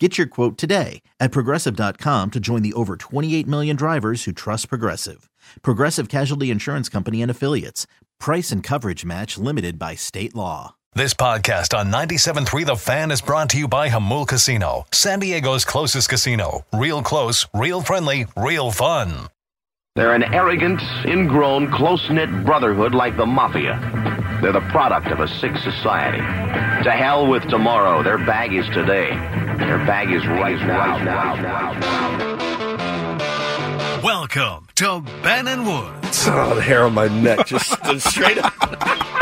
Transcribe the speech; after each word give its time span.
Get 0.00 0.18
your 0.18 0.26
quote 0.26 0.58
today 0.58 1.02
at 1.20 1.30
progressive.com 1.30 2.32
to 2.32 2.40
join 2.40 2.62
the 2.62 2.72
over 2.72 2.96
28 2.96 3.46
million 3.46 3.76
drivers 3.76 4.24
who 4.24 4.32
trust 4.32 4.68
Progressive. 4.68 5.30
Progressive 5.62 6.08
Casualty 6.08 6.50
Insurance 6.50 6.88
Company 6.88 7.22
and 7.22 7.30
Affiliates. 7.30 7.86
Price 8.18 8.50
and 8.50 8.60
coverage 8.60 9.04
match 9.04 9.38
limited 9.38 9.78
by 9.78 9.94
state 9.94 10.34
law. 10.34 10.74
This 10.96 11.14
podcast 11.14 11.78
on 11.78 11.92
97.3 11.92 12.66
The 12.66 12.76
Fan 12.76 13.12
is 13.12 13.20
brought 13.20 13.50
to 13.50 13.58
you 13.58 13.68
by 13.68 13.88
Jamul 13.88 14.26
Casino, 14.26 14.84
San 14.92 15.20
Diego's 15.20 15.64
closest 15.64 16.08
casino. 16.08 16.64
Real 16.72 17.00
close, 17.00 17.46
real 17.54 17.80
friendly, 17.80 18.26
real 18.36 18.72
fun. 18.72 19.28
They're 19.96 20.14
an 20.14 20.24
arrogant, 20.34 20.80
ingrown, 21.04 21.70
close-knit 21.70 22.44
brotherhood 22.44 22.96
like 22.96 23.16
the 23.16 23.26
Mafia. 23.26 23.78
They're 24.42 24.52
the 24.52 24.60
product 24.72 25.06
of 25.06 25.20
a 25.20 25.28
sick 25.28 25.56
society. 25.56 26.18
To 26.18 26.90
hell 26.90 27.28
with 27.28 27.48
tomorrow. 27.48 28.02
Their 28.02 28.18
bag 28.18 28.52
is 28.52 28.66
today. 28.70 29.10
Their 29.58 29.78
bag 29.78 30.10
is 30.10 30.26
right 30.26 30.58
now. 30.66 30.98
now, 30.98 31.34
now, 31.36 31.72
now. 31.74 32.43
Welcome 34.04 34.68
to 34.74 35.02
Ben 35.22 35.48
and 35.48 35.66
Woods 35.66 36.26
Oh, 36.28 36.54
the 36.56 36.60
hair 36.60 36.84
on 36.84 36.92
my 36.92 37.08
neck 37.08 37.46
just 37.46 37.70
stood 37.82 38.02
straight 38.02 38.36
up. 38.36 38.52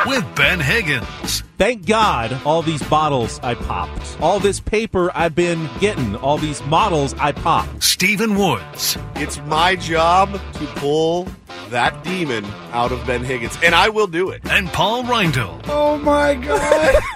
with 0.07 0.27
Ben 0.35 0.59
Higgins. 0.59 1.45
Thank 1.57 1.87
God 1.87 2.37
all 2.45 2.63
these 2.63 2.83
bottles 2.83 3.39
I 3.45 3.55
popped. 3.55 4.21
All 4.21 4.41
this 4.41 4.59
paper 4.59 5.13
I've 5.15 5.37
been 5.37 5.71
getting. 5.79 6.17
All 6.17 6.37
these 6.37 6.61
models 6.65 7.15
I 7.21 7.31
popped. 7.31 7.81
Stephen 7.85 8.35
Woods. 8.35 8.99
It's 9.15 9.39
my 9.43 9.77
job 9.77 10.33
to 10.55 10.67
pull 10.75 11.29
that 11.71 12.03
demon 12.03 12.45
out 12.73 12.91
of 12.91 13.07
Ben 13.07 13.23
Higgins, 13.23 13.57
and 13.63 13.77
I 13.77 13.89
will 13.89 14.09
do 14.09 14.31
it. 14.31 14.43
and 14.51 14.67
Paul 14.69 15.05
Reindl. 15.05 15.63
Oh 15.69 15.97
my 15.99 16.35
God! 16.35 17.03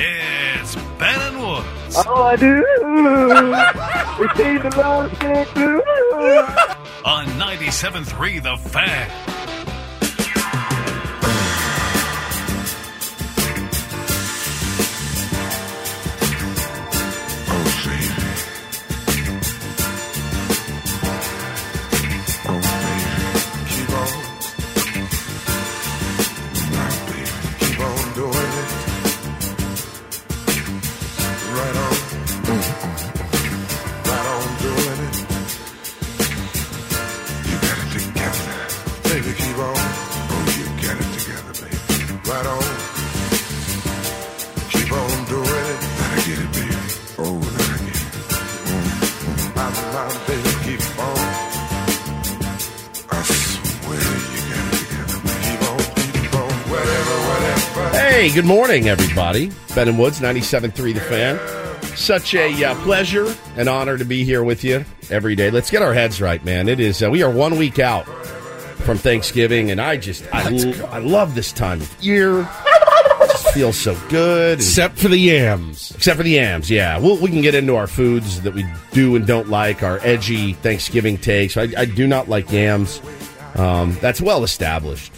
It's 0.00 0.76
Ben 1.00 1.20
and 1.20 1.40
Woods 1.42 1.96
Oh, 2.06 2.22
I 2.22 2.36
do. 2.36 2.64
It 4.24 4.36
seems 4.36 4.74
a 4.74 4.78
long 4.78 5.10
shit 5.18 5.48
too. 5.56 5.82
On 6.18 7.26
97.3 7.26 8.42
The 8.42 8.56
Fan. 8.70 9.47
Good 58.38 58.46
morning, 58.46 58.88
everybody. 58.88 59.50
Ben 59.74 59.88
and 59.88 59.98
Woods, 59.98 60.20
97.3 60.20 60.94
The 60.94 61.00
Fan. 61.00 61.96
Such 61.96 62.36
a 62.36 62.64
uh, 62.64 62.76
pleasure 62.84 63.34
and 63.56 63.68
honor 63.68 63.98
to 63.98 64.04
be 64.04 64.22
here 64.22 64.44
with 64.44 64.62
you 64.62 64.84
every 65.10 65.34
day. 65.34 65.50
Let's 65.50 65.72
get 65.72 65.82
our 65.82 65.92
heads 65.92 66.20
right, 66.20 66.44
man. 66.44 66.68
It 66.68 66.78
is, 66.78 67.02
uh, 67.02 67.10
we 67.10 67.24
are 67.24 67.30
one 67.32 67.58
week 67.58 67.80
out 67.80 68.04
from 68.04 68.96
Thanksgiving, 68.96 69.72
and 69.72 69.80
I 69.80 69.96
just, 69.96 70.24
I, 70.32 70.50
I 70.88 70.98
love 71.00 71.34
this 71.34 71.50
time 71.50 71.80
of 71.80 72.00
year. 72.00 72.42
It 72.42 73.30
just 73.32 73.52
feels 73.54 73.76
so 73.76 73.98
good. 74.08 74.58
Except 74.58 74.96
for 74.96 75.08
the 75.08 75.18
yams. 75.18 75.90
Except 75.96 76.18
for 76.18 76.22
the 76.22 76.30
yams, 76.30 76.70
yeah. 76.70 76.96
We'll, 76.96 77.16
we 77.16 77.30
can 77.30 77.42
get 77.42 77.56
into 77.56 77.74
our 77.74 77.88
foods 77.88 78.42
that 78.42 78.54
we 78.54 78.64
do 78.92 79.16
and 79.16 79.26
don't 79.26 79.48
like, 79.48 79.82
our 79.82 79.98
edgy 80.02 80.52
Thanksgiving 80.52 81.18
takes. 81.18 81.56
I, 81.56 81.66
I 81.76 81.86
do 81.86 82.06
not 82.06 82.28
like 82.28 82.52
yams. 82.52 83.02
Um, 83.56 83.98
that's 84.00 84.20
well 84.20 84.44
established. 84.44 85.17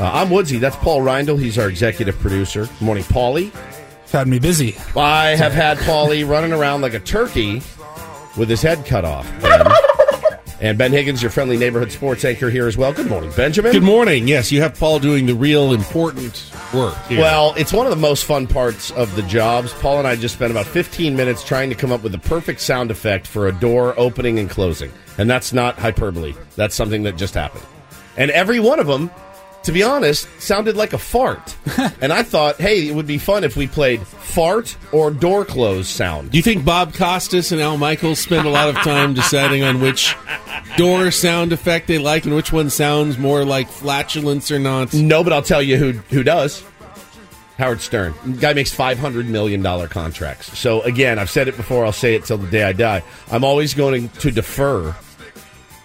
Uh, 0.00 0.10
I'm 0.14 0.30
Woodsy. 0.30 0.58
That's 0.58 0.76
Paul 0.76 1.02
Reindl. 1.02 1.38
He's 1.38 1.58
our 1.58 1.68
executive 1.68 2.18
producer. 2.20 2.64
Good 2.64 2.80
morning, 2.80 3.04
Paulie. 3.04 3.52
Had 4.10 4.28
me 4.28 4.38
busy. 4.38 4.74
I 4.96 5.36
have 5.36 5.52
had 5.52 5.76
Paulie 5.76 6.26
running 6.26 6.54
around 6.54 6.80
like 6.80 6.94
a 6.94 7.00
turkey 7.00 7.56
with 8.34 8.48
his 8.48 8.62
head 8.62 8.86
cut 8.86 9.04
off. 9.04 9.30
Ben. 9.42 9.66
and 10.62 10.78
Ben 10.78 10.92
Higgins, 10.92 11.20
your 11.20 11.30
friendly 11.30 11.58
neighborhood 11.58 11.92
sports 11.92 12.24
anchor 12.24 12.48
here 12.48 12.66
as 12.66 12.78
well. 12.78 12.94
Good 12.94 13.08
morning, 13.10 13.30
Benjamin. 13.36 13.72
Good 13.72 13.82
morning. 13.82 14.26
Yes, 14.26 14.50
you 14.50 14.62
have 14.62 14.78
Paul 14.78 15.00
doing 15.00 15.26
the 15.26 15.34
real 15.34 15.74
important 15.74 16.50
work. 16.72 16.96
Here. 17.04 17.20
Well, 17.20 17.52
it's 17.58 17.74
one 17.74 17.84
of 17.84 17.90
the 17.90 17.96
most 17.96 18.24
fun 18.24 18.46
parts 18.46 18.90
of 18.92 19.14
the 19.16 19.22
jobs. 19.22 19.70
Paul 19.74 19.98
and 19.98 20.08
I 20.08 20.16
just 20.16 20.34
spent 20.34 20.50
about 20.50 20.64
15 20.64 21.14
minutes 21.14 21.44
trying 21.44 21.68
to 21.68 21.74
come 21.74 21.92
up 21.92 22.02
with 22.02 22.12
the 22.12 22.18
perfect 22.18 22.62
sound 22.62 22.90
effect 22.90 23.26
for 23.26 23.48
a 23.48 23.52
door 23.52 23.92
opening 23.98 24.38
and 24.38 24.48
closing. 24.48 24.90
And 25.18 25.28
that's 25.28 25.52
not 25.52 25.78
hyperbole. 25.78 26.34
That's 26.56 26.74
something 26.74 27.02
that 27.02 27.18
just 27.18 27.34
happened. 27.34 27.66
And 28.16 28.30
every 28.30 28.60
one 28.60 28.80
of 28.80 28.86
them, 28.86 29.10
to 29.62 29.72
be 29.72 29.82
honest, 29.82 30.28
sounded 30.38 30.76
like 30.76 30.92
a 30.92 30.98
fart. 30.98 31.56
and 32.00 32.12
I 32.12 32.22
thought, 32.22 32.56
hey, 32.56 32.88
it 32.88 32.94
would 32.94 33.06
be 33.06 33.18
fun 33.18 33.44
if 33.44 33.56
we 33.56 33.66
played 33.66 34.00
fart 34.06 34.76
or 34.92 35.10
door 35.10 35.44
close 35.44 35.88
sound. 35.88 36.30
do 36.30 36.38
you 36.38 36.42
think 36.42 36.64
Bob 36.64 36.94
Costas 36.94 37.52
and 37.52 37.60
Al 37.60 37.76
Michaels 37.76 38.20
spend 38.20 38.46
a 38.46 38.50
lot 38.50 38.68
of 38.68 38.76
time 38.76 39.12
deciding 39.14 39.62
on 39.62 39.80
which 39.80 40.14
door 40.76 41.10
sound 41.10 41.52
effect 41.52 41.88
they 41.88 41.98
like 41.98 42.24
and 42.24 42.34
which 42.34 42.52
one 42.52 42.70
sounds 42.70 43.18
more 43.18 43.44
like 43.44 43.68
flatulence 43.68 44.50
or 44.50 44.58
not? 44.58 44.94
No, 44.94 45.24
but 45.24 45.32
I'll 45.32 45.42
tell 45.42 45.62
you 45.62 45.76
who 45.76 45.92
who 46.10 46.22
does. 46.22 46.64
Howard 47.58 47.82
Stern. 47.82 48.14
Guy 48.40 48.54
makes 48.54 48.72
five 48.72 48.98
hundred 48.98 49.26
million 49.26 49.62
dollar 49.62 49.86
contracts. 49.86 50.58
So 50.58 50.80
again, 50.82 51.18
I've 51.18 51.28
said 51.28 51.46
it 51.46 51.56
before. 51.58 51.84
I'll 51.84 51.92
say 51.92 52.14
it 52.14 52.24
till 52.24 52.38
the 52.38 52.50
day 52.50 52.62
I 52.62 52.72
die. 52.72 53.02
I'm 53.30 53.44
always 53.44 53.74
going 53.74 54.08
to 54.08 54.30
defer 54.30 54.96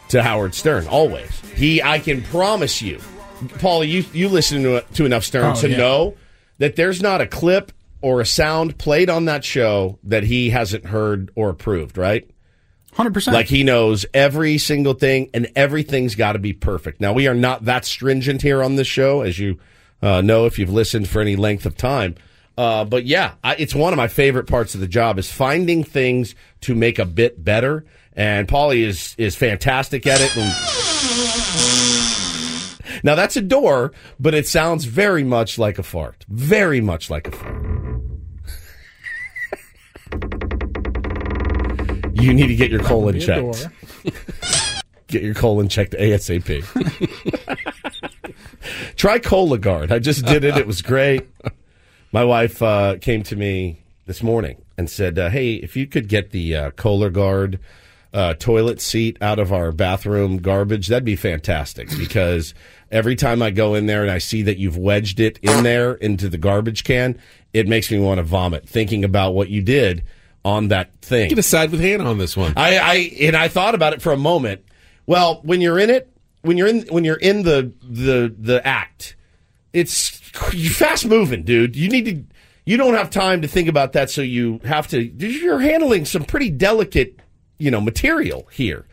to 0.10 0.24
Howard 0.24 0.56
Stern. 0.56 0.88
Always. 0.88 1.38
He. 1.52 1.84
I 1.84 2.00
can 2.00 2.22
promise 2.24 2.82
you, 2.82 3.02
Paul. 3.48 3.84
You 3.84 4.04
you 4.14 4.30
listen 4.30 4.64
to 4.64 4.82
to 4.96 5.06
enough 5.06 5.24
Stern 5.24 5.46
Oh, 5.58 5.62
to 5.62 5.70
yeah. 5.70 5.78
know 5.78 6.16
that 6.58 6.76
there's 6.76 7.02
not 7.02 7.22
a 7.22 7.28
clip 7.28 7.72
or 8.02 8.22
a 8.22 8.26
sound 8.26 8.78
played 8.78 9.10
on 9.10 9.26
that 9.26 9.44
show 9.44 9.98
that 10.04 10.24
he 10.24 10.50
hasn't 10.52 10.86
heard 10.86 11.32
or 11.36 11.50
approved. 11.50 11.98
Right. 11.98 12.30
Hundred 12.94 13.14
percent. 13.14 13.36
Like 13.36 13.48
he 13.48 13.64
knows 13.64 14.06
every 14.14 14.58
single 14.58 14.94
thing, 14.94 15.30
and 15.34 15.52
everything's 15.56 16.16
got 16.16 16.34
to 16.34 16.40
be 16.40 16.54
perfect. 16.54 17.02
Now 17.02 17.14
we 17.14 17.28
are 17.28 17.34
not 17.36 17.66
that 17.66 17.84
stringent 17.86 18.42
here 18.42 18.64
on 18.64 18.76
this 18.78 18.88
show, 18.88 19.22
as 19.22 19.38
you 19.38 19.60
uh, 20.02 20.22
know 20.22 20.46
if 20.46 20.58
you've 20.60 20.70
listened 20.72 21.10
for 21.10 21.22
any 21.22 21.36
length 21.36 21.66
of 21.66 21.76
time. 21.76 22.16
Uh, 22.58 22.86
but 22.86 23.06
yeah, 23.06 23.34
I, 23.44 23.56
it's 23.56 23.76
one 23.76 23.92
of 23.92 23.98
my 23.98 24.08
favorite 24.08 24.48
parts 24.48 24.76
of 24.76 24.80
the 24.82 24.88
job 24.88 25.20
is 25.20 25.30
finding 25.30 25.84
things 25.84 26.36
to 26.62 26.74
make 26.74 26.98
a 27.00 27.06
bit 27.06 27.44
better. 27.44 27.84
And 28.14 28.48
Paulie 28.48 28.84
is 28.86 29.14
is 29.18 29.36
fantastic 29.36 30.08
at 30.08 30.22
it. 30.22 30.34
And 30.38 32.35
now 33.04 33.16
that's 33.16 33.36
a 33.36 33.42
door, 33.42 33.92
but 34.20 34.34
it 34.34 34.48
sounds 34.48 34.86
very 34.86 35.24
much 35.24 35.58
like 35.58 35.78
a 35.78 35.84
fart. 35.84 36.26
Very 36.28 36.82
much 36.82 37.10
like 37.10 37.28
a 37.28 37.32
fart. 37.32 37.66
You 42.14 42.34
need 42.34 42.48
to 42.48 42.56
get 42.56 42.72
your 42.72 42.82
colon 42.82 43.20
checked. 43.20 43.68
Get 45.08 45.22
your 45.22 45.36
colon 45.36 45.68
checked 45.68 45.94
ASAP. 45.94 46.64
Try 48.96 49.20
Cologuard. 49.20 49.92
I 49.92 50.00
just 50.00 50.26
did 50.26 50.44
it. 50.44 50.58
It 50.58 50.66
was 50.66 50.82
great. 50.82 51.28
My 52.12 52.24
wife 52.24 52.62
uh, 52.64 52.98
came 53.00 53.22
to 53.24 53.36
me 53.36 53.84
this 54.08 54.24
morning 54.24 54.64
and 54.78 54.90
said, 54.90 55.20
uh, 55.20 55.30
"Hey, 55.30 55.54
if 55.56 55.76
you 55.76 55.86
could 55.86 56.08
get 56.08 56.32
the 56.32 56.56
uh, 56.56 56.72
Cologuard 56.72 57.60
uh, 58.14 58.34
toilet 58.36 58.82
seat 58.82 59.18
out 59.22 59.38
of 59.38 59.54
our 59.54 59.72
bathroom 59.72 60.38
garbage, 60.38 60.88
that'd 60.88 61.06
be 61.06 61.16
fantastic." 61.16 61.90
Because 61.98 62.56
every 62.92 63.16
time 63.16 63.42
I 63.42 63.52
go 63.52 63.76
in 63.76 63.86
there 63.86 64.02
and 64.02 64.12
I 64.12 64.18
see 64.20 64.44
that 64.44 64.58
you've 64.58 64.78
wedged 64.78 65.20
it 65.20 65.40
in 65.42 65.64
there 65.64 65.94
into 65.94 66.30
the 66.30 66.38
garbage 66.38 66.84
can, 66.84 67.20
it 67.54 67.68
makes 67.68 67.90
me 67.92 68.00
want 68.00 68.20
to 68.20 68.24
vomit 68.24 68.68
thinking 68.68 69.04
about 69.04 69.34
what 69.34 69.50
you 69.50 69.62
did 69.62 70.04
on 70.44 70.68
that 70.70 70.96
thing. 71.02 71.24
You 71.24 71.30
can 71.30 71.36
decide 71.38 71.72
with 71.72 71.82
Hannah 71.82 72.10
on 72.10 72.18
this 72.18 72.38
one. 72.38 72.54
I, 72.56 72.78
I 72.78 72.96
and 73.22 73.36
I 73.36 73.48
thought 73.48 73.76
about 73.76 73.94
it 73.94 74.02
for 74.02 74.14
a 74.14 74.18
moment. 74.18 74.64
Well, 75.08 75.42
when 75.44 75.62
you're 75.62 75.80
in 75.80 75.90
it, 75.90 76.12
when 76.42 76.58
you're 76.58 76.68
in 76.68 76.82
when 76.90 77.04
you're 77.04 77.16
in 77.16 77.44
the 77.44 77.74
the 77.82 78.34
the 78.38 78.66
act, 78.66 79.16
it's 79.74 80.10
fast 80.10 81.06
moving, 81.06 81.44
dude. 81.44 81.76
You 81.76 81.90
need 81.90 82.06
to. 82.06 82.24
You 82.68 82.78
don't 82.78 82.96
have 82.96 83.12
time 83.12 83.44
to 83.44 83.48
think 83.48 83.68
about 83.68 83.94
that, 83.94 84.10
so 84.10 84.22
you 84.22 84.60
have 84.64 84.88
to. 84.88 85.00
You're 85.02 85.60
handling 85.60 86.06
some 86.06 86.24
pretty 86.24 86.50
delicate, 86.50 87.20
you 87.60 87.70
know, 87.70 87.80
material 87.80 88.48
here, 88.52 88.86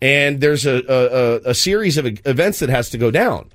and 0.00 0.40
there's 0.40 0.66
a 0.66 0.82
a, 0.88 1.50
a, 1.50 1.54
series 1.54 1.98
of 1.98 2.06
events 2.26 2.60
that 2.60 2.68
has 2.68 2.90
to 2.90 2.98
go 2.98 3.10
down. 3.10 3.50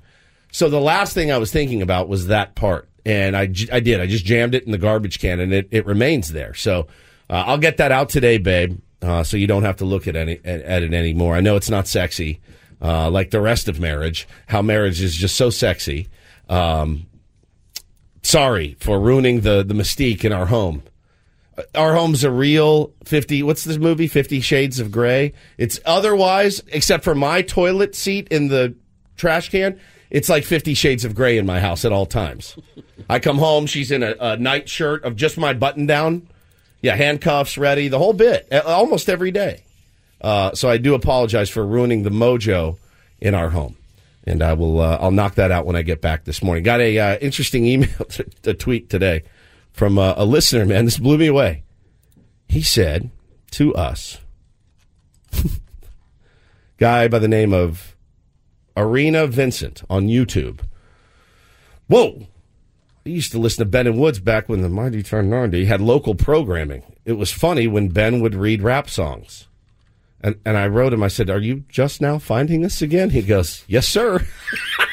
So 0.52 0.68
the 0.68 0.80
last 0.80 1.12
thing 1.12 1.32
I 1.32 1.38
was 1.38 1.52
thinking 1.52 1.82
about 1.82 2.08
was 2.08 2.28
that 2.28 2.54
part, 2.54 2.88
and 3.04 3.36
I, 3.36 3.42
I 3.72 3.80
did. 3.80 4.00
I 4.00 4.06
just 4.06 4.24
jammed 4.24 4.54
it 4.54 4.64
in 4.64 4.72
the 4.72 4.78
garbage 4.78 5.18
can, 5.18 5.40
and 5.40 5.52
it, 5.52 5.68
it 5.70 5.86
remains 5.86 6.32
there. 6.32 6.54
So 6.54 6.86
uh, 7.28 7.44
I'll 7.46 7.58
get 7.58 7.78
that 7.78 7.92
out 7.92 8.08
today, 8.08 8.38
babe, 8.38 8.80
uh, 9.02 9.22
so 9.22 9.36
you 9.36 9.46
don't 9.46 9.64
have 9.64 9.76
to 9.76 9.84
look 9.84 10.06
at 10.06 10.16
any 10.16 10.40
at, 10.44 10.62
at 10.62 10.82
it 10.82 10.94
anymore. 10.94 11.34
I 11.34 11.40
know 11.40 11.56
it's 11.56 11.70
not 11.70 11.88
sexy, 11.88 12.40
uh, 12.80 13.10
like 13.10 13.30
the 13.30 13.40
rest 13.40 13.68
of 13.68 13.80
marriage. 13.80 14.28
How 14.46 14.62
marriage 14.62 15.02
is 15.02 15.16
just 15.16 15.36
so 15.36 15.50
sexy. 15.50 16.08
Um, 16.48 17.06
sorry 18.22 18.76
for 18.78 19.00
ruining 19.00 19.40
the 19.40 19.64
the 19.64 19.74
mystique 19.74 20.24
in 20.24 20.32
our 20.32 20.46
home. 20.46 20.82
Our 21.74 21.94
home's 21.94 22.24
a 22.24 22.30
real 22.30 22.92
fifty. 23.04 23.42
What's 23.42 23.64
this 23.64 23.78
movie? 23.78 24.08
Fifty 24.08 24.40
Shades 24.40 24.78
of 24.78 24.90
Grey. 24.90 25.32
It's 25.56 25.80
otherwise, 25.86 26.62
except 26.68 27.04
for 27.04 27.14
my 27.14 27.42
toilet 27.42 27.94
seat 27.94 28.28
in 28.28 28.48
the 28.48 28.74
trash 29.16 29.50
can. 29.50 29.80
It's 30.10 30.28
like 30.28 30.44
Fifty 30.44 30.74
Shades 30.74 31.04
of 31.04 31.14
Grey 31.14 31.38
in 31.38 31.46
my 31.46 31.60
house 31.60 31.84
at 31.84 31.92
all 31.92 32.06
times. 32.06 32.56
I 33.08 33.18
come 33.18 33.38
home, 33.38 33.66
she's 33.66 33.90
in 33.90 34.02
a, 34.02 34.14
a 34.20 34.36
night 34.36 34.68
shirt 34.68 35.04
of 35.04 35.16
just 35.16 35.38
my 35.38 35.52
button 35.52 35.86
down. 35.86 36.28
Yeah, 36.82 36.94
handcuffs 36.94 37.56
ready, 37.56 37.88
the 37.88 37.98
whole 37.98 38.12
bit, 38.12 38.52
almost 38.52 39.08
every 39.08 39.30
day. 39.30 39.64
Uh, 40.20 40.54
so 40.54 40.68
I 40.68 40.76
do 40.76 40.94
apologize 40.94 41.50
for 41.50 41.66
ruining 41.66 42.02
the 42.02 42.10
mojo 42.10 42.78
in 43.20 43.34
our 43.34 43.50
home, 43.50 43.76
and 44.24 44.42
I 44.42 44.52
will. 44.52 44.80
Uh, 44.80 44.98
I'll 45.00 45.10
knock 45.10 45.36
that 45.36 45.50
out 45.50 45.66
when 45.66 45.76
I 45.76 45.82
get 45.82 46.00
back 46.00 46.24
this 46.24 46.42
morning. 46.42 46.64
Got 46.64 46.80
a 46.80 46.98
uh, 46.98 47.18
interesting 47.18 47.64
email, 47.66 48.06
a 48.44 48.54
tweet 48.54 48.90
today 48.90 49.22
from 49.76 49.98
uh, 49.98 50.14
a 50.16 50.24
listener. 50.24 50.64
Man, 50.64 50.86
this 50.86 50.96
blew 50.96 51.18
me 51.18 51.26
away. 51.26 51.62
He 52.48 52.62
said 52.62 53.10
to 53.52 53.74
us, 53.74 54.18
guy 56.78 57.08
by 57.08 57.18
the 57.18 57.28
name 57.28 57.52
of 57.52 57.94
Arena 58.74 59.26
Vincent 59.26 59.82
on 59.90 60.06
YouTube. 60.06 60.60
Whoa. 61.88 62.26
I 63.04 63.10
used 63.10 63.32
to 63.32 63.38
listen 63.38 63.64
to 63.64 63.70
Ben 63.70 63.86
and 63.86 64.00
Woods 64.00 64.18
back 64.18 64.48
when 64.48 64.62
the 64.62 64.70
Mighty 64.70 64.98
1090 64.98 65.66
had 65.66 65.82
local 65.82 66.14
programming. 66.14 66.82
It 67.04 67.12
was 67.12 67.30
funny 67.30 67.66
when 67.66 67.88
Ben 67.88 68.20
would 68.20 68.34
read 68.34 68.62
rap 68.62 68.88
songs. 68.88 69.46
And, 70.22 70.40
and 70.46 70.56
I 70.56 70.66
wrote 70.68 70.94
him, 70.94 71.02
I 71.02 71.08
said, 71.08 71.28
Are 71.28 71.38
you 71.38 71.64
just 71.68 72.00
now 72.00 72.18
finding 72.18 72.62
this 72.62 72.80
again? 72.80 73.10
He 73.10 73.20
goes, 73.20 73.62
Yes, 73.68 73.86
sir. 73.86 74.26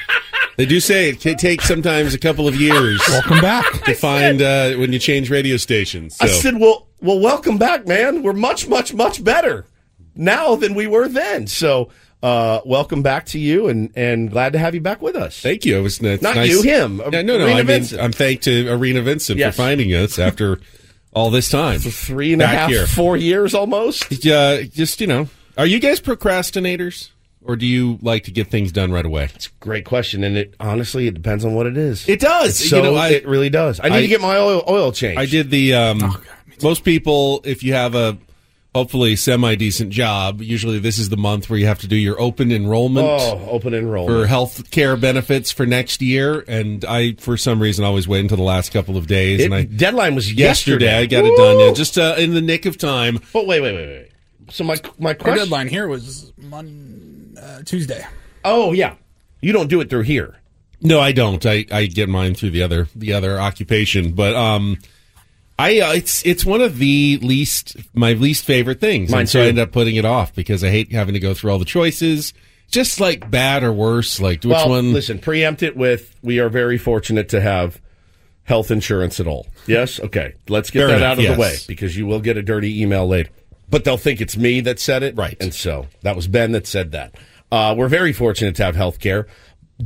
They 0.58 0.66
do 0.66 0.80
say 0.80 1.10
it 1.10 1.20
can 1.20 1.36
take 1.38 1.62
sometimes 1.62 2.14
a 2.14 2.20
couple 2.20 2.48
of 2.48 2.56
years. 2.56 3.02
Welcome 3.10 3.42
back. 3.42 3.66
to 3.86 3.94
find 3.96 4.42
uh, 4.42 4.74
when 4.76 4.94
you 4.94 5.00
change 5.00 5.30
radio 5.30 5.58
stations. 5.58 6.18
I 6.22 6.28
said, 6.28 6.60
Well, 6.60 6.88
well, 7.02 7.20
welcome 7.20 7.58
back, 7.58 7.88
man. 7.88 8.22
We're 8.24 8.34
much, 8.34 8.68
much, 8.68 8.94
much 8.94 9.24
better 9.24 9.66
now 10.16 10.56
than 10.56 10.76
we 10.76 10.86
were 10.88 11.08
then. 11.08 11.48
So, 11.48 11.90
uh, 12.22 12.62
welcome 12.66 13.02
back 13.02 13.26
to 13.26 13.40
you 13.40 13.68
and, 13.68 13.92
and 13.98 14.32
glad 14.32 14.54
to 14.54 14.60
have 14.60 14.74
you 14.74 14.80
back 14.80 15.02
with 15.02 15.16
us. 15.16 15.42
Thank 15.42 15.66
you. 15.66 15.78
It 15.78 15.82
was 15.82 16.00
it's 16.00 16.22
Not 16.24 16.36
nice. 16.36 16.50
you, 16.50 16.62
him. 16.62 17.02
Yeah, 17.12 17.22
no, 17.22 17.38
no. 17.38 17.46
Arena 17.46 17.52
I 17.52 17.56
mean, 17.58 17.66
Vincent. 17.66 18.02
I'm 18.02 18.14
thanked 18.14 18.44
to 18.46 18.70
Arena 18.70 19.02
Vincent 19.02 19.38
Yes. 19.40 19.54
for 19.56 19.62
finding 19.64 19.90
us 19.90 20.18
after 20.20 20.60
all 21.14 21.32
this 21.32 21.50
time. 21.50 21.80
Three 21.80 22.32
and 22.32 22.42
a 22.42 22.48
half, 22.48 22.70
here. 22.70 22.88
four 22.88 23.18
years 23.18 23.54
almost. 23.54 24.26
Uh, 24.26 24.62
just 24.64 25.02
you 25.02 25.08
know, 25.08 25.28
are 25.58 25.66
you 25.66 25.80
guys 25.82 26.00
procrastinators, 26.00 27.10
or 27.45 27.56
do 27.56 27.66
you 27.66 28.00
like 28.01 28.24
to 28.25 28.31
get 28.31 28.48
things 28.48 28.72
done 28.72 28.92
right 28.92 29.06
away? 29.06 29.30
It's 29.36 29.48
a 29.48 29.51
great 29.60 29.86
question, 29.86 30.24
and 30.24 30.38
it 30.38 30.56
honestly 30.60 31.07
it 31.07 31.13
depends 31.13 31.44
on 31.45 31.54
what 31.56 31.66
it 31.66 31.78
is. 31.78 32.07
It 32.07 32.19
does. 32.19 32.60
It's 32.62 32.69
so 32.69 32.78
you 32.78 32.84
know, 32.84 32.95
I, 32.95 33.10
it 33.10 33.28
really 33.28 33.50
does. 33.50 33.80
I 33.80 33.90
need 33.90 33.95
I- 33.95 34.01
to 34.01 34.07
get 34.07 34.22
my 34.22 34.38
oil 34.38 34.63
oil 34.68 34.92
changed. 34.92 35.19
I 35.19 35.25
did 35.25 35.50
the. 35.50 35.74
Um, 35.74 36.18
most 36.62 36.84
people, 36.84 37.42
if 37.44 37.63
you 37.63 37.74
have 37.74 37.95
a 37.95 38.18
hopefully 38.75 39.16
semi 39.16 39.56
decent 39.56 39.92
job, 39.92 40.42
usually 40.42 40.80
this 40.80 40.98
is 40.98 41.10
the 41.10 41.18
month 41.18 41.50
where 41.50 41.60
you 41.60 41.66
have 41.66 41.80
to 41.80 41.88
do 41.88 41.95
your 41.95 42.19
open 42.22 42.51
enrollment. 42.51 43.06
Oh, 43.07 43.48
open 43.50 43.74
enrollment 43.74 44.18
for 44.22 44.25
health 44.28 44.72
care 44.72 44.96
benefits 44.96 45.51
for 45.51 45.66
next 45.66 46.01
year, 46.01 46.44
and 46.48 46.86
I, 46.86 47.13
for 47.19 47.36
some 47.38 47.62
reason, 47.62 47.84
always 47.86 48.07
wait 48.07 48.22
until 48.22 48.38
the 48.38 48.44
last 48.44 48.72
couple 48.72 48.96
of 48.98 49.07
days. 49.07 49.42
It- 49.42 49.46
and 49.46 49.54
I 49.54 49.63
deadline 49.63 50.16
was 50.16 50.31
yesterday. 50.31 50.86
yesterday. 50.86 50.98
I 50.98 51.06
got 51.06 51.25
it 51.25 51.36
done, 51.38 51.60
yeah, 51.60 51.74
just 51.74 51.98
uh, 51.98 52.16
in 52.18 52.34
the 52.34 52.42
nick 52.42 52.66
of 52.66 52.78
time. 52.78 53.19
But 53.34 53.46
wait, 53.46 53.62
wait, 53.62 53.74
wait, 53.75 53.88
wait. 53.88 54.10
So 54.51 54.63
my 54.63 54.75
my 55.00 55.10
Our 55.12 55.16
question. 55.16 55.38
deadline 55.39 55.68
here 55.68 55.88
was 55.88 56.31
Mon- 56.38 57.12
uh, 57.44 57.62
Tuesday. 57.63 58.06
Oh 58.45 58.74
yeah, 58.74 58.95
you 59.42 59.51
don't 59.51 59.68
do 59.68 59.81
it 59.81 59.90
through 59.90 60.04
here. 60.04 60.36
No, 60.81 61.00
I 61.00 61.12
don't. 61.13 61.45
I, 61.45 61.66
I 61.72 61.86
get 61.86 62.10
mine 62.10 62.36
through 62.36 62.51
the 62.51 62.63
other 62.63 62.88
the 62.95 63.13
other 63.13 63.40
occupation, 63.40 64.13
but 64.13 64.36
um, 64.36 64.78
I 65.57 65.80
uh, 65.80 65.94
it's 65.94 66.25
it's 66.25 66.45
one 66.45 66.62
of 66.62 66.78
the 66.78 67.19
least 67.22 67.78
my 67.94 68.13
least 68.13 68.45
favorite 68.45 68.80
things. 68.80 69.12
Mine 69.12 69.22
and 69.22 69.30
so 69.30 69.42
I 69.42 69.45
end 69.45 69.60
up 69.60 69.72
putting 69.72 69.95
it 69.95 70.06
off 70.06 70.34
because 70.36 70.63
I 70.63 70.69
hate 70.69 70.92
having 70.92 71.13
to 71.13 71.19
go 71.19 71.34
through 71.34 71.51
all 71.51 71.60
the 71.60 71.66
choices. 71.66 72.34
Just 72.69 73.00
like 73.00 73.30
bad 73.30 73.63
or 73.63 73.72
worse, 73.72 74.19
like 74.19 74.44
which 74.44 74.46
well, 74.51 74.69
one? 74.69 74.94
listen, 74.94 75.19
preempt 75.19 75.62
it 75.62 75.78
with 75.78 76.16
we 76.24 76.39
are 76.39 76.50
very 76.50 76.78
fortunate 76.78 77.30
to 77.30 77.39
have 77.39 77.80
health 78.46 78.72
insurance 78.72 79.19
at 79.19 79.28
all. 79.28 79.48
Yes, 79.68 80.00
okay. 80.00 80.34
Let's 80.50 80.69
get 80.69 80.80
Fair 80.80 80.88
that 80.88 80.98
enough, 80.98 81.12
out 81.12 81.18
of 81.19 81.24
yes. 81.24 81.36
the 81.36 81.39
way 81.39 81.56
because 81.68 81.96
you 81.96 82.07
will 82.07 82.19
get 82.19 82.36
a 82.36 82.42
dirty 82.42 82.81
email 82.81 83.07
later. 83.07 83.30
But 83.69 83.86
they'll 83.86 83.98
think 83.98 84.22
it's 84.22 84.36
me 84.36 84.60
that 84.62 84.80
said 84.80 85.04
it, 85.04 85.16
Right. 85.16 85.38
And 85.39 85.54
so 85.54 85.88
that 86.01 86.16
was 86.16 86.28
Ben 86.28 86.51
that 86.51 86.68
said 86.68 86.92
that. 86.92 87.16
Uh, 87.54 87.76
we're 87.76 87.88
very 87.88 88.14
fortunate 88.14 88.56
to 88.56 88.64
have 88.64 88.76
health 88.76 89.00
care. 89.00 89.28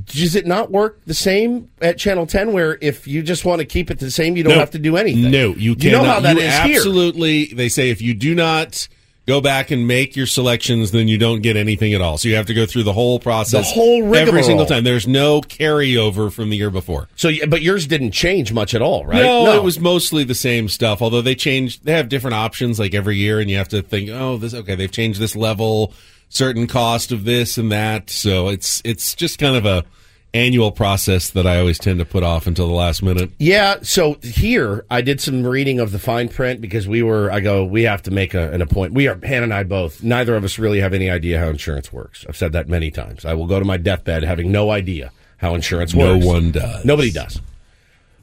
Does 0.06 0.36
it 0.36 0.46
not 0.46 0.72
work 0.72 1.02
the 1.06 1.14
same 1.14 1.70
at 1.82 1.98
Channel 1.98 2.26
10 2.26 2.54
where 2.54 2.78
if 2.82 3.08
you 3.08 3.22
just 3.22 3.44
want 3.44 3.60
to 3.60 3.66
keep 3.66 3.92
it 3.92 4.00
the 4.00 4.10
same, 4.10 4.38
you 4.38 4.44
don't 4.44 4.54
No. 4.54 4.60
have 4.60 4.72
to 4.72 4.80
do 4.80 4.96
anything? 4.96 5.32
No, 5.32 5.54
you 5.56 5.76
You 5.78 5.92
know 5.92 6.04
how 6.04 6.22
that 6.22 6.38
you 6.38 6.44
is 6.44 6.54
here. 6.60 6.78
absolutely. 6.78 7.46
They 7.48 7.68
say 7.68 7.90
if 7.90 8.02
you 8.02 8.14
do 8.14 8.34
not 8.36 8.88
go 9.26 9.42
back 9.42 9.70
and 9.72 9.86
make 9.86 10.16
your 10.16 10.28
selections, 10.28 10.92
then 10.92 11.10
you 11.10 11.18
don't 11.18 11.42
get 11.42 11.58
anything 11.58 11.94
at 11.94 12.00
all. 12.00 12.18
So 12.18 12.30
you 12.30 12.36
have 12.36 12.46
to 12.46 12.54
go 12.54 12.66
through 12.66 12.84
the 12.84 12.94
whole 12.94 13.20
process, 13.20 13.68
The 13.70 13.74
whole 13.74 14.16
every 14.16 14.44
single 14.44 14.66
time. 14.66 14.86
There's 14.86 15.08
no 15.08 15.42
carryover 15.42 16.32
from 16.32 16.50
the 16.50 16.56
year 16.56 16.70
before. 16.70 17.10
So, 17.18 17.32
but 17.50 17.62
yours 17.62 17.86
didn't 17.88 18.12
change 18.12 18.54
much 18.54 18.74
at 18.74 18.82
all, 18.82 19.06
right? 19.06 19.22
No, 19.22 19.54
it 19.56 19.64
was 19.64 19.78
mostly 19.82 20.24
the 20.24 20.36
same 20.36 20.70
stuff. 20.70 21.02
Although 21.02 21.22
they 21.22 21.36
change, 21.36 21.82
they 21.82 21.92
have 21.92 22.08
different 22.08 22.36
options 22.36 22.80
like 22.80 22.94
every 22.94 23.18
year, 23.18 23.42
and 23.42 23.50
you 23.50 23.58
have 23.58 23.68
to 23.70 23.82
think, 23.82 24.10
oh, 24.10 24.38
this 24.38 24.54
okay. 24.54 24.76
They've 24.76 24.92
changed 24.92 25.20
this 25.20 25.36
level, 25.36 25.92
certain 26.30 26.68
cost 26.68 27.12
of 27.12 27.24
this 27.24 27.58
and 27.58 27.72
that. 27.72 28.10
So 28.10 28.50
it's 28.50 28.82
it's 28.84 29.16
just 29.16 29.40
kind 29.40 29.56
of 29.56 29.66
a 29.66 29.86
annual 30.34 30.72
process 30.72 31.32
that 31.32 31.48
I 31.48 31.60
always 31.60 31.80
tend 31.80 32.00
to 32.00 32.06
put 32.06 32.24
off 32.24 32.48
until 32.48 32.68
the 32.68 32.74
last 32.74 33.02
minute. 33.02 33.32
Yeah, 33.40 33.78
so 33.82 34.16
here 34.22 34.86
I 34.90 35.02
did 35.02 35.20
some 35.20 35.46
reading 35.46 35.80
of 35.80 35.92
the 35.92 36.00
fine 36.00 36.30
print 36.30 36.62
because 36.62 36.88
we 36.88 37.02
were. 37.02 37.32
I 37.32 37.40
go, 37.40 37.66
we 37.66 37.84
have 37.84 38.04
to 38.04 38.12
make 38.12 38.34
a, 38.34 38.52
an 38.52 38.62
appointment. 38.62 38.96
We 38.96 39.08
are 39.08 39.18
Hannah 39.24 39.44
and 39.44 39.54
I 39.54 39.64
both. 39.64 40.04
Neither 40.04 40.36
of 40.36 40.44
us 40.44 40.60
really 40.60 40.80
have 40.80 40.94
any 40.94 41.10
idea 41.10 41.40
how 41.40 41.48
insurance 41.48 41.92
works. 41.92 42.26
I've 42.28 42.38
said 42.38 42.54
that 42.54 42.68
many 42.68 42.92
times. 42.92 43.26
I 43.26 43.34
will 43.34 43.48
go 43.48 43.60
to 43.60 43.66
my 43.66 43.78
deathbed 43.78 44.24
having 44.24 44.52
no 44.52 44.70
idea 44.70 45.12
how 45.38 45.56
insurance 45.56 45.94
works. 45.94 46.24
No 46.24 46.28
one 46.28 46.52
does. 46.52 46.86
Nobody 46.86 47.12
does. 47.12 47.42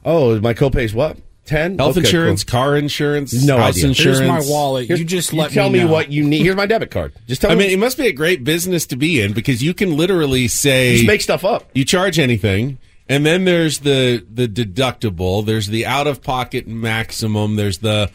Oh, 0.03 0.39
my 0.39 0.53
copay's 0.53 0.93
what? 0.93 1.17
Ten. 1.45 1.77
Health 1.77 1.91
Okay, 1.97 1.99
insurance, 2.05 2.43
cool. 2.43 2.51
car 2.59 2.75
insurance, 2.77 3.33
No 3.45 3.57
house 3.57 3.75
idea. 3.77 3.89
insurance. 3.89 4.19
Here's 4.19 4.27
my 4.27 4.41
wallet. 4.51 4.87
Here's- 4.87 4.99
you 4.99 5.05
just 5.05 5.31
you 5.31 5.39
let 5.39 5.51
tell 5.51 5.69
me, 5.69 5.79
know. 5.79 5.87
what 5.87 6.11
you 6.11 6.23
need. 6.23 6.41
Here's 6.41 6.55
my 6.55 6.65
debit 6.65 6.89
card. 6.91 7.13
Just 7.27 7.41
tell 7.41 7.51
I 7.51 7.55
me. 7.55 7.65
I 7.65 7.67
mean, 7.67 7.73
it 7.75 7.79
must 7.79 7.97
be 7.97 8.07
a 8.07 8.11
great 8.11 8.43
business 8.43 8.85
to 8.87 8.95
be 8.95 9.21
in 9.21 9.33
because 9.33 9.61
you 9.61 9.73
can 9.73 9.95
literally 9.95 10.47
say 10.47 10.95
just 10.95 11.07
make 11.07 11.21
stuff 11.21 11.45
up. 11.45 11.69
you 11.75 11.85
charge 11.85 12.17
anything, 12.17 12.79
and 13.07 13.25
then 13.25 13.45
there's 13.45 13.79
the 13.79 14.25
the 14.33 14.47
deductible, 14.47 15.45
there's 15.45 15.67
the 15.67 15.85
out 15.85 16.07
of 16.07 16.21
pocket 16.23 16.67
maximum, 16.67 17.55
there's 17.55 17.77
the 17.79 18.09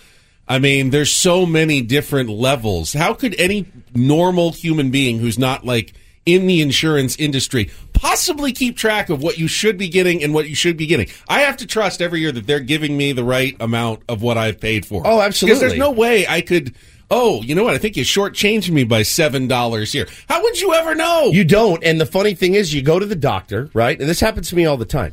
I 0.49 0.59
mean, 0.59 0.91
there's 0.91 1.13
so 1.13 1.47
many 1.47 1.81
different 1.81 2.29
levels. 2.29 2.93
How 2.93 3.15
could 3.15 3.37
any 3.39 3.67
normal 3.95 4.51
human 4.51 4.91
being 4.91 5.21
who's 5.21 5.39
not 5.39 5.65
like 5.65 5.93
in 6.27 6.47
the 6.47 6.61
insurance 6.61 7.17
industry 7.17 7.71
possibly 7.93 8.53
keep 8.53 8.77
track 8.77 9.11
of 9.11 9.23
what 9.23 9.39
you 9.39 9.47
should 9.47 9.77
be 9.77 9.89
getting 9.89 10.23
and 10.23 10.33
what 10.33 10.49
you 10.49 10.55
should 10.55 10.77
be 10.77 10.87
getting? 10.87 11.09
I 11.29 11.41
have 11.41 11.57
to 11.59 11.67
trust 11.67 12.01
every 12.01 12.21
year 12.21 12.33
that 12.33 12.47
they're 12.47 12.61
giving 12.61 12.97
me 12.97 13.13
the 13.13 13.25
right 13.25 13.55
amount 13.61 14.03
of 14.09 14.23
what 14.23 14.39
I've 14.39 14.61
paid 14.61 14.87
for. 14.87 15.03
Oh, 15.07 15.21
absolutely. 15.21 15.55
Because 15.55 15.61
there's 15.61 15.79
no 15.79 15.91
way 15.91 16.27
I 16.27 16.41
could. 16.41 16.75
Oh, 17.11 17.43
you 17.43 17.55
know 17.55 17.65
what? 17.65 17.75
I 17.75 17.79
think 17.79 17.97
you 17.97 18.05
shortchanged 18.05 18.71
me 18.71 18.85
by 18.85 19.03
seven 19.03 19.49
dollars 19.49 19.93
here. 19.93 20.07
How 20.29 20.43
would 20.43 20.61
you 20.61 20.73
ever 20.75 20.95
know? 20.95 21.27
You 21.27 21.45
don't. 21.45 21.83
And 21.83 22.01
the 22.01 22.07
funny 22.07 22.35
thing 22.35 22.55
is, 22.55 22.73
you 22.73 22.83
go 22.83 22.99
to 22.99 23.07
the 23.07 23.17
doctor, 23.17 23.69
right? 23.75 23.99
And 23.99 24.09
this 24.09 24.21
happens 24.21 24.49
to 24.51 24.57
me 24.57 24.65
all 24.65 24.77
the 24.77 24.85
time. 24.85 25.13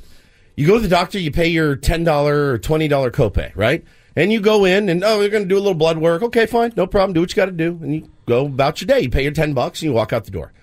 You 0.55 0.65
go 0.65 0.75
to 0.75 0.79
the 0.79 0.87
doctor, 0.87 1.19
you 1.19 1.31
pay 1.31 1.47
your 1.47 1.75
$10 1.75 2.07
or 2.27 2.57
$20 2.57 3.11
copay, 3.11 3.51
right? 3.55 3.83
And 4.15 4.31
you 4.33 4.39
go 4.41 4.65
in 4.65 4.89
and, 4.89 5.03
oh, 5.03 5.19
they're 5.19 5.29
going 5.29 5.43
to 5.43 5.49
do 5.49 5.57
a 5.57 5.59
little 5.59 5.75
blood 5.75 5.99
work. 5.99 6.23
Okay, 6.23 6.47
fine. 6.47 6.73
No 6.75 6.87
problem. 6.87 7.13
Do 7.13 7.19
what 7.19 7.29
you 7.29 7.35
got 7.35 7.45
to 7.45 7.51
do. 7.51 7.79
And 7.81 7.93
you 7.93 8.09
go 8.25 8.47
about 8.47 8.81
your 8.81 8.87
day. 8.87 9.01
You 9.01 9.09
pay 9.11 9.21
your 9.21 9.31
10 9.31 9.53
bucks 9.53 9.81
and 9.81 9.89
you 9.89 9.93
walk 9.93 10.13
out 10.13 10.25
the 10.25 10.31
door. 10.31 10.53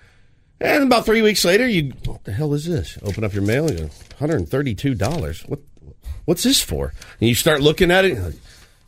And 0.61 0.83
about 0.83 1.05
three 1.05 1.21
weeks 1.21 1.43
later, 1.43 1.67
you, 1.67 1.93
what 2.05 2.23
the 2.23 2.31
hell 2.31 2.53
is 2.53 2.65
this? 2.65 2.97
Open 3.03 3.23
up 3.23 3.33
your 3.33 3.43
mail 3.43 3.69
you 3.69 3.77
go, 3.77 3.89
$132. 4.19 5.49
What, 5.49 5.59
what's 6.25 6.43
this 6.43 6.61
for? 6.61 6.93
And 7.19 7.27
you 7.29 7.35
start 7.35 7.61
looking 7.61 7.91
at 7.91 8.05
it. 8.05 8.17
like, 8.17 8.35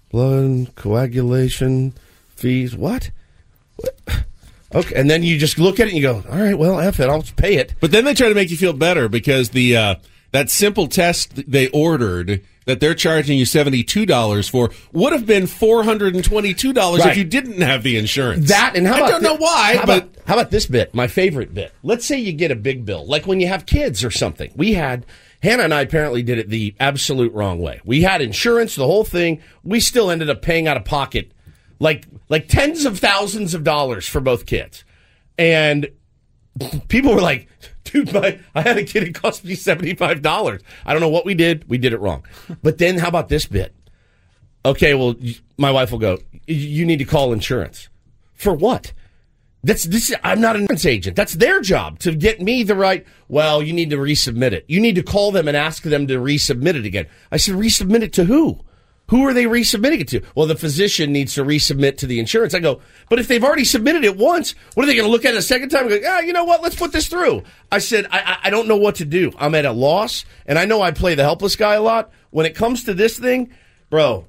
blood 0.10 0.76
coagulation 0.76 1.94
fees. 2.30 2.76
What? 2.76 3.12
What? 3.76 4.00
Okay, 4.76 4.96
and 4.96 5.10
then 5.10 5.24
you 5.24 5.38
just 5.38 5.58
look 5.58 5.80
at 5.80 5.88
it 5.88 5.94
and 5.94 5.98
you 5.98 6.04
go, 6.04 6.24
all 6.30 6.40
right, 6.40 6.58
well, 6.58 6.80
F 6.80 7.00
it, 7.00 7.10
I'll 7.10 7.24
pay 7.38 7.56
it. 7.56 7.74
But 7.80 7.92
then 7.92 8.04
they 8.04 8.14
try 8.14 8.28
to 8.28 8.36
make 8.36 8.52
you 8.52 8.58
feel 8.58 8.74
better 8.74 9.08
because 9.08 9.50
the 9.50 9.78
uh, 9.78 9.96
that 10.32 10.50
simple 10.50 10.88
test 10.88 11.50
they 11.50 11.68
ordered 11.70 12.42
that 12.66 12.80
they're 12.82 12.94
charging 12.96 13.38
you 13.38 13.46
seventy 13.46 13.84
two 13.84 14.06
dollars 14.06 14.50
for 14.50 14.72
would 14.92 15.14
have 15.14 15.26
been 15.26 15.48
four 15.48 15.84
hundred 15.84 16.16
and 16.16 16.24
twenty 16.24 16.54
two 16.54 16.74
dollars 16.74 17.02
Right. 17.02 17.12
if 17.12 17.18
you 17.18 17.24
didn't 17.24 17.62
have 17.62 17.82
the 17.84 17.98
insurance. 17.98 18.50
That 18.50 18.74
and 18.76 18.86
how 18.86 19.06
I 19.06 19.10
don't 19.10 19.24
know 19.24 19.38
why, 19.38 19.78
how 19.78 19.86
but 19.86 19.98
about, 20.04 20.16
how 20.28 20.34
about 20.34 20.52
this 20.52 20.66
bit? 20.66 20.94
My 20.94 21.08
favorite 21.08 21.54
bit. 21.54 21.74
Let's 21.82 22.06
say 22.06 22.20
you 22.20 22.34
get 22.34 22.52
a 22.52 22.56
big 22.56 22.86
bill, 22.86 23.06
like 23.08 23.26
when 23.26 23.40
you 23.40 23.48
have 23.48 23.66
kids 23.66 24.04
or 24.04 24.12
something. 24.12 24.52
We 24.56 24.74
had 24.74 25.06
Hannah 25.42 25.64
and 25.64 25.74
I 25.74 25.82
apparently 25.82 26.24
did 26.24 26.40
it 26.40 26.50
the 26.50 26.76
absolute 26.80 27.32
wrong 27.34 27.60
way. 27.60 27.80
We 27.86 28.02
had 28.02 28.22
insurance, 28.22 28.76
the 28.76 28.86
whole 28.88 29.06
thing. 29.06 29.42
We 29.64 29.80
still 29.80 30.10
ended 30.12 30.30
up 30.30 30.42
paying 30.42 30.68
out 30.68 30.76
of 30.76 30.84
pocket, 30.84 31.32
like 31.80 32.06
like 32.28 32.50
tens 32.50 32.84
of 32.86 33.00
thousands 33.00 33.54
of 33.54 33.64
dollars 33.64 34.06
for 34.08 34.20
both 34.20 34.46
kids, 34.46 34.84
and 35.38 35.88
people 36.88 37.14
were 37.14 37.22
like, 37.22 37.48
dude, 37.84 38.14
my, 38.14 38.40
I 38.56 38.62
had 38.62 38.78
a 38.78 38.84
kid, 38.84 39.04
it 39.04 39.14
cost 39.16 39.44
me 39.44 39.54
$75. 39.54 40.62
I 40.86 40.92
don't 40.92 41.02
know 41.02 41.10
what 41.10 41.26
we 41.26 41.34
did. 41.34 41.68
We 41.70 41.78
did 41.78 41.94
it 41.94 42.00
wrong. 42.00 42.26
But 42.62 42.78
then 42.78 42.98
how 42.98 43.08
about 43.08 43.30
this 43.30 43.46
bit? 43.46 43.74
Okay, 44.66 44.94
well, 44.94 45.16
my 45.58 45.72
wife 45.72 45.92
will 45.92 46.00
go, 46.00 46.20
you 46.46 46.86
need 46.86 46.98
to 46.98 47.06
call 47.06 47.32
insurance. 47.34 47.90
For 48.34 48.54
what? 48.54 48.94
That's 49.64 49.86
this. 49.86 50.14
I'm 50.24 50.40
not 50.40 50.56
an 50.56 50.64
insurance 50.64 50.86
agent. 50.86 51.16
That's 51.16 51.34
their 51.34 51.62
job 51.62 52.00
to 52.00 52.14
get 52.14 52.42
me 52.42 52.64
the 52.64 52.76
right. 52.76 53.06
Well, 53.28 53.64
you 53.64 53.74
need 53.74 53.90
to 53.90 53.98
resubmit 53.98 54.52
it. 54.52 54.66
You 54.68 54.80
need 54.80 54.96
to 54.96 55.04
call 55.04 55.32
them 55.32 55.48
and 55.48 55.58
ask 55.58 55.84
them 55.84 56.08
to 56.08 56.20
resubmit 56.20 56.76
it 56.76 56.86
again. 56.86 57.08
I 57.32 57.38
said, 57.38 57.56
resubmit 57.56 58.02
it 58.02 58.14
to 58.14 58.26
who? 58.26 58.62
Who 59.10 59.26
are 59.26 59.34
they 59.34 59.46
resubmitting 59.46 60.02
it 60.02 60.08
to? 60.10 60.22
Well, 60.36 60.48
the 60.48 60.56
physician 60.56 61.14
needs 61.14 61.36
to 61.36 61.44
resubmit 61.46 61.98
to 61.98 62.08
the 62.08 62.20
insurance. 62.20 62.54
I 62.54 62.60
go, 62.60 62.82
but 63.10 63.20
if 63.20 63.28
they've 63.28 63.44
already 63.44 63.64
submitted 63.64 64.04
it 64.04 64.18
once, 64.18 64.54
what 64.74 64.84
are 64.84 64.88
they 64.88 64.96
going 64.96 65.08
to 65.08 65.12
look 65.12 65.24
at 65.24 65.34
it 65.34 65.38
a 65.38 65.42
second 65.42 65.70
time 65.70 65.90
and 65.90 66.02
go, 66.02 66.10
ah, 66.10 66.20
you 66.20 66.34
know 66.34 66.44
what? 66.44 66.62
Let's 66.62 66.76
put 66.76 66.92
this 66.92 67.08
through. 67.08 67.44
I 67.72 67.80
said, 67.80 68.08
I, 68.12 68.40
I, 68.44 68.50
don't 68.50 68.68
know 68.68 68.76
what 68.76 68.96
to 68.96 69.06
do. 69.06 69.32
I'm 69.38 69.56
at 69.56 69.66
a 69.66 69.72
loss, 69.72 70.26
and 70.46 70.60
I 70.60 70.66
know 70.66 70.82
I 70.82 70.92
play 70.92 71.16
the 71.16 71.24
helpless 71.24 71.56
guy 71.56 71.76
a 71.76 71.82
lot. 71.82 72.12
When 72.32 72.46
it 72.46 72.54
comes 72.54 72.84
to 72.84 72.94
this 72.94 73.18
thing, 73.18 73.54
bro, 73.90 74.28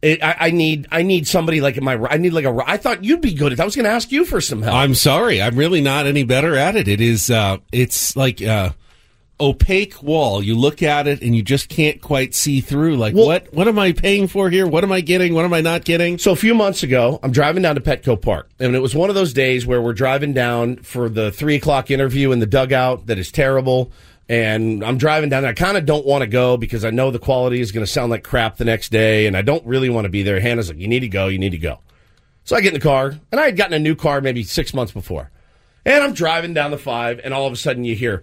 it, 0.00 0.22
I, 0.22 0.36
I 0.40 0.50
need 0.50 0.86
I 0.90 1.02
need 1.02 1.26
somebody 1.26 1.60
like 1.60 1.80
my 1.80 1.94
I 1.94 2.16
need 2.16 2.32
like 2.32 2.44
a 2.44 2.62
I 2.66 2.78
thought 2.78 3.04
you'd 3.04 3.20
be 3.20 3.34
good 3.34 3.52
at. 3.52 3.60
I 3.60 3.64
was 3.64 3.76
going 3.76 3.84
to 3.84 3.90
ask 3.90 4.10
you 4.10 4.24
for 4.24 4.40
some 4.40 4.62
help. 4.62 4.74
I'm 4.74 4.94
sorry, 4.94 5.40
I'm 5.42 5.56
really 5.56 5.80
not 5.80 6.06
any 6.06 6.24
better 6.24 6.56
at 6.56 6.76
it. 6.76 6.88
It 6.88 7.00
is 7.00 7.30
uh, 7.30 7.58
it's 7.72 8.16
like 8.16 8.42
uh, 8.42 8.70
opaque 9.40 10.02
wall. 10.02 10.42
You 10.42 10.54
look 10.56 10.82
at 10.82 11.06
it 11.08 11.20
and 11.22 11.34
you 11.34 11.42
just 11.42 11.68
can't 11.68 12.00
quite 12.00 12.34
see 12.34 12.60
through. 12.60 12.96
Like 12.96 13.14
Well- 13.14 13.26
what 13.26 13.52
what 13.52 13.66
am 13.68 13.78
I 13.78 13.92
paying 13.92 14.28
for 14.28 14.48
here? 14.50 14.66
What 14.66 14.84
am 14.84 14.92
I 14.92 15.00
getting? 15.00 15.34
What 15.34 15.44
am 15.44 15.52
I 15.52 15.60
not 15.60 15.84
getting? 15.84 16.18
So 16.18 16.30
a 16.32 16.36
few 16.36 16.54
months 16.54 16.82
ago, 16.82 17.18
I'm 17.22 17.32
driving 17.32 17.62
down 17.62 17.74
to 17.74 17.80
Petco 17.80 18.20
Park, 18.20 18.48
and 18.60 18.74
it 18.76 18.80
was 18.80 18.94
one 18.94 19.08
of 19.08 19.14
those 19.16 19.32
days 19.32 19.66
where 19.66 19.82
we're 19.82 19.92
driving 19.92 20.32
down 20.32 20.76
for 20.76 21.08
the 21.08 21.32
three 21.32 21.56
o'clock 21.56 21.90
interview 21.90 22.30
in 22.32 22.38
the 22.38 22.46
dugout 22.46 23.06
that 23.06 23.18
is 23.18 23.30
terrible. 23.32 23.90
And 24.26 24.82
I'm 24.82 24.96
driving 24.96 25.28
down. 25.28 25.42
There. 25.42 25.50
I 25.50 25.54
kind 25.54 25.76
of 25.76 25.84
don't 25.84 26.06
want 26.06 26.22
to 26.22 26.26
go 26.26 26.56
because 26.56 26.82
I 26.82 26.88
know 26.90 27.10
the 27.10 27.18
quality 27.18 27.60
is 27.60 27.72
going 27.72 27.84
to 27.84 27.90
sound 27.92 28.10
like 28.10 28.24
crap 28.24 28.56
the 28.56 28.64
next 28.64 28.90
day, 28.90 29.26
and 29.26 29.36
I 29.36 29.42
don't 29.42 29.64
really 29.66 29.90
want 29.90 30.06
to 30.06 30.08
be 30.08 30.22
there. 30.22 30.40
Hannah's 30.40 30.68
like, 30.70 30.78
"You 30.78 30.88
need 30.88 31.00
to 31.00 31.08
go. 31.08 31.26
You 31.26 31.38
need 31.38 31.50
to 31.52 31.58
go." 31.58 31.80
So 32.44 32.56
I 32.56 32.62
get 32.62 32.68
in 32.68 32.74
the 32.74 32.80
car, 32.80 33.14
and 33.30 33.38
I 33.40 33.44
had 33.44 33.56
gotten 33.58 33.74
a 33.74 33.78
new 33.78 33.94
car 33.94 34.22
maybe 34.22 34.42
six 34.42 34.72
months 34.72 34.92
before, 34.92 35.30
and 35.84 36.02
I'm 36.02 36.14
driving 36.14 36.54
down 36.54 36.70
the 36.70 36.78
five, 36.78 37.20
and 37.22 37.34
all 37.34 37.46
of 37.46 37.52
a 37.52 37.56
sudden 37.56 37.84
you 37.84 37.94
hear 37.94 38.22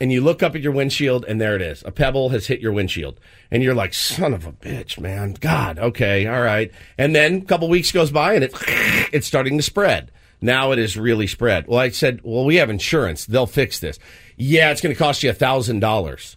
and 0.00 0.12
you 0.12 0.20
look 0.20 0.42
up 0.42 0.54
at 0.54 0.60
your 0.60 0.72
windshield 0.72 1.24
and 1.26 1.40
there 1.40 1.56
it 1.56 1.62
is. 1.62 1.82
A 1.86 1.90
pebble 1.90 2.28
has 2.30 2.46
hit 2.46 2.60
your 2.60 2.72
windshield. 2.72 3.18
And 3.50 3.62
you're 3.62 3.74
like, 3.74 3.94
son 3.94 4.32
of 4.34 4.46
a 4.46 4.52
bitch, 4.52 4.98
man. 5.00 5.34
God, 5.40 5.78
okay, 5.78 6.26
all 6.26 6.40
right. 6.42 6.70
And 6.96 7.14
then 7.16 7.36
a 7.36 7.40
couple 7.44 7.68
weeks 7.68 7.90
goes 7.92 8.10
by 8.10 8.34
and 8.34 8.44
it, 8.44 8.52
it's 9.12 9.26
starting 9.26 9.56
to 9.56 9.62
spread. 9.62 10.10
Now 10.40 10.70
it 10.72 10.78
is 10.78 10.96
really 10.96 11.26
spread. 11.26 11.66
Well, 11.66 11.80
I 11.80 11.88
said, 11.88 12.20
well, 12.22 12.44
we 12.44 12.56
have 12.56 12.70
insurance. 12.70 13.26
They'll 13.26 13.46
fix 13.46 13.80
this. 13.80 13.98
Yeah, 14.36 14.70
it's 14.70 14.80
going 14.80 14.94
to 14.94 14.98
cost 14.98 15.22
you 15.24 15.30
a 15.30 15.34
thousand 15.34 15.80
dollars. 15.80 16.36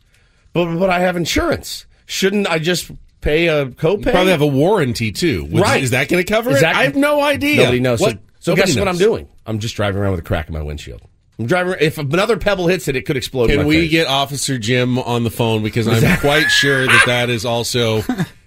But, 0.53 0.77
but 0.79 0.89
I 0.89 0.99
have 0.99 1.15
insurance. 1.15 1.85
Shouldn't 2.07 2.47
I 2.47 2.57
just 2.57 2.89
pay 3.21 3.47
a 3.47 3.67
copay? 3.67 4.05
You 4.07 4.11
probably 4.11 4.31
have 4.31 4.41
a 4.41 4.47
warranty 4.47 5.11
too. 5.11 5.43
Would- 5.45 5.61
Right. 5.61 5.83
Is 5.83 5.91
that 5.91 6.09
going 6.09 6.23
to 6.25 6.29
cover 6.33 6.49
Is 6.49 6.57
it? 6.57 6.61
that- 6.61 6.75
I 6.75 6.83
have 6.85 6.95
no 6.95 7.21
idea. 7.21 7.57
Nobody 7.57 7.79
knows. 7.79 7.99
So, 7.99 8.07
What? 8.07 8.19
so 8.39 8.51
Nobody 8.53 8.71
guess 8.73 8.79
what. 8.79 8.87
I'm 8.87 8.97
doing? 8.97 9.27
I'm 9.45 9.59
just 9.59 9.75
driving 9.75 10.01
around 10.01 10.11
with 10.11 10.19
a 10.21 10.23
crack 10.23 10.47
in 10.47 10.53
my 10.55 10.61
windshield. 10.63 11.01
I'm 11.41 11.47
driving. 11.47 11.75
If 11.79 11.97
another 11.97 12.37
pebble 12.37 12.67
hits 12.67 12.87
it, 12.87 12.95
it 12.95 13.05
could 13.05 13.17
explode. 13.17 13.47
Can 13.47 13.65
we 13.65 13.81
face. 13.81 13.91
get 13.91 14.07
Officer 14.07 14.59
Jim 14.59 14.99
on 14.99 15.23
the 15.23 15.31
phone 15.31 15.63
because 15.63 15.87
I'm 15.87 16.19
quite 16.19 16.47
sure 16.49 16.85
that 16.85 17.03
that 17.07 17.29
is 17.29 17.45
also 17.45 18.03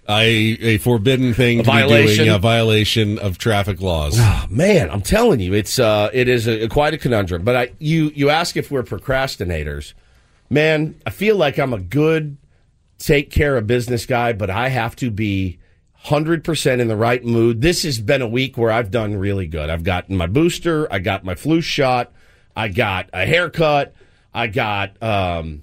a, 0.09 0.29
a 0.29 0.79
forbidden 0.79 1.35
thing 1.35 1.61
A 1.61 1.63
to 1.65 1.69
be 1.69 1.73
violation? 1.73 2.25
doing, 2.27 2.37
a 2.37 2.39
violation 2.39 3.19
of 3.19 3.39
traffic 3.39 3.81
laws. 3.81 4.17
Oh, 4.17 4.47
Man, 4.49 4.91
I'm 4.91 5.03
telling 5.03 5.41
you, 5.41 5.55
it's 5.55 5.79
uh, 5.79 6.11
it 6.13 6.29
is 6.29 6.47
a, 6.47 6.69
quite 6.69 6.95
a 6.95 6.99
conundrum. 6.99 7.43
But 7.43 7.57
I, 7.57 7.73
you 7.79 8.13
you 8.15 8.31
ask 8.31 8.57
if 8.57 8.71
we're 8.71 8.85
procrastinators. 8.85 9.95
Man, 10.51 10.95
I 11.05 11.11
feel 11.11 11.37
like 11.37 11.59
I'm 11.59 11.73
a 11.73 11.81
good 11.81 12.37
take 12.99 13.31
care 13.31 13.57
of 13.57 13.67
business 13.67 14.07
guy, 14.07 14.33
but 14.33 14.51
I 14.51 14.69
have 14.69 14.95
to 14.97 15.11
be 15.11 15.59
hundred 15.95 16.45
percent 16.45 16.81
in 16.81 16.87
the 16.87 16.97
right 16.97 17.25
mood. 17.25 17.61
This 17.61 17.83
has 17.83 17.99
been 17.99 18.23
a 18.23 18.29
week 18.29 18.57
where 18.57 18.71
I've 18.71 18.93
done 18.93 19.17
really 19.17 19.49
good. 19.49 19.69
I've 19.69 19.83
gotten 19.83 20.17
my 20.17 20.27
booster, 20.27 20.87
I 20.93 21.01
got 21.01 21.25
my 21.25 21.35
flu 21.35 21.61
shot, 21.61 22.13
I 22.57 22.69
got 22.69 23.11
a 23.13 23.27
haircut, 23.27 23.95
I 24.33 24.47
got 24.49 25.03
um, 25.03 25.63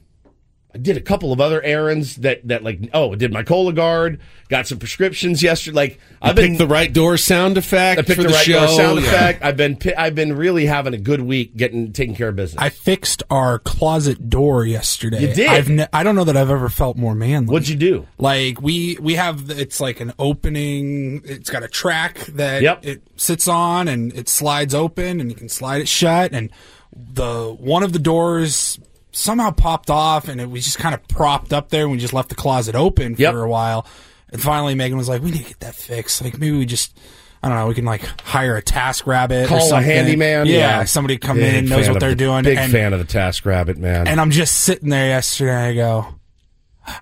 I 0.73 0.77
did 0.77 0.95
a 0.95 1.01
couple 1.01 1.33
of 1.33 1.41
other 1.41 1.61
errands 1.61 2.15
that 2.17 2.47
that 2.47 2.63
like 2.63 2.79
oh, 2.93 3.13
did 3.15 3.33
my 3.33 3.43
Cologuard, 3.43 4.19
got 4.47 4.67
some 4.67 4.79
prescriptions 4.79 5.43
yesterday. 5.43 5.75
Like 5.75 5.99
I've 6.21 6.37
Pick 6.37 6.45
been 6.45 6.57
the 6.57 6.65
right 6.67 6.91
door 6.93 7.17
sound 7.17 7.57
effect 7.57 7.99
I 7.99 8.03
picked 8.03 8.15
for 8.15 8.23
the, 8.23 8.29
the, 8.29 8.33
right 8.33 8.45
show. 8.45 8.59
door 8.59 8.67
sound 8.69 9.01
Yeah. 9.01 9.07
effect. 9.07 9.43
I've 9.43 9.57
been 9.57 9.77
I've 9.97 10.15
been 10.15 10.33
really 10.37 10.65
having 10.65 10.93
a 10.93 10.97
good 10.97 11.19
week 11.21 11.57
getting 11.57 11.91
taking 11.91 12.15
care 12.15 12.29
of 12.29 12.37
business. 12.37 12.61
I 12.61 12.69
fixed 12.69 13.21
our 13.29 13.59
closet 13.59 14.29
door 14.29 14.65
yesterday. 14.65 15.27
You 15.27 15.33
did? 15.33 15.47
I've 15.49 15.67
ne- 15.69 15.87
I 15.91 16.03
don't 16.03 16.15
know 16.15 16.23
that 16.23 16.37
I've 16.37 16.49
ever 16.49 16.69
felt 16.69 16.95
more 16.95 17.15
manly. 17.15 17.51
What'd 17.51 17.67
you 17.67 17.75
do? 17.75 18.07
Like 18.17 18.61
we 18.61 18.97
we 19.01 19.15
have 19.15 19.49
it's 19.49 19.81
like 19.81 19.99
an 19.99 20.13
opening. 20.19 21.21
It's 21.25 21.49
got 21.49 21.63
a 21.63 21.67
track 21.67 22.19
that 22.27 22.61
Yep. 22.61 22.85
it 22.85 23.01
sits 23.17 23.49
on 23.49 23.89
and 23.89 24.13
it 24.13 24.29
slides 24.29 24.73
open 24.73 25.19
and 25.19 25.29
you 25.29 25.35
can 25.35 25.49
slide 25.49 25.81
it 25.81 25.89
shut. 25.89 26.31
And 26.31 26.49
the 26.95 27.55
one 27.59 27.83
of 27.83 27.93
the 27.93 27.99
doors 27.99 28.79
somehow 29.11 29.51
popped 29.51 29.89
off 29.89 30.27
and 30.27 30.39
it 30.39 30.49
was 30.49 30.63
just 30.65 30.77
kind 30.79 30.93
of 30.95 31.05
propped 31.07 31.51
up 31.53 31.69
there. 31.69 31.83
and 31.83 31.91
We 31.91 31.97
just 31.97 32.13
left 32.13 32.29
the 32.29 32.35
closet 32.35 32.75
open 32.75 33.15
for 33.15 33.21
Yep. 33.21 33.33
a 33.35 33.47
while. 33.47 33.85
And 34.31 34.41
finally, 34.41 34.75
Megan 34.75 34.97
was 34.97 35.09
like, 35.09 35.21
"We 35.21 35.31
need 35.31 35.39
to 35.43 35.47
get 35.49 35.59
that 35.59 35.75
fixed. 35.75 36.21
Like 36.23 36.37
maybe 36.37 36.57
we 36.57 36.65
just." 36.65 36.97
I 37.43 37.49
don't 37.49 37.57
know. 37.57 37.65
We 37.67 37.73
can 37.73 37.85
like 37.85 38.03
hire 38.21 38.55
a 38.55 38.61
task 38.61 39.07
rabbit, 39.07 39.47
Call 39.47 39.73
or 39.73 39.79
a 39.79 39.81
handyman. 39.81 40.45
Yeah, 40.45 40.83
somebody 40.85 41.17
come 41.17 41.39
in 41.39 41.55
and 41.55 41.67
knows 41.69 41.89
what 41.89 41.99
they're 41.99 42.09
the- 42.11 42.15
doing. 42.15 42.43
Big 42.43 42.55
and, 42.57 42.71
fan 42.71 42.93
of 42.93 42.99
the 42.99 43.05
Task 43.05 43.47
Rabbit, 43.47 43.79
man. 43.79 44.07
and 44.07 44.21
I'm 44.21 44.29
just 44.29 44.59
sitting 44.59 44.89
there 44.89 45.07
yesterday. 45.07 45.69
I 45.69 45.73
go, 45.73 46.05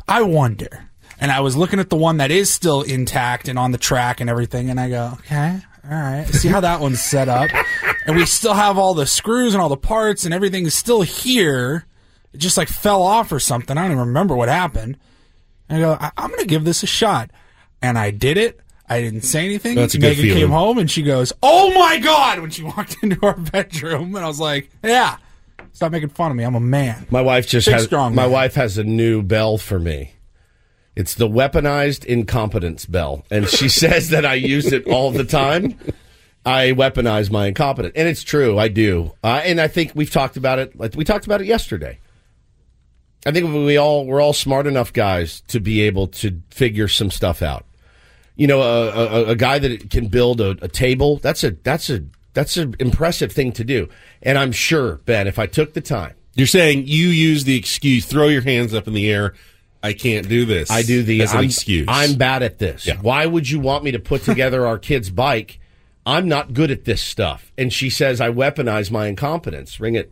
I 0.08 0.22
wonder. 0.22 0.90
And 1.20 1.30
I 1.30 1.42
was 1.42 1.58
looking 1.58 1.80
at 1.82 1.90
the 1.90 1.98
one 1.98 2.18
that 2.18 2.32
is 2.32 2.50
still 2.50 2.84
intact 2.84 3.50
and 3.50 3.60
on 3.60 3.72
the 3.74 3.78
track 3.78 4.22
and 4.22 4.30
everything. 4.30 4.70
And 4.70 4.80
I 4.80 4.88
go, 4.90 5.12
okay, 5.20 5.60
all 5.90 6.00
right. 6.00 6.26
See 6.28 6.48
how 6.48 6.60
that 6.60 6.80
one's 6.80 7.02
set 7.02 7.28
up. 7.30 7.50
And 8.06 8.16
we 8.16 8.26
still 8.26 8.54
have 8.54 8.78
all 8.78 8.94
the 8.94 9.06
screws 9.06 9.54
and 9.54 9.62
all 9.62 9.70
the 9.70 9.78
parts 9.78 10.26
and 10.26 10.34
everything 10.34 10.66
is 10.66 10.74
still 10.74 11.02
here. 11.02 11.86
It 12.34 12.38
just 12.38 12.58
like 12.58 12.68
fell 12.68 13.02
off 13.02 13.32
or 13.32 13.40
something. 13.40 13.78
I 13.78 13.82
don't 13.84 13.92
even 13.94 14.08
remember 14.08 14.36
what 14.36 14.50
happened. 14.50 14.98
And 15.68 15.78
I 15.78 15.82
go, 15.82 15.98
I- 16.00 16.12
I'm 16.18 16.30
going 16.30 16.42
to 16.42 16.46
give 16.48 16.64
this 16.64 16.84
a 16.84 16.88
shot. 16.88 17.32
And 17.82 17.98
I 17.98 18.12
did 18.12 18.38
it. 18.38 18.60
I 18.92 19.02
didn't 19.02 19.22
say 19.22 19.46
anything. 19.46 19.76
That's 19.76 19.94
a 19.94 19.98
good 19.98 20.10
Megan 20.10 20.24
feeling. 20.24 20.40
came 20.42 20.50
home 20.50 20.78
and 20.80 20.90
she 20.90 21.04
goes, 21.04 21.32
"Oh 21.44 21.72
my 21.76 22.00
god!" 22.00 22.40
When 22.40 22.50
she 22.50 22.64
walked 22.76 22.98
into 23.04 23.24
our 23.24 23.38
bedroom, 23.38 24.16
and 24.16 24.26
I 24.26 24.28
was 24.28 24.40
like, 24.40 24.72
"Yeah, 24.84 25.18
stop 25.74 25.92
making 25.92 26.10
fun 26.10 26.32
of 26.32 26.38
me. 26.38 26.44
I'm 26.44 26.56
a 26.56 26.60
man." 26.60 27.06
my 27.12 27.22
wife 27.22 27.46
just 27.48 27.68
Big 27.68 27.76
has 27.76 27.84
strong 27.84 28.16
my 28.16 28.24
man. 28.24 28.32
wife 28.32 28.56
has 28.56 28.80
a 28.80 28.84
new 28.84 29.22
bell 29.22 29.60
for 29.60 29.78
me. 29.80 30.14
It's 30.96 31.16
the 31.16 31.30
weaponized 31.30 32.06
incompetence 32.06 32.86
bell, 32.86 33.26
and 33.32 33.48
she 33.48 33.70
says 33.84 34.10
that 34.10 34.26
I 34.26 34.34
use 34.36 34.72
it 34.72 34.88
all 34.88 35.12
the 35.12 35.24
time. 35.24 35.78
I 36.46 36.72
weaponize 36.72 37.30
my 37.30 37.48
incompetence, 37.48 37.94
and 37.96 38.08
it's 38.08 38.24
true. 38.24 38.58
I 38.58 38.68
do, 38.70 39.14
uh, 39.24 39.42
and 39.44 39.60
I 39.62 39.68
think 39.68 39.92
we've 39.96 40.12
talked 40.12 40.38
about 40.38 40.60
it. 40.60 40.78
Like 40.78 40.96
we 40.96 41.04
talked 41.04 41.26
about 41.26 41.42
it 41.42 41.48
yesterday. 41.48 42.00
I 43.26 43.32
think 43.32 43.54
we 43.54 43.78
all 43.78 44.06
we're 44.06 44.22
all 44.22 44.34
smart 44.34 44.66
enough 44.66 44.94
guys 44.94 45.42
to 45.48 45.60
be 45.60 45.82
able 45.82 46.08
to 46.08 46.42
figure 46.50 46.88
some 46.88 47.12
stuff 47.12 47.42
out. 47.42 47.66
You 48.36 48.48
know, 48.48 48.62
a, 48.62 48.90
a, 48.90 49.26
a 49.32 49.36
guy 49.36 49.60
that 49.60 49.90
can 49.90 50.08
build 50.08 50.40
a, 50.40 50.52
a 50.62 50.70
table 50.70 51.18
that's 51.18 51.44
a 51.44 51.52
that's 51.52 51.90
a 51.90 52.06
that's 52.34 52.56
an 52.58 52.76
impressive 52.80 53.32
thing 53.32 53.52
to 53.54 53.64
do. 53.66 53.90
And 54.22 54.38
I'm 54.38 54.54
sure 54.54 54.96
Ben, 55.06 55.28
if 55.28 55.38
I 55.38 55.46
took 55.46 55.74
the 55.74 55.82
time, 55.82 56.14
You're 56.36 56.48
saying 56.48 56.88
you 56.88 57.10
use 57.10 57.44
the 57.44 57.58
excuse, 57.58 58.06
throw 58.06 58.28
your 58.30 58.42
hands 58.44 58.74
up 58.74 58.88
in 58.88 58.94
the 58.94 59.12
air. 59.12 59.34
I 59.82 59.94
can't 59.94 60.28
do 60.28 60.46
this. 60.46 60.70
I 60.70 60.82
do 60.82 61.04
the 61.04 61.22
as 61.22 61.32
an 61.32 61.40
I'm, 61.40 61.46
excuse. 61.46 61.86
I'm 61.88 62.16
bad 62.16 62.44
at 62.44 62.60
this. 62.60 62.86
Yeah. 62.86 62.98
Why 63.02 63.26
would 63.26 63.50
you 63.50 63.60
want 63.60 63.84
me 63.84 63.92
to 63.92 64.00
put 64.00 64.24
together 64.24 64.68
our 64.68 64.78
kid's 64.78 65.10
bike? 65.10 65.60
I'm 66.06 66.28
not 66.28 66.54
good 66.54 66.72
at 66.72 66.86
this 66.86 67.02
stuff. 67.02 67.52
And 67.58 67.72
she 67.72 67.90
says 67.90 68.20
I 68.20 68.30
weaponize 68.30 68.92
my 68.92 69.08
incompetence. 69.08 69.80
Ring 69.80 69.96
it. 69.96 70.12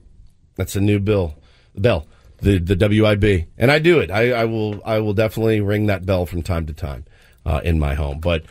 That's 0.56 0.76
a 0.76 0.82
new 0.82 1.00
bill. 1.00 1.36
The 1.74 1.82
bell. 1.82 2.08
The 2.40 2.60
the 2.60 2.76
WIB. 2.76 3.48
And 3.58 3.72
I 3.72 3.80
do 3.80 4.00
it. 4.00 4.10
I, 4.12 4.32
I 4.32 4.46
will 4.46 4.82
I 4.86 5.00
will 5.00 5.14
definitely 5.14 5.60
ring 5.60 5.88
that 5.88 6.06
bell 6.06 6.26
from 6.26 6.44
time 6.44 6.66
to 6.68 6.74
time 6.74 7.06
uh, 7.46 7.62
in 7.64 7.80
my 7.80 7.96
home. 7.96 8.20
But 8.20 8.44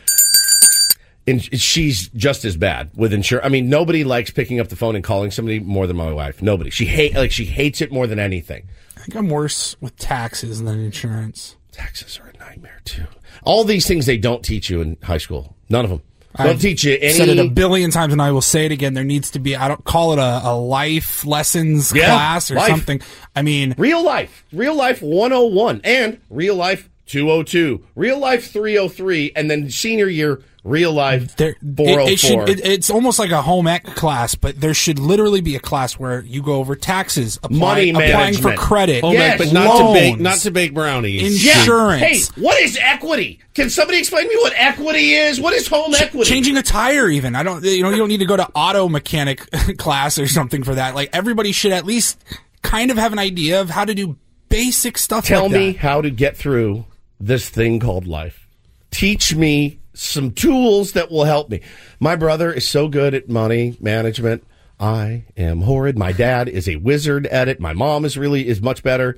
and 1.27 1.43
she's 1.59 2.07
just 2.09 2.45
as 2.45 2.55
bad 2.57 2.89
with 2.95 3.13
insurance. 3.13 3.45
I 3.45 3.49
mean, 3.49 3.69
nobody 3.69 4.03
likes 4.03 4.31
picking 4.31 4.59
up 4.59 4.69
the 4.69 4.75
phone 4.75 4.95
and 4.95 5.03
calling 5.03 5.29
somebody 5.31 5.59
more 5.59 5.85
than 5.87 5.97
my 5.97 6.11
wife. 6.11 6.41
Nobody. 6.41 6.69
She 6.69 6.85
hate 6.85 7.13
like 7.15 7.31
she 7.31 7.45
hates 7.45 7.81
it 7.81 7.91
more 7.91 8.07
than 8.07 8.19
anything. 8.19 8.67
I 8.95 9.01
think 9.01 9.15
I'm 9.15 9.29
worse 9.29 9.75
with 9.81 9.95
taxes 9.97 10.61
than 10.61 10.79
insurance. 10.79 11.55
Taxes 11.71 12.19
are 12.19 12.29
a 12.29 12.37
nightmare 12.39 12.81
too. 12.85 13.05
All 13.43 13.63
these 13.63 13.85
things 13.87 14.05
they 14.05 14.17
don't 14.17 14.43
teach 14.43 14.69
you 14.69 14.81
in 14.81 14.97
high 15.03 15.19
school. 15.19 15.55
None 15.69 15.85
of 15.85 15.91
them. 15.91 16.01
Don't 16.37 16.47
I've 16.47 16.61
teach 16.61 16.83
you 16.83 16.97
any. 17.01 17.13
Said 17.13 17.29
it 17.29 17.39
a 17.39 17.49
billion 17.49 17.89
times, 17.89 18.13
and 18.13 18.21
I 18.21 18.31
will 18.31 18.41
say 18.41 18.65
it 18.65 18.71
again. 18.71 18.93
There 18.93 19.03
needs 19.03 19.31
to 19.31 19.39
be. 19.39 19.55
I 19.55 19.67
don't 19.67 19.83
call 19.83 20.13
it 20.13 20.19
a, 20.19 20.41
a 20.43 20.55
life 20.55 21.25
lessons 21.25 21.91
Yeah, 21.95 22.05
class 22.05 22.51
or 22.51 22.55
life. 22.55 22.67
something. 22.69 23.01
I 23.35 23.41
mean, 23.41 23.73
Real 23.77 24.03
life, 24.03 24.45
real 24.53 24.75
life 24.75 25.01
101, 25.01 25.81
and 25.83 26.19
real 26.29 26.55
life 26.55 26.89
202, 27.07 27.83
real 27.95 28.19
life 28.19 28.51
303, 28.51 29.31
and 29.35 29.49
then 29.49 29.69
senior 29.69 30.07
year 30.07 30.41
real 30.67 30.91
life 30.91 31.35
there, 31.37 31.55
404. 31.61 31.99
it, 31.99 32.11
it 32.11 32.19
should. 32.19 32.39
Oh 32.39 32.43
it, 32.45 32.59
it's 32.65 32.89
almost 32.89 33.19
like 33.19 33.31
a 33.31 33.41
home 33.41 33.67
ec 33.67 33.83
class, 33.95 34.35
but 34.35 34.59
there 34.59 34.73
should 34.73 34.99
literally 34.99 35.41
be 35.41 35.55
a 35.55 35.59
class 35.59 35.93
where 35.93 36.21
you 36.21 36.41
go 36.43 36.55
over 36.55 36.75
taxes, 36.75 37.37
apply, 37.43 37.57
Money 37.57 37.89
applying 37.89 38.35
for 38.35 38.53
credit, 38.55 39.01
Home 39.01 39.13
Yes. 39.13 39.39
ec, 39.39 39.47
but 39.47 39.53
not 39.53 39.77
to 39.77 39.93
bake, 39.93 40.11
loans, 40.11 40.21
not 40.21 40.37
to 40.39 40.51
bake 40.51 40.73
brownies. 40.73 41.43
Yeah. 41.45 41.59
insurance. 41.59 42.29
Hey, 42.29 42.41
what 42.41 42.61
is 42.61 42.77
equity? 42.81 43.39
Can 43.53 43.69
somebody 43.69 43.99
explain 43.99 44.23
to 44.23 44.29
me 44.29 44.35
what 44.41 44.53
equity 44.55 45.13
is? 45.13 45.39
What 45.39 45.53
is 45.53 45.67
home 45.67 45.95
equity? 45.95 46.29
Changing 46.29 46.57
a 46.57 46.63
tire, 46.63 47.07
even 47.09 47.35
I 47.35 47.43
don't. 47.43 47.63
You 47.63 47.81
know, 47.83 47.89
you 47.89 47.97
don't 47.97 48.09
need 48.09 48.19
to 48.19 48.25
go 48.25 48.37
to 48.37 48.47
auto 48.53 48.87
mechanic 48.89 49.49
class 49.77 50.19
or 50.19 50.27
something 50.27 50.63
for 50.63 50.75
that. 50.75 50.93
Like 50.93 51.09
everybody 51.13 51.51
should 51.51 51.71
at 51.71 51.85
least 51.85 52.23
kind 52.61 52.91
of 52.91 52.97
have 52.97 53.13
an 53.13 53.19
idea 53.19 53.61
of 53.61 53.69
how 53.69 53.85
to 53.85 53.95
do 53.95 54.17
basic 54.49 54.97
stuff. 54.97 55.25
Tell 55.25 55.43
like 55.43 55.51
me 55.51 55.73
how 55.73 56.01
to 56.01 56.09
get 56.11 56.37
through 56.37 56.85
this 57.19 57.49
thing 57.49 57.79
called 57.79 58.07
life. 58.07 58.47
Teach 58.91 59.35
me 59.35 59.79
some 59.93 60.31
tools 60.31 60.93
that 60.93 61.11
will 61.11 61.25
help 61.25 61.49
me. 61.49 61.61
My 61.99 62.15
brother 62.15 62.51
is 62.51 62.67
so 62.67 62.87
good 62.87 63.13
at 63.13 63.29
money 63.29 63.75
management. 63.79 64.43
I 64.79 65.25
am 65.35 65.61
horrid. 65.61 65.97
My 65.97 66.11
dad 66.11 66.47
is 66.47 66.69
a 66.69 66.75
wizard 66.75 67.25
at 67.27 67.47
it. 67.47 67.59
My 67.59 67.73
mom 67.73 68.05
is 68.05 68.17
really 68.17 68.47
is 68.47 68.61
much 68.61 68.83
better. 68.83 69.17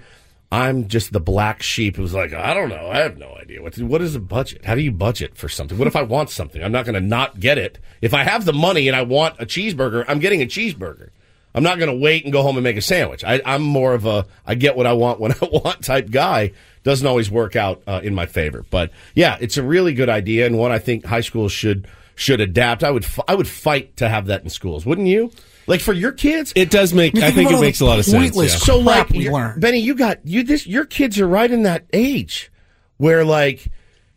I'm 0.52 0.88
just 0.88 1.12
the 1.14 1.20
black 1.20 1.62
sheep 1.62 1.96
who's 1.96 2.14
like, 2.14 2.34
I 2.34 2.54
don't 2.54 2.70
know. 2.70 2.90
I 2.90 3.00
have 3.00 3.18
no 3.18 3.36
idea 3.36 3.62
what 3.62 3.78
what 3.78 4.02
is 4.02 4.16
a 4.16 4.20
budget? 4.20 4.66
How 4.66 4.74
do 4.74 4.82
you 4.82 4.92
budget 4.92 5.38
for 5.38 5.48
something? 5.48 5.78
What 5.78 5.88
if 5.88 5.96
I 5.96 6.02
want 6.02 6.30
something? 6.30 6.64
I'm 6.64 6.72
not 6.72 6.86
going 6.86 6.96
to 6.96 7.08
not 7.08 7.40
get 7.40 7.58
it. 7.58 7.78
If 8.02 8.14
I 8.14 8.24
have 8.24 8.46
the 8.46 8.54
money 8.54 8.88
and 8.88 8.96
I 8.96 9.04
want 9.04 9.40
a 9.40 9.46
cheeseburger, 9.46 10.06
I'm 10.08 10.20
getting 10.20 10.42
a 10.42 10.46
cheeseburger. 10.46 11.10
I'm 11.56 11.64
not 11.64 11.80
going 11.80 11.90
to 11.90 11.98
wait 11.98 12.24
and 12.26 12.32
go 12.34 12.42
home 12.44 12.58
and 12.58 12.64
make 12.64 12.78
a 12.78 12.82
sandwich. 12.82 13.24
I, 13.24 13.42
I'm 13.46 13.62
more 13.64 13.94
of 13.94 14.06
a 14.06 14.26
I 14.46 14.56
get 14.56 14.76
what 14.76 14.86
I 14.86 14.94
want 14.94 15.20
when 15.20 15.32
I 15.42 15.46
want 15.52 15.84
type 15.84 16.10
guy. 16.12 16.52
Doesn't 16.84 17.06
always 17.06 17.30
work 17.30 17.56
out 17.56 17.82
uh, 17.88 18.00
in 18.04 18.16
my 18.16 18.26
favor, 18.26 18.66
but 18.70 18.92
yeah, 19.16 19.38
it's 19.42 19.58
a 19.58 19.64
really 19.64 19.94
good 19.94 20.10
idea 20.10 20.46
and 20.46 20.58
one 20.58 20.72
I 20.72 20.80
think 20.80 21.06
high 21.06 21.22
schools 21.22 21.52
should 21.52 21.88
should 22.16 22.40
adapt. 22.42 22.84
I 22.84 22.92
would 22.92 23.04
f- 23.04 23.20
I 23.28 23.36
would 23.36 23.48
fight 23.48 23.98
to 23.98 24.08
have 24.10 24.28
that 24.28 24.44
in 24.44 24.50
schools, 24.50 24.86
wouldn't 24.86 25.08
you? 25.08 25.32
Like 25.68 25.82
for 25.82 25.94
your 25.94 26.12
kids, 26.12 26.52
It 26.56 26.72
does 26.72 26.94
make. 26.94 27.14
You 27.16 27.22
I 27.22 27.32
think 27.32 27.50
think 27.50 27.60
it 27.60 27.62
makes 27.62 27.80
a 27.80 27.86
lot 27.86 28.00
of 28.00 28.06
sense. 28.06 28.18
pointless 28.18 28.54
yeah. 28.54 28.60
so 28.60 28.80
like 28.80 28.96
crap 29.08 29.12
we 29.12 29.20
you're- 29.26 29.34
learn. 29.34 29.60
Benny, 29.60 29.80
you 29.80 29.94
got 29.96 30.26
you 30.26 30.44
this 30.44 30.66
your 30.66 30.86
kids 30.86 31.20
are 31.20 31.28
right 31.28 31.50
in 31.52 31.64
that 31.64 31.86
age 31.94 32.52
where 32.98 33.24
like 33.26 33.68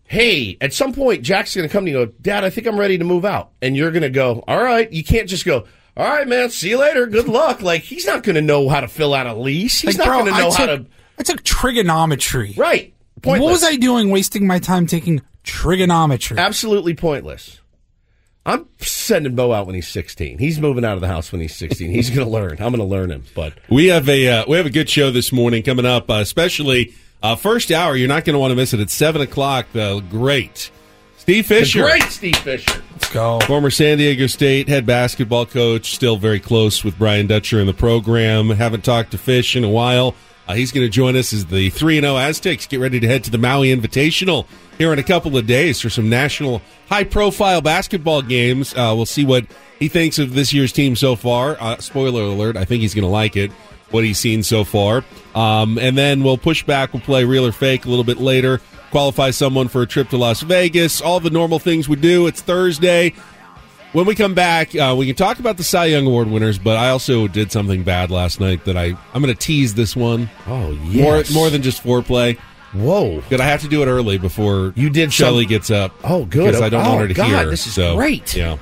hey, 0.05 0.59
at 0.61 0.73
some 0.75 0.93
point 0.93 1.23
Jack's 1.23 1.57
going 1.57 1.67
to 1.67 1.73
come 1.73 1.87
to 1.87 1.91
you 1.91 2.01
and 2.03 2.11
go, 2.11 2.15
"Dad, 2.21 2.45
I 2.45 2.51
think 2.51 2.67
I'm 2.67 2.79
ready 2.79 2.99
to 2.99 3.05
move 3.05 3.25
out." 3.25 3.51
And 3.62 3.75
you're 3.77 3.91
going 3.91 4.03
to 4.03 4.11
go, 4.11 4.45
"All 4.47 4.62
right." 4.62 4.93
You 4.93 5.03
can't 5.03 5.29
just 5.29 5.45
go, 5.47 5.67
"All 5.97 6.07
right, 6.09 6.27
man, 6.27 6.51
see 6.51 6.71
you 6.71 6.79
later. 6.79 7.07
Good 7.07 7.29
luck." 7.29 7.63
Like 7.63 7.83
he's 7.83 8.07
not 8.07 8.23
going 8.23 8.37
to 8.37 8.43
know 8.43 8.69
how 8.69 8.81
to 8.81 8.89
fill 8.89 9.15
out 9.15 9.27
a 9.27 9.35
lease. 9.35 9.81
He's 9.81 9.99
Like, 9.99 10.07
not 10.07 10.07
bro, 10.07 10.19
going 10.21 10.33
to 10.35 10.39
know 10.41 10.49
I 10.49 10.55
how 10.55 10.67
took, 10.67 10.85
to 10.87 10.91
I 11.19 11.23
took 11.23 11.43
trigonometry. 11.45 12.55
Right. 12.57 12.95
What 13.25 13.41
was 13.41 13.63
I 13.63 13.77
doing 13.77 14.11
wasting 14.11 14.47
my 14.47 14.59
time 14.59 14.87
taking 14.87 15.21
trigonometry? 15.45 16.39
Absolutely 16.39 16.95
pointless. 16.95 17.61
I'm 18.45 18.67
sending 18.81 19.37
Bo 19.37 19.53
out 19.53 19.67
when 19.67 19.77
he's 19.77 19.87
16. 19.87 20.39
He's 20.39 20.61
moving 20.61 20.85
out 20.85 20.95
of 20.95 21.01
the 21.01 21.07
house 21.07 21.31
when 21.31 21.41
he's 21.41 21.55
16. 21.55 21.91
He's 21.91 22.11
going 22.11 22.27
to 22.27 22.33
learn. 22.33 22.53
I'm 22.53 22.75
going 22.75 22.79
to 22.79 22.85
learn 22.85 23.13
him. 23.13 23.23
But 23.37 23.53
We 23.71 23.87
have 23.87 24.09
a 24.09 24.29
uh, 24.29 24.45
we 24.49 24.57
have 24.57 24.67
a 24.67 24.71
good 24.71 24.91
show 24.91 25.13
this 25.13 25.31
morning 25.31 25.63
coming 25.63 25.87
up, 25.87 26.11
uh, 26.11 26.15
especially 26.15 26.95
uh, 27.23 27.37
first 27.37 27.71
hour. 27.71 27.95
You're 27.95 28.09
not 28.09 28.25
going 28.25 28.35
to 28.35 28.41
want 28.41 28.51
to 28.51 28.57
miss 28.57 28.75
it. 28.75 28.81
at 28.81 28.91
seven 28.91 29.23
o'clock. 29.23 29.67
The 29.73 30.01
great 30.11 30.73
Steve 31.23 31.47
the 31.47 31.55
Fisher, 31.55 31.83
great 31.83 32.03
Steve 32.11 32.35
Fisher. 32.39 32.83
Let's 32.91 33.09
go. 33.13 33.39
former 33.47 33.71
San 33.71 33.99
Diego 33.99 34.27
State 34.27 34.69
head 34.69 34.85
basketball 34.85 35.47
coach, 35.47 35.95
still 35.95 36.17
very 36.17 36.41
close 36.41 36.83
with 36.83 36.99
Brian 36.99 37.29
Dutcher 37.29 37.61
in 37.61 37.69
the 37.69 37.73
program. 37.73 38.51
Haven't 38.51 38.85
talked 38.85 39.13
to 39.13 39.19
Fish 39.19 39.55
in 39.55 39.63
a 39.63 39.69
while. 39.69 40.17
Uh, 40.49 40.55
he's 40.55 40.73
going 40.73 40.85
to 40.85 40.91
join 40.91 41.15
us 41.15 41.33
as 41.33 41.47
the 41.47 41.71
three 41.71 41.97
and 41.97 42.05
zero 42.05 42.17
Aztecs 42.17 42.67
get 42.67 42.81
ready 42.81 42.99
to 42.99 43.07
head 43.07 43.23
to 43.23 43.31
the 43.31 43.39
Maui 43.39 43.69
Invitational 43.69 44.49
here 44.79 44.93
in 44.93 44.99
a 44.99 45.05
couple 45.05 45.37
of 45.37 45.47
days 45.47 45.81
for 45.81 45.89
some 45.89 46.11
national 46.11 46.61
high 46.89 47.05
profile 47.05 47.61
basketball 47.61 48.23
games. 48.23 48.75
Uh, 48.75 48.93
we'll 48.97 49.07
see 49.07 49.25
what 49.25 49.47
he 49.79 49.87
thinks 49.87 50.19
of 50.19 50.35
this 50.35 50.53
year's 50.53 50.73
team 50.73 50.97
so 50.97 51.15
far. 51.15 51.57
Uh, 51.61 51.77
spoiler 51.77 52.23
alert: 52.23 52.57
I 52.57 52.65
think 52.65 52.81
he's 52.81 52.95
going 52.95 53.05
to 53.05 53.09
like 53.09 53.37
it. 53.37 53.53
What 53.93 54.03
he's 54.03 54.19
seen 54.19 54.43
so 54.43 54.65
far, 54.65 55.05
um, 55.37 55.79
and 55.79 55.97
then 55.97 56.25
we'll 56.25 56.37
push 56.37 56.65
back. 56.65 56.93
We'll 56.93 57.03
play 57.03 57.25
real 57.25 57.47
or 57.47 57.53
fake 57.53 57.85
a 57.85 57.89
little 57.89 58.03
bit 58.03 58.19
later. 58.19 58.61
Qualify 58.92 59.31
someone 59.31 59.68
for 59.68 59.83
a 59.83 59.87
trip 59.87 60.11
to 60.11 60.16
Las 60.18 60.42
Vegas. 60.42 61.00
All 61.00 61.18
the 61.18 61.31
normal 61.31 61.59
things 61.59 61.88
we 61.88 61.96
do. 61.96 62.26
It's 62.26 62.40
Thursday. 62.42 63.14
When 63.92 64.07
we 64.07 64.14
come 64.14 64.35
back, 64.35 64.74
uh, 64.76 64.94
we 64.96 65.07
can 65.07 65.14
talk 65.16 65.38
about 65.38 65.57
the 65.57 65.64
Cy 65.64 65.87
Young 65.87 66.07
Award 66.07 66.28
winners, 66.28 66.59
but 66.59 66.76
I 66.76 66.90
also 66.90 67.26
did 67.26 67.50
something 67.50 67.83
bad 67.83 68.11
last 68.11 68.38
night 68.38 68.64
that 68.66 68.76
I 68.76 68.94
I'm 69.14 69.22
going 69.22 69.35
to 69.35 69.35
tease 69.35 69.74
this 69.74 69.96
one 69.96 70.31
Oh, 70.46 70.72
yes. 70.88 71.31
more 71.33 71.42
more 71.42 71.50
than 71.50 71.62
just 71.62 71.83
foreplay. 71.83 72.38
Whoa. 72.74 73.22
But 73.28 73.40
I 73.40 73.46
have 73.46 73.61
to 73.62 73.68
do 73.68 73.83
it 73.83 73.87
early 73.87 74.16
before 74.16 74.72
You 74.76 74.88
did 74.88 75.12
Shelly 75.12 75.44
some- 75.44 75.48
gets 75.50 75.70
up. 75.70 75.94
Oh, 76.05 76.24
good. 76.24 76.46
Because 76.46 76.61
I 76.62 76.68
don't 76.70 76.87
Oh, 76.87 76.90
want 76.90 77.00
her 77.02 77.09
to 77.09 77.14
God, 77.14 77.26
hear. 77.28 77.50
this 77.50 77.66
is 77.66 77.74
so, 77.74 77.96
great. 77.96 78.35
Yeah. 78.37 78.57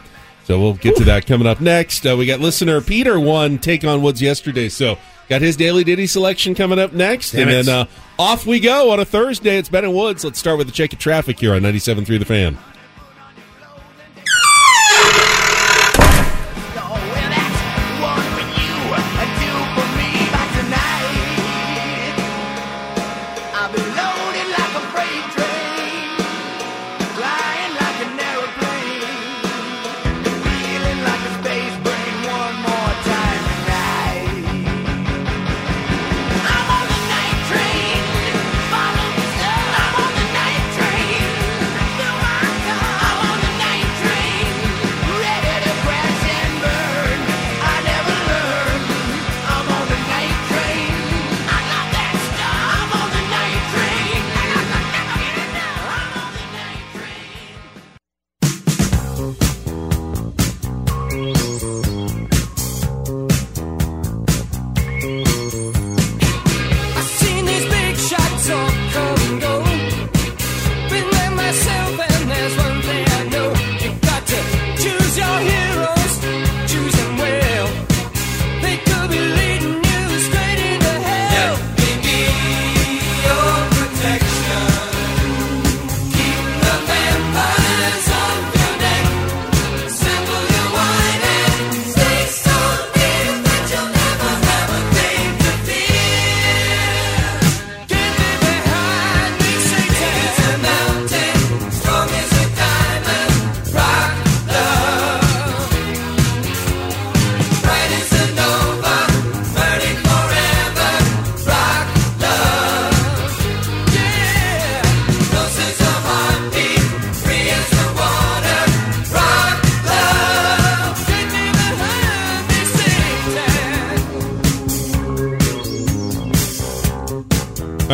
So 0.51 0.59
we'll 0.59 0.75
get 0.75 0.97
to 0.97 1.05
that 1.05 1.27
coming 1.27 1.47
up 1.47 1.61
next. 1.61 2.05
Uh, 2.05 2.17
we 2.17 2.27
got 2.27 2.41
listener 2.41 2.81
Peter 2.81 3.21
one 3.21 3.57
take 3.57 3.85
on 3.85 4.03
Woods 4.03 4.21
yesterday. 4.21 4.69
So 4.69 4.99
got 5.29 5.43
his 5.43 5.55
daily 5.55 5.85
ditty 5.85 6.09
selection 6.09 6.57
coming 6.57 6.77
up 6.81 6.93
next, 6.93 7.31
Damn 7.31 7.43
and 7.43 7.51
it. 7.51 7.67
then 7.67 7.83
uh, 7.83 7.87
off 8.19 8.47
we 8.47 8.59
go 8.59 8.91
on 8.91 8.99
a 8.99 9.05
Thursday. 9.05 9.59
It's 9.59 9.69
Ben 9.69 9.85
and 9.85 9.95
Woods. 9.95 10.25
Let's 10.25 10.41
start 10.41 10.59
with 10.59 10.67
the 10.67 10.73
check 10.73 10.93
of 10.93 10.99
traffic 10.99 11.39
here 11.39 11.55
on 11.55 11.63
97.3 11.63 12.19
The 12.19 12.25
Fan. 12.25 12.59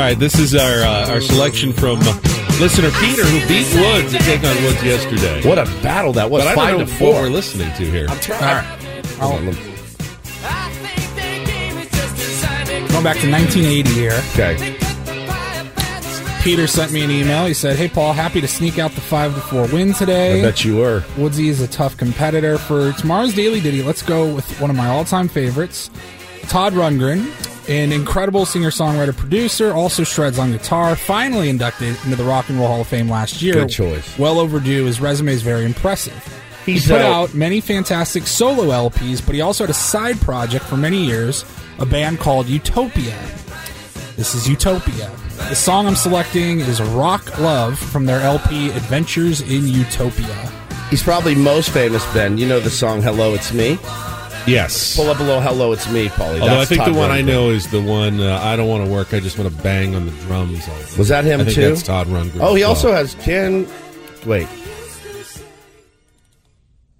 Right, 0.06 0.18
this 0.18 0.38
is 0.38 0.54
our 0.54 0.82
uh, 0.82 1.10
our 1.10 1.20
selection 1.20 1.72
from 1.72 1.98
uh, 2.02 2.12
listener 2.60 2.90
Peter, 3.00 3.24
who 3.24 3.40
beat 3.48 3.66
Woods 3.74 4.12
to 4.12 4.18
take 4.18 4.44
on 4.44 4.54
Woods 4.64 4.82
yesterday. 4.82 5.46
What 5.48 5.58
a 5.58 5.64
battle 5.82 6.12
that 6.14 6.30
was! 6.30 6.42
But 6.44 6.48
I 6.52 6.54
Five 6.54 6.70
don't 6.70 6.80
know 6.80 6.86
to 6.86 6.90
what 6.92 6.98
four. 6.98 7.22
we're 7.22 7.28
listening 7.28 7.72
to 7.74 7.84
here. 7.90 8.06
All 8.08 8.14
right. 8.16 8.66
I'll- 9.20 9.40
going 12.88 13.04
back 13.04 13.18
to 13.20 13.30
1980 13.30 13.90
here. 13.90 14.22
Okay. 14.32 14.78
Peter 16.42 16.66
sent 16.68 16.92
me 16.92 17.02
an 17.02 17.10
email. 17.10 17.44
He 17.46 17.54
said, 17.54 17.76
"Hey 17.76 17.88
Paul, 17.88 18.12
happy 18.12 18.40
to 18.40 18.46
sneak 18.48 18.78
out 18.78 18.92
the 18.92 19.00
five 19.00 19.34
to 19.34 19.40
four 19.40 19.66
win 19.66 19.92
today. 19.92 20.38
I 20.40 20.42
bet 20.42 20.64
you 20.64 20.76
were. 20.76 21.02
Woodsy 21.18 21.48
is 21.48 21.60
a 21.60 21.66
tough 21.66 21.96
competitor 21.96 22.56
for 22.56 22.92
tomorrow's 22.92 23.34
Daily 23.34 23.60
Ditty. 23.60 23.82
Let's 23.82 24.02
go 24.02 24.32
with 24.32 24.48
one 24.60 24.70
of 24.70 24.76
my 24.76 24.86
all-time 24.86 25.26
favorites, 25.28 25.90
Todd 26.48 26.72
Rundgren, 26.74 27.24
an 27.68 27.92
incredible 27.92 28.46
singer-songwriter 28.46 29.16
producer, 29.16 29.72
also 29.72 30.04
shreds 30.04 30.38
on 30.38 30.52
guitar. 30.52 30.96
Finally 30.96 31.48
inducted 31.48 31.96
into 32.04 32.16
the 32.16 32.24
Rock 32.24 32.48
and 32.48 32.58
Roll 32.58 32.68
Hall 32.68 32.80
of 32.80 32.86
Fame 32.86 33.08
last 33.08 33.42
year. 33.42 33.54
Good 33.54 33.70
choice. 33.70 34.18
Well 34.18 34.38
overdue. 34.38 34.84
His 34.84 35.00
resume 35.00 35.32
is 35.32 35.42
very 35.42 35.64
impressive. 35.64 36.14
He's, 36.64 36.84
he 36.84 36.92
put 36.92 37.00
out 37.02 37.34
many 37.34 37.60
fantastic 37.60 38.26
solo 38.26 38.64
LPs, 38.88 39.24
but 39.24 39.34
he 39.34 39.40
also 39.40 39.64
had 39.64 39.70
a 39.70 39.74
side 39.74 40.20
project 40.20 40.64
for 40.64 40.76
many 40.76 41.04
years, 41.04 41.44
a 41.78 41.86
band 41.86 42.18
called 42.18 42.46
Utopia. 42.46 43.16
This 44.16 44.34
is 44.34 44.48
Utopia. 44.48 45.10
The 45.48 45.54
song 45.54 45.86
I'm 45.86 45.94
selecting 45.94 46.60
is 46.60 46.80
Rock 46.80 47.38
Love 47.38 47.78
from 47.78 48.06
their 48.06 48.20
LP 48.20 48.70
Adventures 48.70 49.42
in 49.42 49.68
Utopia. 49.68 50.34
He's 50.90 51.02
probably 51.02 51.34
most 51.34 51.70
famous, 51.70 52.04
Ben. 52.14 52.38
You 52.38 52.48
know 52.48 52.58
the 52.58 52.70
song 52.70 53.02
"Hello, 53.02 53.34
It's 53.34 53.52
Me." 53.52 53.78
Yes. 54.46 54.96
Pull 54.96 55.08
up 55.10 55.18
a 55.18 55.22
little 55.22 55.40
"Hello, 55.40 55.72
It's 55.72 55.90
Me," 55.90 56.08
Paulie. 56.08 56.40
Although 56.40 56.60
I 56.60 56.64
think 56.64 56.82
Todd 56.82 56.94
the 56.94 56.98
one 56.98 57.10
I 57.10 57.20
know 57.20 57.50
is 57.50 57.70
the 57.70 57.82
one 57.82 58.20
uh, 58.20 58.38
I 58.42 58.56
don't 58.56 58.68
want 58.68 58.84
to 58.84 58.90
work. 58.90 59.12
I 59.12 59.20
just 59.20 59.38
want 59.38 59.54
to 59.54 59.62
bang 59.62 59.94
on 59.94 60.06
the 60.06 60.12
drums. 60.22 60.68
All 60.68 60.76
day. 60.76 60.96
Was 60.98 61.08
that 61.08 61.24
him 61.24 61.40
I 61.40 61.44
think 61.44 61.54
too? 61.56 61.68
That's 61.68 61.82
Todd 61.82 62.06
Rundgren. 62.06 62.40
Oh, 62.40 62.54
he 62.54 62.62
as 62.62 62.68
also 62.68 62.88
well. 62.88 62.98
has 62.98 63.14
Ken. 63.16 63.66
Wait. 64.24 64.48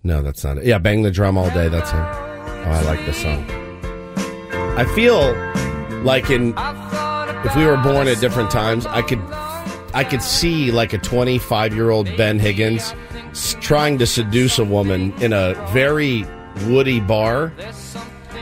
No, 0.02 0.22
that's 0.22 0.44
not 0.44 0.58
it. 0.58 0.64
Yeah, 0.64 0.78
bang 0.78 1.02
the 1.02 1.10
drum 1.10 1.36
all 1.36 1.50
day. 1.50 1.68
That's 1.68 1.90
him. 1.90 2.00
Oh, 2.00 2.70
I 2.70 2.82
like 2.82 3.04
this 3.06 3.20
song. 3.20 3.44
I 4.78 4.84
feel 4.94 5.34
like 6.02 6.30
in 6.30 6.54
if 7.44 7.56
we 7.56 7.64
were 7.64 7.76
born 7.76 8.08
at 8.08 8.20
different 8.20 8.50
times, 8.50 8.86
I 8.86 9.02
could 9.02 9.20
I 9.94 10.04
could 10.04 10.22
see 10.22 10.70
like 10.70 10.92
a 10.92 10.98
25 10.98 11.74
year 11.74 11.90
old 11.90 12.06
Ben 12.16 12.38
Higgins 12.38 12.94
trying 13.60 13.98
to 13.98 14.06
seduce 14.06 14.58
a 14.58 14.64
woman 14.64 15.12
in 15.22 15.32
a 15.32 15.54
very 15.72 16.24
woody 16.66 17.00
bar 17.00 17.52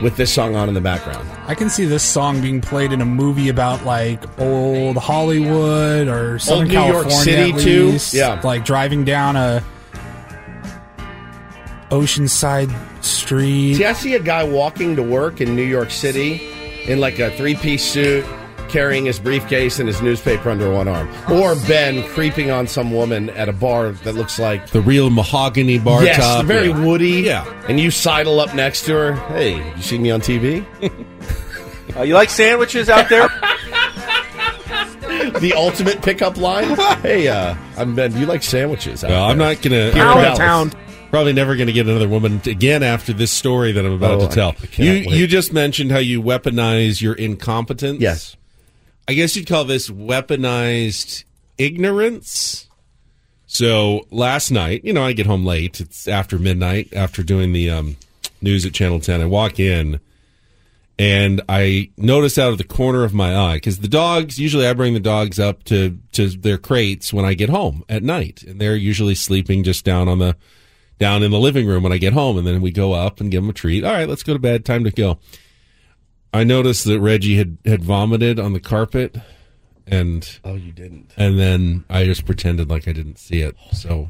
with 0.01 0.17
this 0.17 0.33
song 0.33 0.55
on 0.55 0.67
in 0.67 0.73
the 0.73 0.81
background. 0.81 1.27
I 1.47 1.55
can 1.55 1.69
see 1.69 1.85
this 1.85 2.03
song 2.03 2.41
being 2.41 2.61
played 2.61 2.91
in 2.91 3.01
a 3.01 3.05
movie 3.05 3.49
about 3.49 3.85
like 3.85 4.23
old 4.39 4.97
Hollywood 4.97 6.07
or 6.07 6.39
Southern 6.39 6.67
New 6.67 6.73
York 6.73 7.09
City, 7.11 7.51
at 7.51 7.59
too. 7.59 7.97
Yeah. 8.11 8.41
like 8.43 8.65
driving 8.65 9.05
down 9.05 9.35
a 9.35 9.63
Oceanside 11.89 12.73
street. 13.03 13.75
See, 13.75 13.85
I 13.85 13.93
see 13.93 14.15
a 14.15 14.19
guy 14.19 14.43
walking 14.43 14.95
to 14.95 15.03
work 15.03 15.39
in 15.39 15.55
New 15.55 15.63
York 15.63 15.91
City 15.91 16.51
in 16.85 16.99
like 16.99 17.19
a 17.19 17.31
three 17.37 17.55
piece 17.55 17.83
suit, 17.83 18.25
carrying 18.69 19.05
his 19.05 19.19
briefcase 19.19 19.79
and 19.79 19.87
his 19.87 20.01
newspaper 20.01 20.49
under 20.49 20.71
one 20.71 20.87
arm. 20.87 21.09
Or 21.31 21.55
Ben 21.67 22.03
creeping 22.09 22.51
on 22.51 22.67
some 22.67 22.91
woman 22.91 23.29
at 23.31 23.49
a 23.49 23.53
bar 23.53 23.91
that 23.91 24.15
looks 24.15 24.39
like. 24.39 24.67
the 24.67 24.81
real 24.81 25.09
mahogany 25.09 25.79
bar 25.79 26.03
yes, 26.03 26.17
top. 26.17 26.45
very 26.45 26.69
yeah. 26.69 26.85
woody. 26.85 27.21
Yeah. 27.21 27.65
And 27.67 27.79
you 27.79 27.91
sidle 27.91 28.39
up 28.39 28.53
next 28.53 28.85
to 28.85 28.93
her. 28.93 29.13
Hey, 29.33 29.57
you 29.75 29.81
see 29.81 29.97
me 29.97 30.11
on 30.11 30.21
TV? 30.21 30.65
Uh, 31.95 32.01
you 32.01 32.13
like 32.13 32.29
sandwiches 32.29 32.89
out 32.89 33.07
there? 33.07 33.29
the 35.39 35.53
ultimate 35.55 36.01
pickup 36.01 36.35
line. 36.35 36.75
Hey, 37.01 37.27
uh, 37.27 37.55
I'm 37.77 37.95
Ben. 37.95 38.11
Do 38.11 38.19
you 38.19 38.25
like 38.25 38.43
sandwiches? 38.43 39.03
out 39.03 39.11
Well, 39.11 39.23
I'm 39.25 39.37
not 39.37 39.61
gonna. 39.61 39.91
Here 39.91 40.01
in 40.03 40.07
I'm 40.09 40.35
town. 40.35 40.71
Probably 41.11 41.31
never 41.31 41.55
going 41.55 41.67
to 41.67 41.73
get 41.73 41.87
another 41.87 42.09
woman 42.09 42.41
again 42.45 42.83
after 42.83 43.13
this 43.13 43.31
story 43.31 43.71
that 43.71 43.85
I'm 43.85 43.93
about 43.93 44.21
Oh, 44.21 44.27
to 44.27 44.33
tell. 44.33 44.49
I- 44.49 44.55
I 44.79 44.83
you 44.83 44.91
wait. 45.07 45.09
you 45.11 45.27
just 45.27 45.53
mentioned 45.53 45.91
how 45.91 45.99
you 45.99 46.21
weaponize 46.21 47.01
your 47.01 47.13
incompetence. 47.13 48.01
Yes. 48.01 48.35
I 49.07 49.13
guess 49.13 49.35
you'd 49.35 49.47
call 49.47 49.65
this 49.65 49.89
weaponized 49.89 51.25
ignorance. 51.57 52.67
So 53.45 54.07
last 54.09 54.51
night, 54.51 54.83
you 54.83 54.93
know, 54.93 55.03
I 55.03 55.13
get 55.13 55.27
home 55.27 55.45
late. 55.45 55.79
It's 55.79 56.07
after 56.07 56.39
midnight 56.39 56.91
after 56.93 57.21
doing 57.21 57.53
the 57.53 57.69
um, 57.69 57.97
news 58.41 58.65
at 58.65 58.73
Channel 58.73 58.99
10. 58.99 59.21
I 59.21 59.25
walk 59.25 59.59
in 59.59 59.99
and 60.97 61.41
I 61.49 61.91
notice 61.97 62.37
out 62.37 62.51
of 62.51 62.57
the 62.57 62.63
corner 62.63 63.03
of 63.03 63.13
my 63.13 63.35
eye 63.35 63.57
because 63.57 63.79
the 63.79 63.87
dogs 63.87 64.39
usually 64.39 64.65
I 64.65 64.73
bring 64.73 64.93
the 64.93 64.99
dogs 64.99 65.39
up 65.39 65.63
to 65.65 65.99
to 66.13 66.29
their 66.29 66.57
crates 66.57 67.13
when 67.13 67.25
I 67.25 67.33
get 67.33 67.49
home 67.49 67.83
at 67.89 68.01
night, 68.01 68.43
and 68.43 68.59
they're 68.61 68.75
usually 68.75 69.15
sleeping 69.15 69.63
just 69.63 69.83
down 69.83 70.07
on 70.07 70.19
the 70.19 70.37
down 70.97 71.21
in 71.21 71.31
the 71.31 71.39
living 71.39 71.67
room 71.67 71.83
when 71.83 71.91
I 71.91 71.97
get 71.97 72.13
home, 72.13 72.37
and 72.37 72.47
then 72.47 72.61
we 72.61 72.71
go 72.71 72.93
up 72.93 73.19
and 73.19 73.29
give 73.29 73.43
them 73.43 73.49
a 73.49 73.53
treat. 73.53 73.83
All 73.83 73.91
right, 73.91 74.07
let's 74.07 74.23
go 74.23 74.33
to 74.33 74.39
bed. 74.39 74.63
Time 74.63 74.85
to 74.85 74.91
go. 74.91 75.19
I 76.35 76.43
noticed 76.43 76.85
that 76.85 76.99
Reggie 76.99 77.37
had 77.37 77.57
had 77.65 77.83
vomited 77.83 78.39
on 78.39 78.53
the 78.53 78.59
carpet, 78.59 79.17
and 79.87 80.27
Oh, 80.43 80.55
you 80.55 80.71
didn't. 80.71 81.11
and 81.17 81.39
then 81.39 81.83
I 81.89 82.05
just 82.05 82.25
pretended 82.25 82.69
like 82.69 82.87
I 82.87 82.93
didn't 82.93 83.17
see 83.19 83.41
it. 83.41 83.55
Oh, 83.59 83.73
so, 83.73 84.09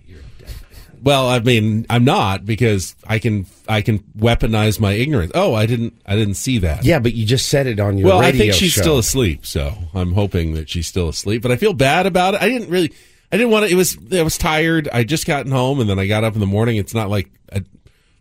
well, 1.04 1.28
I 1.28 1.40
mean, 1.40 1.86
I'm 1.90 2.04
not 2.04 2.46
because 2.46 2.96
I 3.06 3.20
can 3.20 3.46
I 3.68 3.82
can 3.82 4.00
weaponize 4.18 4.80
my 4.80 4.94
ignorance. 4.94 5.32
Oh, 5.36 5.54
I 5.54 5.66
didn't 5.66 6.02
I 6.06 6.16
didn't 6.16 6.36
see 6.36 6.58
that. 6.60 6.84
Yeah, 6.84 7.00
but 7.00 7.14
you 7.14 7.26
just 7.26 7.48
said 7.50 7.68
it 7.68 7.80
on 7.80 7.98
your 7.98 8.08
Well, 8.08 8.20
I 8.20 8.32
think 8.32 8.54
she's 8.54 8.72
show. 8.72 8.82
still 8.82 8.98
asleep, 8.98 9.46
so 9.46 9.74
I'm 9.94 10.14
hoping 10.14 10.54
that 10.56 10.70
she's 10.70 10.88
still 10.88 11.10
asleep. 11.10 11.42
But 11.42 11.52
I 11.52 11.58
feel 11.58 11.74
bad 11.74 12.06
about 12.06 12.34
it. 12.34 12.42
I 12.42 12.50
didn't 12.50 12.70
really. 12.70 12.92
I 13.32 13.38
didn't 13.38 13.52
want 13.52 13.66
to. 13.66 13.72
It 13.72 13.76
was. 13.76 13.98
I 14.14 14.22
was 14.22 14.38
tired. 14.38 14.88
I 14.94 15.04
just 15.04 15.26
gotten 15.28 15.52
home, 15.52 15.80
and 15.80 15.90
then 15.90 16.00
I 16.00 16.08
got 16.08 16.24
up 16.24 16.34
in 16.36 16.40
the 16.40 16.46
morning. 16.46 16.78
It's 16.78 16.94
not 16.94 17.10
like 17.10 17.30
at 17.52 17.64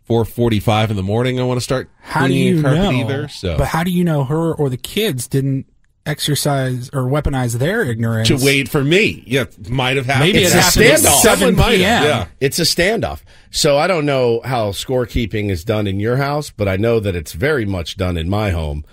4:45 0.09 0.91
in 0.91 0.95
the 0.95 1.03
morning. 1.03 1.39
I 1.39 1.43
want 1.43 1.57
to 1.57 1.63
start 1.63 1.89
How 2.01 2.21
do 2.21 2.27
cleaning 2.33 2.47
you 2.55 2.59
a 2.59 2.63
carpet 2.63 2.81
know? 2.81 2.91
either. 2.91 3.27
So 3.27 3.57
But 3.57 3.67
how 3.67 3.83
do 3.83 3.91
you 3.91 4.03
know 4.03 4.23
her 4.23 4.53
or 4.53 4.69
the 4.69 4.77
kids 4.77 5.27
didn't 5.27 5.65
exercise 6.05 6.89
or 6.93 7.01
weaponize 7.03 7.57
their 7.57 7.81
ignorance 7.83 8.27
to 8.27 8.37
wait 8.37 8.69
for 8.69 8.83
me, 8.83 9.23
yeah, 9.25 9.45
might 9.67 9.97
have 9.97 10.05
happened. 10.05 10.33
Maybe 10.33 10.43
It's 10.43 10.53
it 10.53 10.57
a 10.57 10.61
happened 10.61 10.85
at 10.85 10.99
standoff. 10.99 11.21
7 11.21 11.39
Someone 11.39 11.55
might 11.55 11.79
have, 11.79 12.03
p.m. 12.03 12.03
Yeah. 12.03 12.27
It's 12.39 12.59
a 12.59 12.61
standoff. 12.61 13.21
So 13.49 13.77
I 13.79 13.87
don't 13.87 14.05
know 14.05 14.41
how 14.45 14.69
scorekeeping 14.71 15.49
is 15.49 15.63
done 15.63 15.87
in 15.87 15.99
your 15.99 16.17
house, 16.17 16.51
but 16.51 16.67
I 16.67 16.77
know 16.77 16.99
that 16.99 17.15
it's 17.15 17.33
very 17.33 17.65
much 17.65 17.97
done 17.97 18.17
in 18.17 18.29
my 18.29 18.51
home. 18.51 18.85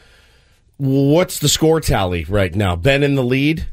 What's 0.79 1.39
the 1.39 1.51
score 1.51 1.81
tally 1.83 2.25
right 2.25 2.55
now? 2.55 2.77
Ben 2.77 3.03
in 3.03 3.15
the 3.15 3.23
lead 3.23 3.67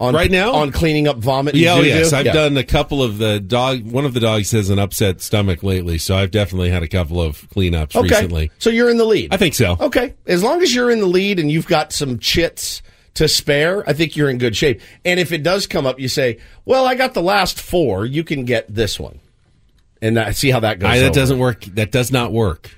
on 0.00 0.14
Right 0.14 0.30
now? 0.30 0.54
on 0.54 0.72
cleaning 0.72 1.06
up 1.06 1.18
vomit. 1.18 1.54
Yeah, 1.54 1.74
oh 1.74 1.80
yes, 1.82 2.12
I've 2.14 2.24
Yeah. 2.26 2.32
done 2.32 2.56
a 2.56 2.64
couple 2.64 3.02
of 3.02 3.18
the 3.18 3.38
dog. 3.38 3.82
One 3.82 4.04
of 4.06 4.14
the 4.14 4.20
dogs 4.20 4.50
has 4.52 4.70
an 4.70 4.78
upset 4.78 5.20
stomach 5.20 5.62
lately, 5.62 5.98
so 5.98 6.16
I've 6.16 6.30
definitely 6.30 6.70
had 6.70 6.82
a 6.82 6.88
couple 6.88 7.20
of 7.20 7.46
cleanups 7.54 7.94
Okay, 7.94 8.08
recently. 8.08 8.50
so 8.58 8.70
you're 8.70 8.88
in 8.90 8.96
the 8.96 9.04
lead. 9.04 9.32
I 9.32 9.36
think 9.36 9.54
so. 9.54 9.76
Okay, 9.78 10.14
as 10.26 10.42
long 10.42 10.62
as 10.62 10.74
you're 10.74 10.90
in 10.90 11.00
the 11.00 11.06
lead 11.06 11.38
and 11.38 11.50
you've 11.50 11.66
got 11.66 11.92
some 11.92 12.18
chits 12.18 12.80
to 13.14 13.28
spare, 13.28 13.86
I 13.88 13.92
think 13.92 14.16
you're 14.16 14.30
in 14.30 14.38
good 14.38 14.56
shape. 14.56 14.80
And 15.04 15.20
if 15.20 15.32
it 15.32 15.42
does 15.42 15.66
come 15.66 15.84
up, 15.86 16.00
you 16.00 16.08
say, 16.08 16.38
"Well, 16.64 16.86
I 16.86 16.94
got 16.94 17.12
the 17.12 17.22
last 17.22 17.60
four. 17.60 18.06
You 18.06 18.24
can 18.24 18.44
get 18.46 18.72
this 18.74 18.98
one," 18.98 19.18
and 20.00 20.18
I 20.18 20.30
see 20.30 20.50
how 20.50 20.60
that 20.60 20.78
goes. 20.78 20.88
I, 20.88 20.98
that 21.00 21.04
over. 21.10 21.14
doesn't 21.14 21.38
work. 21.38 21.64
That 21.74 21.90
does 21.92 22.10
not 22.10 22.32
work. 22.32 22.70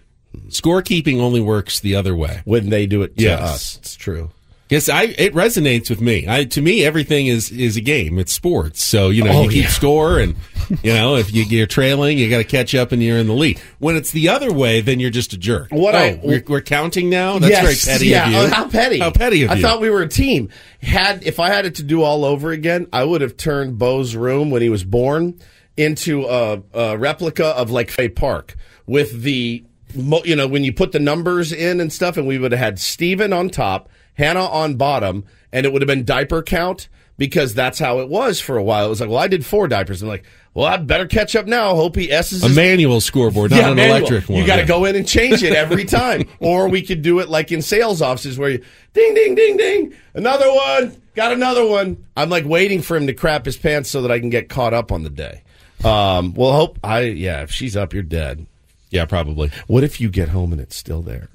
Scorekeeping 0.49 1.21
only 1.21 1.41
works 1.41 1.79
the 1.81 1.95
other 1.95 2.17
way. 2.17 2.41
when 2.45 2.71
they 2.71 2.87
do 2.87 3.03
it 3.03 3.17
to 3.19 3.23
Yes. 3.23 3.41
us. 3.43 3.77
It's 3.83 3.95
true. 3.97 4.31
Yes, 4.73 4.89
I 4.89 5.03
it 5.19 5.35
resonates 5.35 5.91
with 5.91 6.01
me. 6.01 6.25
I 6.27 6.45
to 6.45 6.63
me 6.63 6.83
everything 6.83 7.27
is 7.27 7.51
is 7.53 7.77
a 7.77 7.83
game. 7.83 8.19
It's 8.19 8.33
sports. 8.33 8.83
So 8.83 9.11
you 9.11 9.23
know 9.23 9.33
Oh, 9.33 9.43
you 9.43 9.51
keep 9.51 9.63
yeah. 9.65 9.69
score, 9.69 10.19
and 10.19 10.35
you 10.83 10.95
know 10.95 11.17
if 11.17 11.31
you, 11.31 11.43
you're 11.43 11.67
trailing, 11.67 12.17
you 12.17 12.31
got 12.31 12.39
to 12.39 12.45
catch 12.45 12.75
up, 12.75 12.91
and 12.91 13.03
you're 13.03 13.19
in 13.19 13.27
the 13.27 13.35
lead. 13.35 13.61
When 13.81 13.97
it's 13.97 14.13
the 14.13 14.31
other 14.31 14.51
way, 14.51 14.81
then 14.81 14.99
you're 14.99 15.11
just 15.11 15.35
a 15.35 15.37
jerk. 15.37 15.69
What 15.73 15.95
oh, 15.95 15.99
I- 15.99 16.21
we're, 16.23 16.43
we're 16.49 16.61
counting 16.63 17.11
now. 17.11 17.39
That's 17.39 17.51
yes, 17.51 17.85
very 17.85 17.95
petty 17.95 18.07
yeah. 18.09 18.27
of 18.27 18.33
you. 18.33 18.55
How 18.55 18.67
petty! 18.67 18.99
How 18.99 19.11
petty 19.11 19.43
of 19.43 19.51
I 19.51 19.55
you. 19.57 19.63
thought 19.63 19.83
we 19.83 19.91
were 19.91 20.01
a 20.01 20.09
team. 20.09 20.49
Had 20.81 21.23
if 21.25 21.39
I 21.39 21.51
had 21.51 21.67
it 21.67 21.75
to 21.75 21.83
do 21.83 22.03
all 22.03 22.25
over 22.25 22.51
again, 22.51 22.87
I 22.95 23.05
would 23.05 23.21
have 23.21 23.37
turned 23.37 23.79
Bo's 23.79 24.17
room 24.17 24.51
when 24.51 24.63
he 24.63 24.71
was 24.71 24.85
born 24.85 25.39
into 25.77 26.25
a, 26.25 26.63
a 26.73 26.97
replica 26.97 27.49
of 27.49 27.71
like 27.71 27.91
Fenway 27.91 28.09
Park 28.09 28.55
with 28.87 29.23
the 29.23 29.65
you 29.95 30.35
know 30.37 30.47
when 30.47 30.65
you 30.65 30.73
put 30.73 30.93
the 30.93 30.99
numbers 30.99 31.53
in 31.53 31.79
and 31.79 31.93
stuff, 31.93 32.17
and 32.17 32.27
we 32.27 32.39
would 32.39 32.53
have 32.53 32.59
had 32.59 32.79
Steven 32.79 33.35
on 33.35 33.51
top, 33.51 33.91
Hannah 34.15 34.47
on 34.47 34.77
bottom, 34.77 35.25
and 35.53 35.65
it 35.67 35.73
would 35.73 35.83
have 35.83 35.87
been 35.89 36.05
diaper 36.05 36.43
count. 36.43 36.89
Because 37.19 37.55
that's 37.55 37.79
how 37.79 38.01
it 38.01 38.09
was 38.09 38.41
for 38.41 38.57
a 38.57 38.63
while. 38.65 38.87
It 38.87 38.89
was 38.89 39.01
like, 39.01 39.11
well, 39.11 39.19
I 39.19 39.29
did 39.29 39.45
four 39.47 39.69
diapers. 39.69 40.03
I'm 40.03 40.09
like, 40.09 40.25
well, 40.55 40.65
I 40.67 40.77
better 40.79 41.07
catch 41.07 41.37
up 41.37 41.47
now. 41.47 41.75
Hope 41.77 41.95
he 41.95 42.11
S's 42.11 42.43
a 42.43 42.49
manual 42.49 43.01
scoreboard, 43.03 43.51
not 43.53 43.61
an 43.71 43.77
manual. 43.77 43.99
electric 43.99 44.29
one. 44.31 44.39
You 44.41 44.47
got 44.47 44.57
to 44.57 44.63
Yeah. 44.63 44.67
go 44.69 44.87
in 44.87 44.97
and 44.97 45.07
change 45.07 45.43
it 45.43 45.53
every 45.53 45.85
time. 46.01 46.25
or 46.41 46.69
we 46.69 46.83
could 46.83 47.03
do 47.03 47.21
it 47.21 47.29
like 47.29 47.53
in 47.53 47.61
sales 47.63 48.01
offices 48.03 48.39
where 48.39 48.49
you 48.49 48.65
ding, 48.95 49.15
ding, 49.15 49.35
ding, 49.37 49.57
ding, 49.59 49.95
another 50.15 50.51
one, 50.53 51.01
got 51.15 51.33
another 51.33 51.65
one. 51.67 52.03
I'm 52.17 52.31
like 52.31 52.47
waiting 52.47 52.81
for 52.81 52.97
him 52.97 53.07
to 53.07 53.13
crap 53.13 53.45
his 53.45 53.59
pants 53.59 53.91
so 53.91 54.03
that 54.03 54.11
I 54.11 54.19
can 54.19 54.31
get 54.31 54.49
caught 54.49 54.73
up 54.75 54.91
on 54.91 55.03
the 55.05 55.11
day. 55.11 55.43
Um, 55.85 56.33
well, 56.35 56.53
hope 56.53 56.79
I, 56.83 57.01
yeah, 57.03 57.43
if 57.43 57.53
she's 57.53 57.77
up, 57.77 57.93
you're 57.93 58.03
dead. 58.03 58.47
Yeah, 58.91 59.05
probably. 59.05 59.51
What 59.69 59.85
if 59.85 60.01
you 60.01 60.09
get 60.09 60.31
home 60.31 60.51
and 60.51 60.61
it's 60.61 60.75
still 60.77 61.03
there? 61.03 61.29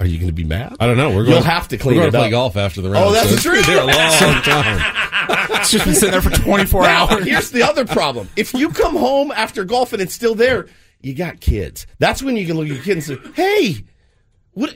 Are 0.00 0.06
you 0.06 0.18
going 0.18 0.28
to 0.28 0.32
be 0.34 0.44
mad? 0.44 0.76
I 0.80 0.86
don't 0.86 0.96
know. 0.96 1.14
We're 1.14 1.24
You'll 1.26 1.42
have 1.42 1.68
to 1.68 1.78
clean 1.78 1.96
we're 1.96 2.08
it 2.08 2.12
going 2.12 2.12
to 2.12 2.18
play 2.18 2.26
up. 2.26 2.30
golf 2.32 2.56
after 2.56 2.80
the 2.82 2.88
oh, 2.88 2.92
round. 2.92 3.04
Oh, 3.06 3.12
that's 3.12 3.28
so 3.28 3.34
it's 3.34 3.42
true. 3.42 3.54
been 3.54 3.62
there 3.64 3.82
a 3.82 3.86
long 3.86 3.94
time. 4.42 4.94
It's 5.60 5.70
just 5.70 5.84
been 5.84 5.94
sitting 5.94 6.10
there 6.10 6.20
for 6.22 6.30
24 6.30 6.82
Now, 6.82 7.08
hours. 7.08 7.24
Here's 7.24 7.50
the 7.50 7.62
other 7.62 7.84
problem. 7.84 8.28
If 8.36 8.52
you 8.54 8.70
come 8.70 8.96
home 8.96 9.30
after 9.30 9.64
golf 9.64 9.92
and 9.92 10.02
it's 10.02 10.12
still 10.14 10.34
there, 10.34 10.66
you 11.00 11.14
got 11.14 11.40
kids. 11.40 11.86
That's 11.98 12.22
when 12.22 12.36
you 12.36 12.46
can 12.46 12.56
look 12.56 12.66
at 12.66 12.74
your 12.74 12.82
kids 12.82 13.08
and 13.08 13.22
say, 13.22 13.30
"Hey, 13.34 13.84
what 14.52 14.74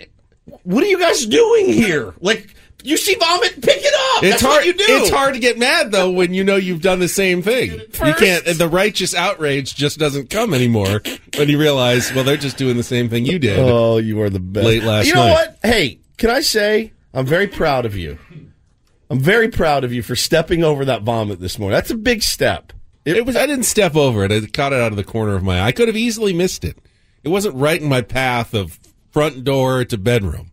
what 0.62 0.85
are 0.85 0.87
you 0.87 0.98
guys 0.98 1.26
doing 1.26 1.66
here? 1.72 2.14
Like 2.20 2.54
you 2.84 2.96
see 2.96 3.14
vomit, 3.16 3.60
pick 3.60 3.78
it 3.80 4.16
up. 4.16 4.22
It's 4.22 4.40
That's 4.40 4.42
hard. 4.42 4.56
what 4.56 4.66
you 4.66 4.72
do. 4.72 4.84
It's 4.88 5.10
hard 5.10 5.34
to 5.34 5.40
get 5.40 5.58
mad 5.58 5.90
though 5.92 6.10
when 6.10 6.34
you 6.34 6.44
know 6.44 6.56
you've 6.56 6.82
done 6.82 7.00
the 7.00 7.08
same 7.08 7.42
thing. 7.42 7.72
You 7.72 8.14
can't. 8.14 8.44
The 8.44 8.68
righteous 8.68 9.14
outrage 9.14 9.74
just 9.74 9.98
doesn't 9.98 10.30
come 10.30 10.54
anymore 10.54 11.02
when 11.36 11.48
you 11.48 11.58
realize, 11.58 12.12
well, 12.14 12.24
they're 12.24 12.36
just 12.36 12.56
doing 12.56 12.76
the 12.76 12.82
same 12.82 13.08
thing 13.08 13.26
you 13.26 13.38
did. 13.38 13.58
Oh, 13.58 13.98
you 13.98 14.20
are 14.22 14.30
the 14.30 14.40
best. 14.40 14.66
Late 14.66 14.82
last 14.84 15.04
night. 15.04 15.08
You 15.08 15.14
know 15.14 15.26
night. 15.26 15.32
what? 15.32 15.58
Hey, 15.62 15.98
can 16.16 16.30
I 16.30 16.40
say 16.40 16.92
I'm 17.14 17.26
very 17.26 17.46
proud 17.46 17.86
of 17.86 17.96
you. 17.96 18.18
I'm 19.10 19.20
very 19.20 19.48
proud 19.48 19.84
of 19.84 19.92
you 19.92 20.02
for 20.02 20.14
stepping 20.14 20.62
over 20.62 20.84
that 20.84 21.02
vomit 21.02 21.40
this 21.40 21.58
morning. 21.58 21.74
That's 21.74 21.90
a 21.90 21.96
big 21.96 22.22
step. 22.22 22.72
It 23.04 23.24
was. 23.24 23.36
I 23.36 23.46
didn't 23.46 23.64
step 23.64 23.96
over 23.96 24.24
it. 24.24 24.32
I 24.32 24.46
caught 24.46 24.72
it 24.72 24.80
out 24.80 24.92
of 24.92 24.96
the 24.96 25.04
corner 25.04 25.34
of 25.34 25.42
my 25.42 25.60
eye. 25.60 25.66
I 25.66 25.72
could 25.72 25.88
have 25.88 25.96
easily 25.96 26.34
missed 26.34 26.64
it. 26.64 26.78
It 27.24 27.30
wasn't 27.30 27.56
right 27.56 27.80
in 27.80 27.88
my 27.88 28.02
path 28.02 28.54
of 28.54 28.78
front 29.10 29.44
door 29.44 29.84
to 29.86 29.96
bedroom, 29.96 30.47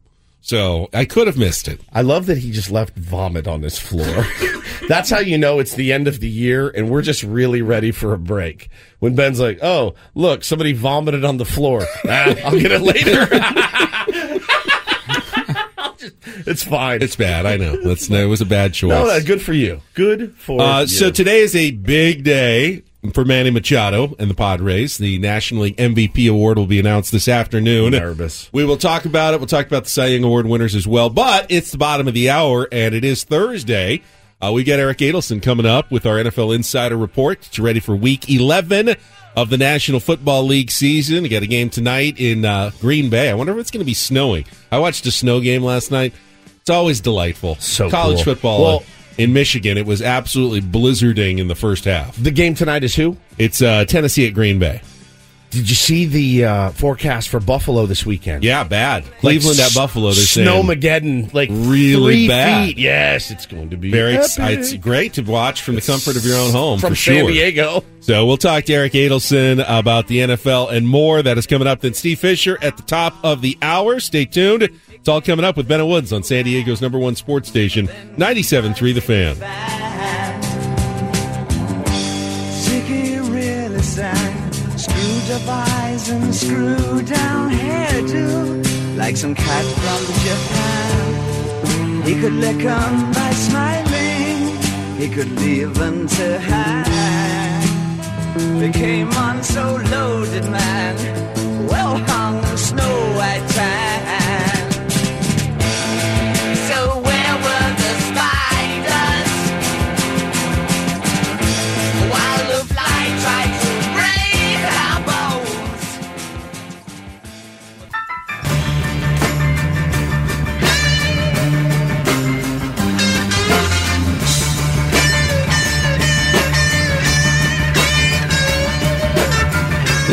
so 0.46 0.90
I 0.94 1.06
could 1.06 1.26
have 1.26 1.38
missed 1.38 1.68
it. 1.68 1.82
I 1.92 2.04
love 2.04 2.28
that 2.28 2.38
he 2.38 2.52
just 2.52 2.70
left 2.70 2.96
vomit 2.96 3.48
on 3.48 3.64
his 3.64 3.80
floor. 3.80 4.28
That's 4.88 5.10
how 5.10 5.18
you 5.18 5.40
know 5.40 5.58
it's 5.58 5.74
the 5.74 5.92
end 5.92 6.08
of 6.08 6.20
the 6.20 6.30
year 6.30 6.70
and 6.70 6.92
we're 6.92 7.02
just 7.02 7.24
really 7.24 7.64
ready 7.64 7.90
for 7.90 8.14
a 8.14 8.20
break. 8.20 8.70
When 9.00 9.16
Ben's 9.16 9.40
like, 9.40 9.58
"Oh, 9.64 9.96
look, 10.14 10.44
somebody 10.44 10.74
vomited 10.74 11.26
on 11.26 11.38
the 11.38 11.46
floor. 11.46 11.88
Ah, 12.08 12.36
I'll 12.46 12.60
get 12.60 12.72
it 12.72 12.82
later." 12.82 13.28
it's 16.46 16.64
fine. 16.64 17.02
It's 17.02 17.16
bad. 17.16 17.46
I 17.48 17.58
know. 17.58 17.82
That's 17.84 18.08
it 18.10 18.26
was 18.26 18.42
a 18.42 18.46
bad 18.46 18.74
choice. 18.76 18.90
no, 18.90 19.06
no, 19.06 19.20
good 19.24 19.42
for 19.42 19.54
you. 19.54 19.82
Good 19.96 20.36
for 20.38 20.62
Uh, 20.62 20.82
you. 20.82 20.88
so 20.88 21.10
today 21.12 21.40
is 21.40 21.56
a 21.56 21.72
big 21.72 22.24
day 22.24 22.84
for 23.12 23.26
Manny 23.26 23.50
Machado 23.52 24.16
and 24.20 24.30
the 24.30 24.34
Padres. 24.36 24.98
The 24.98 25.18
National 25.20 25.64
League 25.64 25.78
MVP 25.78 26.30
award 26.30 26.58
will 26.58 26.68
be 26.68 26.80
announced 26.80 27.12
this 27.12 27.28
afternoon. 27.28 27.92
Nervous. 27.92 28.50
We 28.54 28.66
will 28.66 28.78
talk 28.78 29.06
about 29.06 29.34
it. 29.34 29.40
We'll 29.40 29.48
talk 29.48 29.68
about 29.68 29.86
the 29.86 29.90
Cy 29.90 30.08
Young 30.08 30.24
Award 30.24 30.48
winners 30.48 30.76
as 30.76 30.88
well. 30.88 31.10
But 31.10 31.48
it's 31.50 31.72
the 31.72 31.78
bottom 31.78 32.08
of 32.08 32.14
the 32.14 32.30
hour, 32.30 32.68
and 32.72 32.94
it 32.96 33.04
is 33.04 33.24
Thursday. 33.24 34.02
Uh, 34.42 34.52
we 34.52 34.64
got 34.64 34.80
Eric 34.80 34.98
Adelson 35.00 35.42
coming 35.42 35.66
up 35.66 35.92
with 35.92 36.06
our 36.06 36.18
NFL 36.18 36.56
Insider 36.56 36.98
Report. 36.98 37.42
Get 37.42 37.58
you 37.58 37.66
ready 37.66 37.80
for 37.80 37.96
Week 37.96 38.30
11 38.30 38.96
of 39.36 39.50
the 39.50 39.58
National 39.58 40.00
Football 40.00 40.44
League 40.44 40.72
season. 40.72 41.24
We 41.24 41.30
got 41.30 41.44
a 41.44 41.48
game 41.48 41.70
tonight 41.70 42.20
in 42.20 42.46
uh, 42.46 42.72
Green 42.82 43.10
Bay. 43.10 43.30
I 43.30 43.34
wonder 43.34 43.54
if 43.54 43.60
it's 43.60 43.72
going 43.72 43.80
to 43.82 43.86
be 43.86 43.94
snowing. 43.94 44.46
I 44.72 44.80
watched 44.80 45.06
a 45.06 45.12
snow 45.12 45.40
game 45.40 45.64
last 45.64 45.92
night. 45.92 46.14
It's 46.62 46.70
always 46.70 47.00
delightful. 47.00 47.56
So 47.56 47.90
college 47.90 48.18
cool. 48.24 48.34
football. 48.34 48.62
Well- 48.62 48.84
in 49.18 49.34
Michigan, 49.34 49.78
it 49.78 49.86
was 49.86 50.02
absolutely 50.02 50.62
blizzarding 50.62 51.40
in 51.40 51.48
the 51.48 51.56
first 51.56 51.86
half. 51.86 52.16
the 52.22 52.32
game 52.32 52.56
tonight 52.56 52.84
is 52.84 52.96
who? 52.96 53.18
It's 53.38 53.62
uh, 53.62 53.86
Tennessee 53.86 54.28
at 54.28 54.34
Green 54.34 54.60
Bay. 54.60 54.82
Did 55.52 55.70
you 55.70 55.76
see 55.76 56.06
the 56.06 56.44
uh, 56.46 56.70
forecast 56.72 57.30
for 57.30 57.40
Buffalo 57.40 57.86
this 57.86 58.06
weekend? 58.06 58.44
Yeah, 58.44 58.66
bad. 58.66 59.06
Like 59.06 59.20
Cleveland 59.20 59.60
at 59.62 59.74
Buffalo. 59.74 60.08
They're 60.08 60.16
saying 60.26 60.48
Snowmageddon, 60.50 61.34
like 61.34 61.48
Really 61.50 62.28
bad. 62.28 62.66
feet. 62.68 62.78
Yes, 62.78 63.32
it's 63.32 63.46
going 63.46 63.70
to 63.70 63.78
be 63.78 63.90
very. 63.90 64.18
Epic. 64.18 64.32
it's 64.38 64.74
great 64.74 65.14
to 65.14 65.22
watch 65.22 65.62
from 65.62 65.76
the 65.76 65.82
comfort 65.82 66.18
of 66.18 66.26
your 66.26 66.38
own 66.38 66.52
home 66.52 66.80
from 66.80 66.90
for 66.90 66.96
San 66.96 67.20
sure. 67.22 67.32
Diego. 67.32 67.86
So 68.02 68.26
we'll 68.26 68.36
talk 68.38 68.66
to 68.66 68.74
Eric 68.74 68.94
Adelson 68.94 69.64
about 69.66 70.08
the 70.08 70.20
NFL 70.20 70.74
and 70.74 70.86
more. 70.88 71.22
That 71.22 71.38
is 71.38 71.48
coming 71.48 71.68
up. 71.70 71.80
Then 71.80 71.94
Steve 71.94 72.20
Fisher 72.20 72.58
at 72.62 72.76
the 72.76 72.84
top 72.84 73.16
of 73.24 73.42
the 73.42 73.58
hour. 73.62 74.02
Stay 74.02 74.26
tuned. 74.26 74.70
It's 75.06 75.10
all 75.12 75.22
coming 75.22 75.46
up 75.46 75.56
with 75.56 75.68
Ben 75.68 75.88
Woods 75.88 76.12
on 76.12 76.24
San 76.24 76.46
Diego's 76.46 76.82
number 76.82 76.98
one 76.98 77.16
sports 77.16 77.48
station, 77.48 77.86
97.3 78.18 78.96
The 78.96 79.02
Fan. 79.02 79.38
And 86.08 87.08
down 87.08 87.52
hairdo. 87.52 88.98
Like 88.98 89.16
some 89.16 89.36
cat 89.36 89.66
from 89.66 90.06
Japan. 90.26 92.02
He 92.04 92.20
could 92.20 92.34
lick 92.34 92.66
'em 92.66 93.12
by 93.12 93.32
smiling. 93.32 94.58
He 94.98 95.08
could 95.08 95.32
leave 95.40 95.76
them 95.76 96.08
to 96.08 96.40
hang. 96.40 97.60
They 98.60 98.72
came 98.72 99.12
on 99.14 99.44
so 99.44 99.80
loaded, 99.92 100.46
man. 100.50 100.96
Well 101.68 101.98
hung 102.08 102.58
snow 102.58 102.96
white 103.18 103.55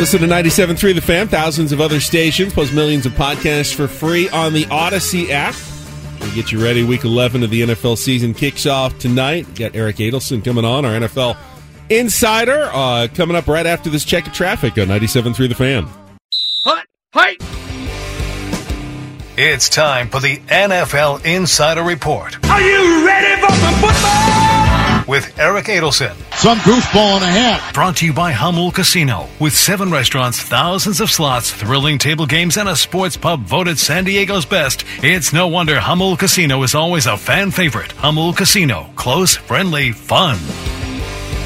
Listen 0.03 0.19
to 0.19 0.27
97.3 0.27 0.95
The 0.95 0.99
Fan, 0.99 1.29
thousands 1.29 1.71
of 1.71 1.79
other 1.79 2.01
stations, 2.01 2.51
plus 2.51 2.73
millions 2.73 3.05
of 3.05 3.13
podcasts 3.13 3.73
for 3.73 3.87
free 3.87 4.27
on 4.27 4.51
the 4.51 4.65
Audacy 4.65 5.29
app. 5.29 5.55
We 6.19 6.35
get 6.35 6.51
you 6.51 6.61
ready. 6.61 6.83
Week 6.83 7.05
11 7.05 7.41
of 7.41 7.49
the 7.49 7.61
NFL 7.61 7.97
season 7.97 8.33
kicks 8.33 8.65
off 8.65 8.99
tonight. 8.99 9.47
We 9.47 9.53
got 9.53 9.77
Eric 9.77 9.95
Adelson 9.95 10.43
coming 10.43 10.65
on, 10.65 10.83
our 10.83 10.91
NFL 10.91 11.37
insider, 11.89 12.69
uh, 12.73 13.07
coming 13.15 13.37
up 13.37 13.47
right 13.47 13.65
after 13.65 13.89
this 13.89 14.03
check 14.03 14.27
of 14.27 14.33
traffic 14.33 14.77
on 14.77 14.87
97.3 14.87 15.47
The 15.47 15.55
Fan. 15.55 15.87
Hut! 16.65 16.85
Height! 17.13 17.41
It's 19.37 19.69
time 19.69 20.09
for 20.09 20.19
the 20.19 20.35
NFL 20.35 21.23
Insider 21.23 21.81
Report 21.81 22.45
Are 22.49 22.61
you 22.61 23.05
ready 23.05 23.39
for 23.41 23.53
some 23.53 23.73
football? 23.75 24.62
With 25.07 25.37
Eric 25.37 25.65
Adelson. 25.65 26.15
Some 26.35 26.57
goofball 26.59 27.15
and 27.15 27.23
a 27.23 27.27
half. 27.27 27.73
Brought 27.73 27.97
to 27.97 28.05
you 28.05 28.13
by 28.13 28.31
Jamul 28.31 28.73
Casino. 28.73 29.27
With 29.39 29.53
seven 29.53 29.91
restaurants, 29.91 30.39
thousands 30.41 31.01
of 31.01 31.11
slots, 31.11 31.51
thrilling 31.51 31.97
table 31.97 32.25
games, 32.25 32.57
and 32.57 32.69
a 32.69 32.75
sports 32.75 33.17
pub 33.17 33.41
voted 33.41 33.77
San 33.77 34.05
Diego's 34.05 34.45
best, 34.45 34.85
it's 35.01 35.33
no 35.33 35.47
wonder 35.47 35.75
Jamul 35.75 36.17
Casino 36.17 36.63
is 36.63 36.73
always 36.73 37.05
a 37.05 37.17
fan 37.17 37.51
favorite. 37.51 37.93
Jamul 37.95 38.35
Casino. 38.35 38.89
Close, 38.95 39.35
friendly, 39.35 39.91
fun. 39.91 40.37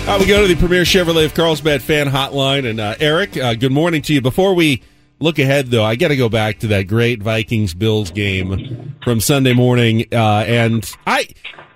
Uh, 0.07 0.17
we 0.19 0.25
go 0.25 0.41
to 0.41 0.47
the 0.47 0.55
Premier 0.55 0.83
Chevrolet 0.83 1.25
of 1.25 1.33
Carlsbad 1.33 1.81
fan 1.81 2.07
hotline. 2.07 2.69
And 2.69 2.79
uh, 2.79 2.95
Eric, 2.99 3.35
uh, 3.35 3.55
good 3.55 3.71
morning 3.71 4.01
to 4.03 4.13
you. 4.13 4.21
Before 4.21 4.53
we 4.53 4.81
look 5.19 5.39
ahead, 5.39 5.67
though, 5.67 5.83
I 5.83 5.95
got 5.95 6.09
to 6.09 6.15
go 6.15 6.29
back 6.29 6.59
to 6.59 6.67
that 6.67 6.83
great 6.83 7.21
Vikings 7.21 7.73
Bills 7.73 8.11
game 8.11 8.95
from 9.03 9.19
Sunday 9.19 9.53
morning. 9.53 10.05
Uh, 10.11 10.45
and 10.47 10.89
I, 11.05 11.27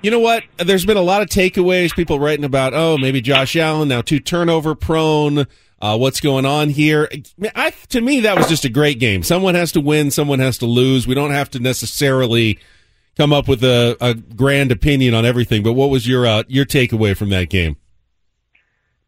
you 0.01 0.11
know 0.11 0.19
what? 0.19 0.43
There's 0.57 0.85
been 0.85 0.97
a 0.97 1.01
lot 1.01 1.21
of 1.21 1.29
takeaways. 1.29 1.95
People 1.95 2.19
writing 2.19 2.45
about, 2.45 2.73
oh, 2.73 2.97
maybe 2.97 3.21
Josh 3.21 3.55
Allen 3.55 3.87
now 3.87 4.01
too 4.01 4.19
turnover 4.19 4.75
prone. 4.75 5.45
Uh, 5.81 5.97
what's 5.97 6.19
going 6.19 6.45
on 6.45 6.69
here? 6.69 7.09
I, 7.55 7.71
to 7.89 8.01
me, 8.01 8.21
that 8.21 8.37
was 8.37 8.47
just 8.47 8.65
a 8.65 8.69
great 8.69 8.99
game. 8.99 9.23
Someone 9.23 9.55
has 9.55 9.71
to 9.71 9.81
win, 9.81 10.11
someone 10.11 10.39
has 10.39 10.59
to 10.59 10.67
lose. 10.67 11.07
We 11.07 11.15
don't 11.15 11.31
have 11.31 11.49
to 11.51 11.59
necessarily 11.59 12.59
come 13.17 13.33
up 13.33 13.47
with 13.47 13.63
a, 13.63 13.97
a 13.99 14.13
grand 14.13 14.71
opinion 14.71 15.13
on 15.13 15.25
everything. 15.25 15.63
But 15.63 15.73
what 15.73 15.89
was 15.89 16.07
your 16.07 16.27
uh, 16.27 16.43
your 16.47 16.65
takeaway 16.65 17.17
from 17.17 17.29
that 17.29 17.49
game? 17.49 17.77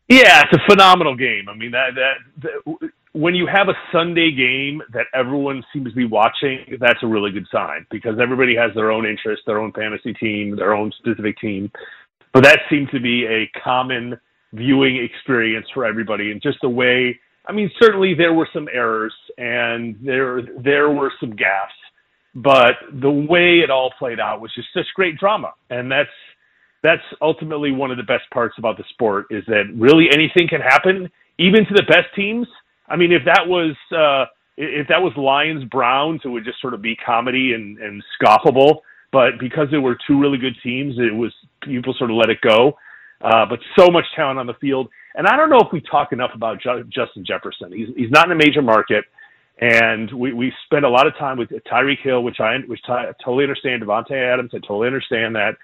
Yeah, 0.10 0.44
it's 0.44 0.54
a 0.54 0.70
phenomenal 0.70 1.16
game. 1.16 1.48
I 1.48 1.56
mean, 1.56 1.72
that, 1.72 1.96
that 1.96 2.16
that 2.42 2.92
when 3.14 3.36
you 3.36 3.48
have 3.48 3.70
a 3.70 3.74
Sunday 3.92 4.32
game 4.32 4.82
that 4.92 5.06
everyone 5.14 5.64
seems 5.72 5.90
to 5.90 5.96
be 5.96 6.06
watching, 6.06 6.78
that's 6.80 7.02
a 7.04 7.08
really 7.08 7.32
good 7.32 7.48
sign 7.52 7.86
because 7.92 8.16
everybody 8.22 8.56
has 8.56 8.72
their 8.74 8.92
own 8.92 9.06
interest, 9.06 9.44
their 9.46 9.60
own 9.60 9.72
fantasy 9.72 10.14
team, 10.14 10.56
their 10.56 10.74
own 10.74 10.92
specific 10.98 11.38
team. 11.38 11.72
But 12.34 12.44
that 12.44 12.60
seemed 12.70 12.90
to 12.92 13.00
be 13.00 13.26
a 13.26 13.50
common 13.64 14.20
viewing 14.52 14.98
experience 14.98 15.68
for 15.74 15.86
everybody, 15.86 16.32
and 16.32 16.42
just 16.42 16.58
the 16.62 16.70
way. 16.70 17.20
I 17.46 17.52
mean, 17.52 17.70
certainly 17.80 18.14
there 18.16 18.34
were 18.34 18.48
some 18.54 18.68
errors 18.74 19.14
and 19.38 19.96
there 20.04 20.42
there 20.64 20.90
were 20.90 21.12
some 21.20 21.34
gaffes, 21.34 21.78
but 22.34 22.76
the 23.02 23.12
way 23.12 23.60
it 23.60 23.70
all 23.70 23.94
played 24.00 24.20
out 24.20 24.42
was 24.42 24.52
just 24.56 24.70
such 24.74 24.86
great 24.96 25.20
drama, 25.20 25.54
and 25.70 25.92
that's 25.92 26.10
that's 26.82 27.04
ultimately 27.22 27.72
one 27.72 27.92
of 27.92 27.98
the 27.98 28.04
best 28.04 28.24
parts 28.34 28.56
about 28.58 28.78
the 28.78 28.84
sport 28.90 29.28
is 29.30 29.44
that 29.48 29.64
really 29.76 30.08
anything 30.12 30.48
can 30.50 30.62
happen, 30.62 31.10
even 31.38 31.66
to 31.66 31.74
the 31.76 31.84
best 31.88 32.08
teams. 32.16 32.48
I 32.90 32.98
mean, 32.98 33.12
if 33.12 33.24
that 33.26 33.48
was 33.48 33.76
uh, 33.96 34.26
if 34.58 34.88
that 34.90 35.02
was 35.02 35.14
Lions 35.18 35.66
Browns, 35.66 36.22
it 36.26 36.30
would 36.30 36.46
just 36.46 36.62
sort 36.62 36.74
of 36.74 36.82
be 36.82 36.96
comedy 36.98 37.54
and, 37.54 37.78
and 37.80 38.04
scoffable. 38.22 38.80
But 39.12 39.40
because 39.40 39.68
there 39.72 39.82
were 39.82 39.98
two 40.08 40.20
really 40.20 40.38
good 40.40 40.56
teams, 40.64 40.96
it 41.00 41.16
was 41.16 41.34
people 41.64 41.96
sort 41.98 42.12
of 42.12 42.18
let 42.18 42.30
it 42.30 42.40
go. 42.42 42.78
Uh, 43.22 43.46
but 43.50 43.60
so 43.80 43.90
much 43.92 44.06
talent 44.16 44.40
on 44.40 44.48
the 44.48 44.56
field, 44.56 44.90
and 45.16 45.28
I 45.28 45.38
don't 45.38 45.50
know 45.50 45.60
if 45.60 45.72
we 45.74 45.82
talk 45.82 46.14
enough 46.14 46.32
about 46.36 46.62
Ju- 46.62 46.86
Justin 46.90 47.26
Jefferson. 47.26 47.72
He's 47.72 47.90
he's 47.96 48.12
not 48.12 48.28
in 48.28 48.34
a 48.34 48.36
major 48.36 48.62
market, 48.62 49.06
And 49.60 50.12
we, 50.14 50.34
we 50.34 50.54
spent 50.66 50.86
a 50.86 50.90
lot 50.90 51.08
of 51.08 51.16
time 51.18 51.38
with 51.38 51.50
Tyreek 51.72 52.02
Hill, 52.04 52.24
which 52.24 52.40
I 52.42 52.58
which 52.68 52.82
I 52.90 53.08
totally 53.24 53.46
understand. 53.46 53.84
Davante 53.84 54.12
Adams, 54.14 54.52
I 54.54 54.60
totally 54.60 54.88
understand 54.88 55.36
that. 55.36 55.56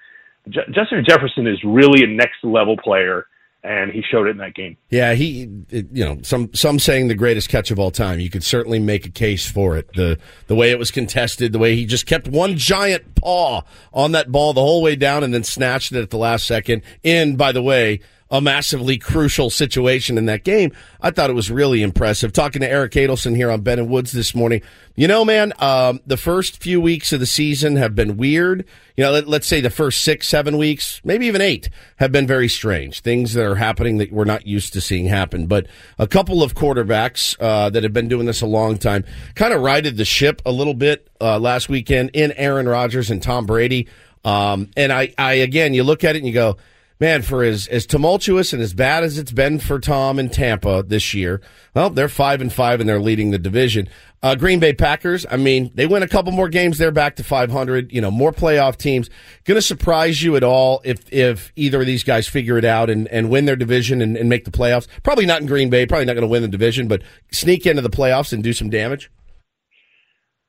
J- 0.50 0.66
Justin 0.74 1.04
Jefferson 1.08 1.48
is 1.48 1.60
really 1.66 2.04
a 2.06 2.08
next 2.08 2.44
level 2.44 2.78
player, 2.78 3.28
and 3.64 3.92
he 3.92 4.02
showed 4.02 4.28
it 4.28 4.32
in 4.32 4.38
that 4.38 4.54
game. 4.54 4.78
Yeah, 4.90 5.14
he, 5.14 5.50
you 5.70 6.06
know, 6.06 6.20
some 6.24 6.54
some 6.54 6.80
saying 6.80 7.08
the 7.08 7.16
greatest 7.16 7.50
catch 7.50 7.72
of 7.72 7.80
all 7.80 7.92
time. 7.92 8.20
You 8.20 8.30
could 8.30 8.44
certainly 8.44 8.80
make 8.80 9.06
a 9.06 9.10
case 9.10 9.50
for 9.50 9.78
it. 9.78 9.94
The 9.96 10.18
the 10.48 10.56
way 10.56 10.72
it 10.72 10.80
was 10.80 10.92
contested, 10.92 11.52
the 11.52 11.60
way 11.60 11.76
he 11.76 11.86
just 11.86 12.06
kept 12.06 12.28
one 12.28 12.58
giant 12.58 13.16
paw 13.16 13.62
on 13.94 14.14
that 14.14 14.32
ball 14.32 14.54
the 14.54 14.62
whole 14.62 14.82
way 14.82 14.96
down 14.96 15.24
and 15.24 15.34
then 15.34 15.44
snatched 15.44 15.92
it 15.92 16.02
at 16.02 16.10
the 16.10 16.18
last 16.18 16.46
second. 16.46 16.84
In, 17.04 17.36
by 17.36 17.52
the 17.52 17.62
way, 17.62 18.00
a 18.32 18.42
massively 18.42 18.98
crucial 18.98 19.50
situation 19.50 20.18
in 20.18 20.26
that 20.28 20.44
game. 20.44 20.72
I 21.02 21.12
thought 21.12 21.30
it 21.30 21.34
was 21.34 21.50
really 21.50 21.82
impressive. 21.82 22.32
Talking 22.32 22.62
to 22.62 22.70
Eric 22.70 22.92
Adelson 22.94 23.36
here 23.36 23.50
on 23.50 23.62
Ben 23.62 23.80
and 23.80 23.90
Woods 23.90 24.12
this 24.12 24.36
morning. 24.36 24.62
You 24.96 25.08
know, 25.08 25.26
man, 25.26 25.54
um, 25.60 26.00
the 26.06 26.18
first 26.18 26.62
few 26.62 26.80
weeks 26.80 27.12
of 27.12 27.20
the 27.20 27.26
season 27.26 27.76
have 27.78 27.96
been 27.96 28.18
weird. 28.18 28.66
You 28.96 29.06
know, 29.06 29.12
let, 29.12 29.28
let's 29.28 29.48
say 29.48 29.62
the 29.62 29.70
first 29.70 30.04
six, 30.04 30.28
seven 30.28 30.58
weeks, 30.58 31.02
maybe 31.04 31.26
even 31.26 31.42
eight, 31.42 31.70
have 31.96 32.12
been 32.12 32.28
very 32.28 32.50
strange. 32.50 33.00
Things 33.00 33.34
that 33.34 33.46
are 33.46 33.56
happening 33.56 33.98
that 33.98 34.12
we're 34.12 34.26
not 34.26 34.46
used 34.46 34.74
to 34.74 34.82
seeing 34.82 35.06
happen. 35.06 35.48
But 35.48 35.68
a 35.98 36.06
couple 36.06 36.44
of 36.44 36.54
quarterbacks 36.54 37.36
uh, 37.40 37.70
that 37.72 37.84
have 37.84 37.94
been 37.94 38.10
doing 38.10 38.26
this 38.26 38.42
a 38.42 38.48
long 38.48 38.78
time 38.78 39.06
kind 39.36 39.54
of 39.54 39.62
righted 39.62 39.98
the 39.98 40.06
ship 40.06 40.42
a 40.46 40.52
little 40.52 40.74
bit 40.74 41.10
uh, 41.22 41.40
last 41.40 41.70
weekend 41.70 42.12
in 42.14 42.32
Aaron 42.34 42.68
Rodgers 42.68 43.10
and 43.10 43.24
Tom 43.24 43.46
Brady. 43.46 43.88
Um, 44.24 44.70
and 44.76 44.92
I, 44.92 45.14
I 45.18 45.34
again, 45.36 45.74
you 45.74 45.84
look 45.84 46.04
at 46.04 46.16
it 46.16 46.20
and 46.20 46.28
you 46.28 46.34
go, 46.34 46.58
man, 47.00 47.22
for 47.22 47.44
as, 47.44 47.68
as 47.68 47.86
tumultuous 47.86 48.52
and 48.52 48.62
as 48.62 48.74
bad 48.74 49.04
as 49.04 49.18
it's 49.18 49.32
been 49.32 49.60
for 49.60 49.80
Tom 49.80 50.20
in 50.20 50.30
Tampa 50.30 50.84
this 50.86 51.14
year, 51.14 51.42
well, 51.74 51.90
they're 51.90 52.10
five 52.10 52.42
and 52.42 52.52
five 52.52 52.80
and 52.80 52.90
they're 52.90 53.00
leading 53.00 53.32
the 53.32 53.38
division. 53.38 53.88
Uh, 54.22 54.36
Green 54.36 54.60
Bay 54.60 54.74
Packers, 54.74 55.26
I 55.32 55.38
mean, 55.38 55.72
they 55.76 55.86
win 55.86 56.04
a 56.04 56.08
couple 56.08 56.34
more 56.34 56.50
games. 56.50 56.78
They're 56.78 56.92
back 56.92 57.16
to 57.18 57.24
500, 57.24 57.94
you 57.94 58.02
know, 58.02 58.12
more 58.12 58.34
playoff 58.34 58.76
teams. 58.76 59.10
Going 59.46 59.56
to 59.56 59.62
surprise 59.62 60.22
you 60.22 60.36
at 60.36 60.44
all 60.44 60.82
if, 60.84 61.12
if 61.14 61.54
either 61.56 61.80
of 61.80 61.86
these 61.86 62.04
guys 62.04 62.28
figure 62.28 62.58
it 62.58 62.66
out 62.66 62.90
and, 62.90 63.08
and 63.08 63.30
win 63.30 63.46
their 63.46 63.56
division 63.56 64.02
and, 64.02 64.18
and 64.18 64.28
make 64.28 64.44
the 64.44 64.52
playoffs? 64.52 64.88
Probably 65.04 65.26
not 65.26 65.40
in 65.40 65.48
Green 65.48 65.70
Bay, 65.70 65.86
probably 65.86 66.06
not 66.06 66.14
going 66.14 66.24
to 66.24 66.28
win 66.28 66.42
the 66.42 66.50
division, 66.50 66.90
but 66.90 67.02
sneak 67.32 67.66
into 67.66 67.82
the 67.82 67.90
playoffs 67.90 68.34
and 68.34 68.44
do 68.44 68.52
some 68.52 68.70
damage. 68.70 69.10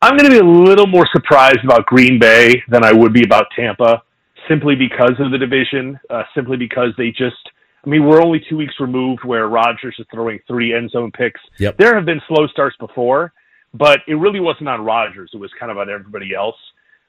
I'm 0.03 0.17
going 0.17 0.31
to 0.31 0.33
be 0.33 0.39
a 0.39 0.51
little 0.51 0.87
more 0.87 1.07
surprised 1.13 1.63
about 1.63 1.87
Green 1.87 2.19
Bay 2.19 2.63
than 2.69 2.83
I 2.83 2.93
would 2.93 3.13
be 3.13 3.23
about 3.23 3.47
Tampa, 3.55 4.03
simply 4.51 4.75
because 4.75 5.15
of 5.21 5.31
the 5.31 5.39
division, 5.39 5.99
uh, 6.11 6.25
simply 6.35 6.57
because 6.57 6.89
they 6.99 7.11
just. 7.11 7.37
I 7.85 7.89
mean, 7.89 8.05
we're 8.05 8.23
only 8.23 8.45
two 8.47 8.59
weeks 8.59 8.75
removed 8.79 9.25
where 9.25 9.49
Rodgers 9.49 9.97
is 9.99 10.07
throwing 10.13 10.39
three 10.47 10.75
end 10.75 10.91
zone 10.91 11.11
picks. 11.13 11.41
Yep. 11.59 11.79
There 11.79 11.95
have 11.95 12.05
been 12.05 12.21
slow 12.29 12.47
starts 12.49 12.77
before, 12.77 13.33
but 13.73 14.01
it 14.07 14.15
really 14.15 14.41
wasn't 14.41 14.69
on 14.69 14.85
Rodgers. 14.85 15.31
It 15.33 15.39
was 15.39 15.51
kind 15.59 15.73
of 15.73 15.79
on 15.79 15.89
everybody 15.89 16.35
else. 16.35 16.57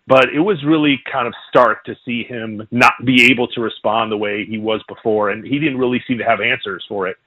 But 0.07 0.29
it 0.33 0.39
was 0.39 0.57
really 0.65 0.99
kind 1.11 1.27
of 1.27 1.33
stark 1.49 1.83
to 1.85 1.95
see 2.05 2.23
him 2.23 2.67
not 2.71 2.93
be 3.05 3.31
able 3.31 3.47
to 3.49 3.61
respond 3.61 4.11
the 4.11 4.17
way 4.17 4.45
he 4.45 4.57
was 4.57 4.81
before, 4.87 5.29
and 5.29 5.45
he 5.45 5.59
didn't 5.59 5.77
really 5.77 6.01
seem 6.07 6.17
to 6.17 6.23
have 6.23 6.39
answers 6.41 6.83
for 6.87 7.07
it. 7.07 7.17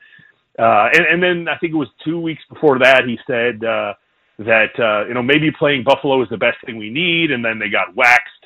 Uh, 0.58 0.88
and, 0.92 1.06
and 1.06 1.22
then 1.22 1.48
I 1.48 1.56
think 1.58 1.72
it 1.72 1.76
was 1.76 1.88
two 2.04 2.18
weeks 2.20 2.42
before 2.48 2.78
that 2.78 3.02
he 3.06 3.18
said 3.26 3.64
uh, 3.64 3.94
that 4.38 4.72
uh, 4.78 5.06
you 5.06 5.14
know 5.14 5.22
maybe 5.22 5.50
playing 5.50 5.84
Buffalo 5.84 6.22
is 6.22 6.28
the 6.30 6.36
best 6.36 6.58
thing 6.64 6.76
we 6.76 6.90
need, 6.90 7.30
and 7.30 7.44
then 7.44 7.58
they 7.58 7.68
got 7.68 7.94
waxed. 7.94 8.43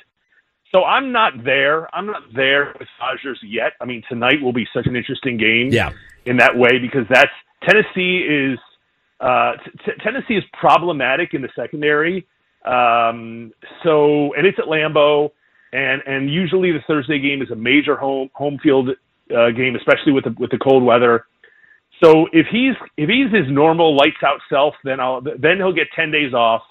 So 0.71 0.83
I'm 0.83 1.11
not 1.11 1.43
there. 1.43 1.93
I'm 1.95 2.05
not 2.05 2.21
there 2.35 2.75
with 2.77 2.87
Rodgers 2.99 3.39
yet. 3.43 3.73
I 3.81 3.85
mean, 3.85 4.03
tonight 4.07 4.41
will 4.41 4.53
be 4.53 4.67
such 4.73 4.85
an 4.85 4.95
interesting 4.95 5.37
game 5.37 5.69
Yeah. 5.71 5.91
in 6.25 6.37
that 6.37 6.55
way 6.55 6.77
because 6.79 7.05
that's 7.09 7.31
Tennessee 7.67 8.19
is 8.29 8.59
uh, 9.19 9.53
t- 9.85 9.91
Tennessee 10.03 10.35
is 10.35 10.43
problematic 10.53 11.33
in 11.33 11.41
the 11.41 11.49
secondary. 11.55 12.25
Um, 12.65 13.51
so 13.83 14.33
and 14.35 14.45
it's 14.45 14.59
at 14.59 14.65
Lambeau, 14.65 15.31
and 15.73 16.01
and 16.05 16.31
usually 16.31 16.71
the 16.71 16.79
Thursday 16.87 17.19
game 17.19 17.41
is 17.41 17.49
a 17.51 17.55
major 17.55 17.95
home 17.97 18.29
home 18.33 18.59
field 18.61 18.89
uh, 19.35 19.49
game, 19.51 19.75
especially 19.75 20.11
with 20.13 20.23
the 20.25 20.35
with 20.39 20.51
the 20.51 20.57
cold 20.57 20.83
weather. 20.83 21.25
So 22.03 22.27
if 22.31 22.47
he's 22.51 22.75
if 22.95 23.09
he's 23.09 23.31
his 23.33 23.49
normal 23.49 23.95
lights 23.95 24.23
out 24.25 24.39
self, 24.49 24.75
then 24.83 24.99
I'll 24.99 25.21
then 25.21 25.57
he'll 25.57 25.73
get 25.73 25.87
ten 25.95 26.11
days 26.11 26.33
off, 26.33 26.61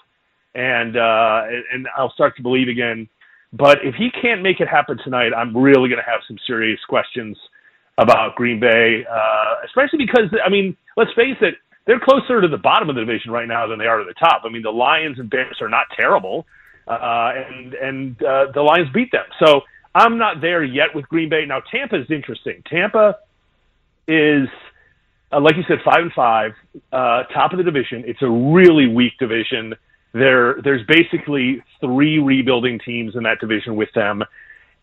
and 0.55 0.95
uh, 0.97 1.43
and 1.73 1.87
I'll 1.97 2.11
start 2.13 2.35
to 2.37 2.41
believe 2.43 2.67
again. 2.67 3.07
But 3.51 3.79
if 3.83 3.95
he 3.95 4.09
can't 4.11 4.41
make 4.41 4.59
it 4.59 4.67
happen 4.67 4.97
tonight, 5.03 5.31
I'm 5.35 5.55
really 5.55 5.89
going 5.89 6.01
to 6.03 6.09
have 6.09 6.21
some 6.27 6.37
serious 6.45 6.79
questions 6.87 7.37
about 7.97 8.35
Green 8.35 8.59
Bay, 8.59 9.03
uh, 9.09 9.55
especially 9.65 10.05
because 10.05 10.29
I 10.45 10.49
mean, 10.49 10.77
let's 10.95 11.11
face 11.15 11.37
it, 11.41 11.55
they're 11.85 11.99
closer 11.99 12.41
to 12.41 12.47
the 12.47 12.57
bottom 12.57 12.89
of 12.89 12.95
the 12.95 13.01
division 13.01 13.31
right 13.31 13.47
now 13.47 13.67
than 13.67 13.79
they 13.79 13.87
are 13.87 13.97
to 13.97 14.05
the 14.05 14.13
top. 14.13 14.43
I 14.45 14.49
mean, 14.49 14.61
the 14.61 14.71
Lions 14.71 15.19
and 15.19 15.29
Bears 15.29 15.57
are 15.61 15.69
not 15.69 15.87
terrible, 15.99 16.45
uh, 16.87 17.31
and 17.35 17.73
and 17.73 18.23
uh, 18.23 18.51
the 18.53 18.61
Lions 18.61 18.89
beat 18.93 19.11
them. 19.11 19.25
So 19.43 19.61
I'm 19.95 20.17
not 20.17 20.41
there 20.41 20.63
yet 20.63 20.93
with 20.93 21.09
Green 21.09 21.29
Bay. 21.29 21.45
Now 21.47 21.61
Tampa 21.71 21.99
is 21.99 22.09
interesting. 22.11 22.61
Tampa 22.69 23.17
is 24.07 24.47
uh, 25.31 25.39
like 25.39 25.55
you 25.55 25.63
said, 25.67 25.77
five 25.85 26.01
and 26.01 26.11
five, 26.13 26.51
uh, 26.91 27.23
top 27.33 27.51
of 27.51 27.57
the 27.57 27.63
division. 27.63 28.03
It's 28.05 28.21
a 28.21 28.29
really 28.29 28.87
weak 28.87 29.13
division. 29.19 29.73
There, 30.11 30.55
there's 30.63 30.85
basically 30.87 31.63
three 31.79 32.19
rebuilding 32.19 32.79
teams 32.79 33.15
in 33.15 33.23
that 33.23 33.39
division 33.39 33.75
with 33.75 33.89
them, 33.93 34.23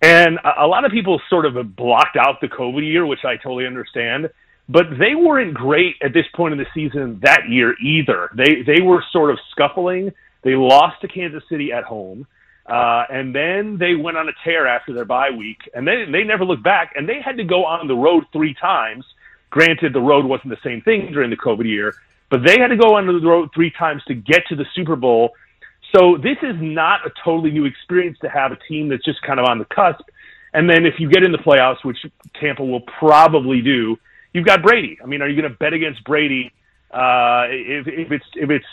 and 0.02 0.38
a, 0.44 0.64
a 0.64 0.66
lot 0.66 0.84
of 0.84 0.92
people 0.92 1.20
sort 1.28 1.46
of 1.46 1.76
blocked 1.76 2.16
out 2.16 2.40
the 2.40 2.48
COVID 2.48 2.86
year, 2.86 3.04
which 3.06 3.24
I 3.24 3.36
totally 3.36 3.66
understand. 3.66 4.30
But 4.68 4.86
they 4.98 5.14
weren't 5.14 5.54
great 5.54 5.94
at 6.02 6.12
this 6.12 6.26
point 6.34 6.52
in 6.52 6.58
the 6.58 6.66
season 6.74 7.20
that 7.22 7.48
year 7.48 7.74
either. 7.80 8.30
They 8.34 8.62
they 8.66 8.80
were 8.82 9.02
sort 9.12 9.30
of 9.30 9.38
scuffling. 9.52 10.12
They 10.42 10.54
lost 10.54 11.00
to 11.02 11.08
Kansas 11.08 11.42
City 11.48 11.72
at 11.72 11.84
home. 11.84 12.26
Uh, 12.66 13.04
and 13.08 13.32
then 13.32 13.78
they 13.78 13.94
went 13.94 14.16
on 14.16 14.28
a 14.28 14.32
tear 14.42 14.66
after 14.66 14.92
their 14.92 15.04
bye 15.04 15.30
week, 15.30 15.58
and 15.72 15.86
they 15.86 16.04
they 16.10 16.24
never 16.24 16.44
looked 16.44 16.64
back. 16.64 16.92
And 16.96 17.08
they 17.08 17.20
had 17.24 17.36
to 17.36 17.44
go 17.44 17.64
on 17.64 17.86
the 17.86 17.94
road 17.94 18.24
three 18.32 18.54
times. 18.54 19.04
Granted, 19.50 19.92
the 19.92 20.00
road 20.00 20.24
wasn't 20.24 20.50
the 20.50 20.58
same 20.64 20.82
thing 20.82 21.12
during 21.12 21.30
the 21.30 21.36
COVID 21.36 21.64
year, 21.64 21.94
but 22.30 22.40
they 22.44 22.58
had 22.58 22.68
to 22.68 22.76
go 22.76 22.96
under 22.96 23.18
the 23.18 23.26
road 23.26 23.50
three 23.54 23.70
times 23.70 24.02
to 24.08 24.14
get 24.14 24.46
to 24.48 24.56
the 24.56 24.66
Super 24.74 24.96
Bowl. 24.96 25.32
So 25.94 26.16
this 26.16 26.36
is 26.42 26.56
not 26.60 27.06
a 27.06 27.10
totally 27.24 27.50
new 27.50 27.64
experience 27.64 28.18
to 28.20 28.28
have 28.28 28.52
a 28.52 28.56
team 28.68 28.88
that's 28.88 29.04
just 29.04 29.22
kind 29.22 29.38
of 29.38 29.46
on 29.46 29.58
the 29.58 29.64
cusp. 29.66 30.04
And 30.52 30.68
then 30.68 30.86
if 30.86 30.94
you 30.98 31.08
get 31.08 31.22
in 31.22 31.32
the 31.32 31.38
playoffs, 31.38 31.84
which 31.84 31.98
Tampa 32.40 32.64
will 32.64 32.80
probably 32.80 33.60
do, 33.60 33.98
you've 34.32 34.46
got 34.46 34.62
Brady. 34.62 34.98
I 35.02 35.06
mean, 35.06 35.22
are 35.22 35.28
you 35.28 35.40
going 35.40 35.50
to 35.50 35.56
bet 35.56 35.72
against 35.72 36.02
Brady 36.04 36.52
uh, 36.90 37.46
if, 37.48 37.86
if 37.86 38.10
it's 38.10 38.24
if 38.34 38.50
it's 38.50 38.66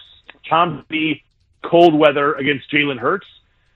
Tom 0.49 0.85
Brady 0.87 1.23
cold 1.63 1.93
weather 1.93 2.33
against 2.33 2.71
Jalen 2.71 2.99
Hurts? 2.99 3.27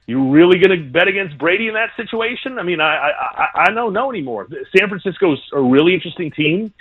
You 0.06 0.30
really 0.30 0.58
going 0.58 0.80
to 0.80 0.90
bet 0.90 1.10
against 1.10 1.38
Brady 1.38 1.68
in 1.68 1.74
that 1.74 1.90
situation? 1.98 2.60
I 2.60 2.64
mean, 2.64 2.80
I 2.80 2.96
I, 2.96 3.10
I 3.10 3.64
I 3.68 3.72
don't 3.72 3.94
know 3.94 4.10
anymore. 4.10 4.48
San 4.78 4.88
Francisco's 4.88 5.42
a 5.52 5.62
really 5.62 5.94
interesting 5.94 6.32
team, 6.32 6.74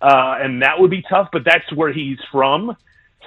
uh, 0.00 0.36
and 0.40 0.62
that 0.62 0.78
would 0.78 0.90
be 0.90 1.02
tough. 1.08 1.28
But 1.32 1.42
that's 1.44 1.70
where 1.74 1.92
he's 1.92 2.18
from, 2.32 2.76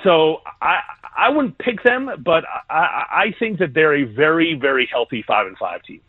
so 0.04 0.42
I 0.62 0.80
I 1.16 1.30
wouldn't 1.30 1.58
pick 1.58 1.84
them. 1.84 2.10
But 2.24 2.44
I 2.70 3.06
I 3.12 3.36
think 3.40 3.60
that 3.60 3.74
they're 3.74 3.96
a 3.96 4.04
very 4.04 4.54
very 4.56 4.88
healthy 4.92 5.24
five 5.28 5.48
and 5.48 5.58
five 5.58 5.84
team. 5.84 6.02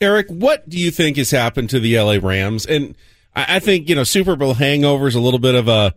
Eric, 0.00 0.28
what 0.28 0.68
do 0.68 0.78
you 0.78 0.90
think 0.90 1.16
has 1.16 1.30
happened 1.30 1.70
to 1.70 1.80
the 1.80 1.98
LA 1.98 2.18
Rams? 2.22 2.64
And 2.66 2.94
I, 3.34 3.58
think 3.58 3.88
you 3.88 3.94
know 3.94 4.04
Super 4.04 4.36
Bowl 4.36 4.54
hangover 4.54 5.06
is 5.06 5.14
a 5.14 5.20
little 5.20 5.38
bit 5.38 5.54
of 5.54 5.68
a 5.68 5.94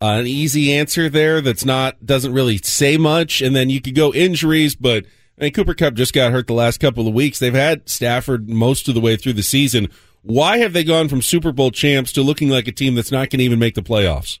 an 0.00 0.26
easy 0.26 0.72
answer 0.74 1.08
there. 1.08 1.40
That's 1.40 1.64
not 1.64 2.04
doesn't 2.04 2.32
really 2.32 2.58
say 2.58 2.96
much. 2.96 3.40
And 3.40 3.54
then 3.54 3.70
you 3.70 3.80
could 3.80 3.94
go 3.94 4.12
injuries, 4.12 4.74
but 4.74 5.06
I 5.38 5.44
mean 5.44 5.52
Cooper 5.52 5.74
Kupp 5.74 5.94
just 5.94 6.12
got 6.12 6.32
hurt 6.32 6.46
the 6.46 6.54
last 6.54 6.80
couple 6.80 7.06
of 7.06 7.14
weeks. 7.14 7.38
They've 7.38 7.54
had 7.54 7.88
Stafford 7.88 8.48
most 8.48 8.88
of 8.88 8.94
the 8.94 9.00
way 9.00 9.16
through 9.16 9.34
the 9.34 9.42
season. 9.42 9.88
Why 10.22 10.58
have 10.58 10.72
they 10.72 10.84
gone 10.84 11.08
from 11.08 11.20
Super 11.20 11.52
Bowl 11.52 11.70
champs 11.70 12.12
to 12.12 12.22
looking 12.22 12.48
like 12.48 12.68
a 12.68 12.72
team 12.72 12.94
that's 12.94 13.10
not 13.10 13.30
going 13.30 13.38
to 13.38 13.44
even 13.44 13.58
make 13.58 13.74
the 13.74 13.82
playoffs? 13.82 14.38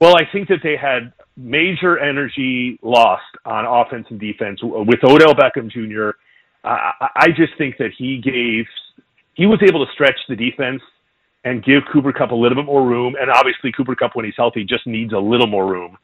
Well, 0.00 0.16
I 0.16 0.22
think 0.30 0.48
that 0.48 0.58
they 0.62 0.76
had 0.76 1.12
major 1.36 1.98
energy 1.98 2.78
lost 2.82 3.22
on 3.44 3.64
offense 3.64 4.06
and 4.10 4.18
defense 4.18 4.60
with 4.62 5.02
Odell 5.04 5.34
Beckham 5.34 5.70
Jr. 5.70 6.16
I, 6.64 7.08
I 7.16 7.26
just 7.28 7.56
think 7.56 7.76
that 7.78 7.90
he 7.96 8.18
gave, 8.18 8.66
he 9.34 9.46
was 9.46 9.60
able 9.66 9.86
to 9.86 9.92
stretch 9.92 10.18
the 10.28 10.36
defense 10.36 10.82
and 11.44 11.64
give 11.64 11.82
Cooper 11.92 12.12
Kupp 12.12 12.32
a 12.32 12.34
little 12.34 12.56
bit 12.56 12.66
more 12.66 12.84
room. 12.84 13.14
And 13.20 13.30
obviously, 13.30 13.70
Cooper 13.70 13.94
Kupp, 13.94 14.16
when 14.16 14.24
he's 14.24 14.34
healthy, 14.36 14.64
just 14.64 14.86
needs 14.86 15.12
a 15.12 15.18
little 15.18 15.46
more 15.46 15.66
room. 15.66 15.96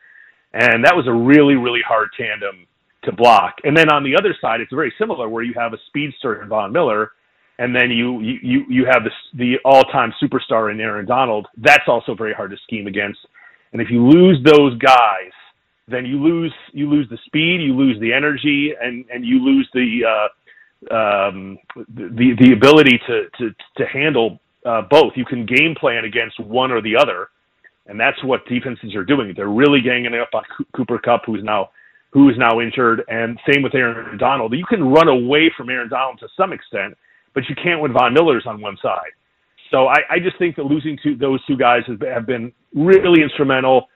And 0.54 0.84
that 0.84 0.94
was 0.94 1.06
a 1.08 1.12
really, 1.12 1.56
really 1.56 1.82
hard 1.86 2.10
tandem 2.16 2.66
to 3.04 3.12
block. 3.12 3.56
And 3.64 3.76
then 3.76 3.90
on 3.90 4.04
the 4.04 4.14
other 4.16 4.36
side, 4.40 4.60
it's 4.60 4.72
very 4.72 4.92
similar, 4.98 5.28
where 5.28 5.42
you 5.42 5.54
have 5.56 5.72
a 5.72 5.78
speedster 5.88 6.40
in 6.40 6.48
Von 6.48 6.72
Miller, 6.72 7.10
and 7.58 7.74
then 7.74 7.90
you 7.90 8.20
you 8.20 8.64
you 8.68 8.84
have 8.86 9.04
the 9.04 9.10
the 9.34 9.54
all 9.64 9.82
time 9.84 10.12
superstar 10.22 10.72
in 10.72 10.80
Aaron 10.80 11.06
Donald. 11.06 11.46
That's 11.56 11.86
also 11.86 12.14
very 12.14 12.34
hard 12.34 12.50
to 12.50 12.56
scheme 12.64 12.86
against. 12.86 13.18
And 13.72 13.80
if 13.80 13.88
you 13.90 14.06
lose 14.06 14.38
those 14.44 14.76
guys, 14.78 15.32
then 15.88 16.06
you 16.06 16.22
lose 16.22 16.52
you 16.72 16.88
lose 16.88 17.08
the 17.10 17.18
speed, 17.26 17.60
you 17.60 17.74
lose 17.74 17.98
the 18.00 18.12
energy, 18.12 18.72
and 18.80 19.04
and 19.12 19.24
you 19.24 19.38
lose 19.38 19.68
the 19.74 20.00
uh, 20.04 20.94
um, 20.94 21.58
the 21.76 22.34
the 22.38 22.52
ability 22.52 23.00
to 23.06 23.24
to 23.38 23.54
to 23.76 23.86
handle 23.86 24.40
uh, 24.64 24.82
both. 24.90 25.12
You 25.16 25.24
can 25.24 25.46
game 25.46 25.74
plan 25.78 26.04
against 26.04 26.38
one 26.40 26.70
or 26.72 26.80
the 26.80 26.96
other, 26.96 27.28
and 27.86 27.98
that's 27.98 28.22
what 28.24 28.46
defenses 28.46 28.94
are 28.94 29.04
doing. 29.04 29.32
They're 29.36 29.48
really 29.48 29.80
ganging 29.80 30.14
up 30.14 30.30
on 30.34 30.42
Cooper 30.74 30.98
Kupp, 30.98 31.22
who's 31.26 31.42
now 31.42 31.70
who 32.12 32.28
is 32.28 32.36
now 32.36 32.60
injured, 32.60 33.02
and 33.08 33.38
same 33.50 33.62
with 33.62 33.74
Aaron 33.74 34.18
Donald. 34.18 34.52
You 34.52 34.66
can 34.66 34.84
run 34.84 35.08
away 35.08 35.50
from 35.56 35.70
Aaron 35.70 35.88
Donald 35.88 36.18
to 36.20 36.28
some 36.36 36.52
extent, 36.52 36.94
but 37.34 37.44
you 37.48 37.54
can't 37.54 37.80
when 37.80 37.92
Von 37.92 38.14
Miller's 38.14 38.44
on 38.46 38.60
one 38.60 38.76
side. 38.82 39.12
So 39.70 39.86
I, 39.86 39.96
I 40.10 40.18
just 40.18 40.38
think 40.38 40.56
that 40.56 40.64
losing 40.64 40.98
to 41.02 41.16
those 41.16 41.44
two 41.46 41.56
guys 41.56 41.82
has, 41.86 41.96
have 42.12 42.26
been 42.26 42.52
really 42.74 43.22
instrumental. 43.22 43.88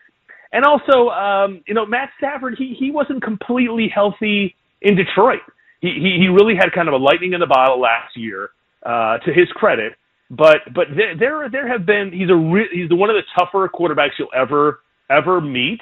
And 0.52 0.64
also, 0.64 1.10
um, 1.10 1.62
you 1.66 1.74
know, 1.74 1.84
Matt 1.84 2.10
Stafford, 2.18 2.54
he 2.56 2.74
he 2.78 2.90
wasn't 2.90 3.22
completely 3.22 3.88
healthy 3.92 4.54
in 4.80 4.96
Detroit. 4.96 5.40
He 5.80 5.88
he, 5.88 6.18
he 6.22 6.28
really 6.28 6.54
had 6.54 6.72
kind 6.72 6.88
of 6.88 6.94
a 6.94 6.96
lightning 6.96 7.34
in 7.34 7.40
the 7.40 7.46
bottle 7.46 7.80
last 7.80 8.16
year, 8.16 8.50
uh, 8.84 9.18
to 9.18 9.32
his 9.32 9.48
credit. 9.54 9.94
But 10.30 10.58
but 10.74 10.86
there 10.96 11.16
there, 11.16 11.50
there 11.50 11.68
have 11.68 11.84
been 11.84 12.10
he's 12.12 12.30
a 12.30 12.34
re, 12.34 12.66
he's 12.72 12.88
the 12.88 12.96
one 12.96 13.10
of 13.10 13.16
the 13.16 13.22
tougher 13.38 13.68
quarterbacks 13.68 14.18
you'll 14.18 14.28
ever 14.34 14.80
ever 15.10 15.40
meet. 15.40 15.80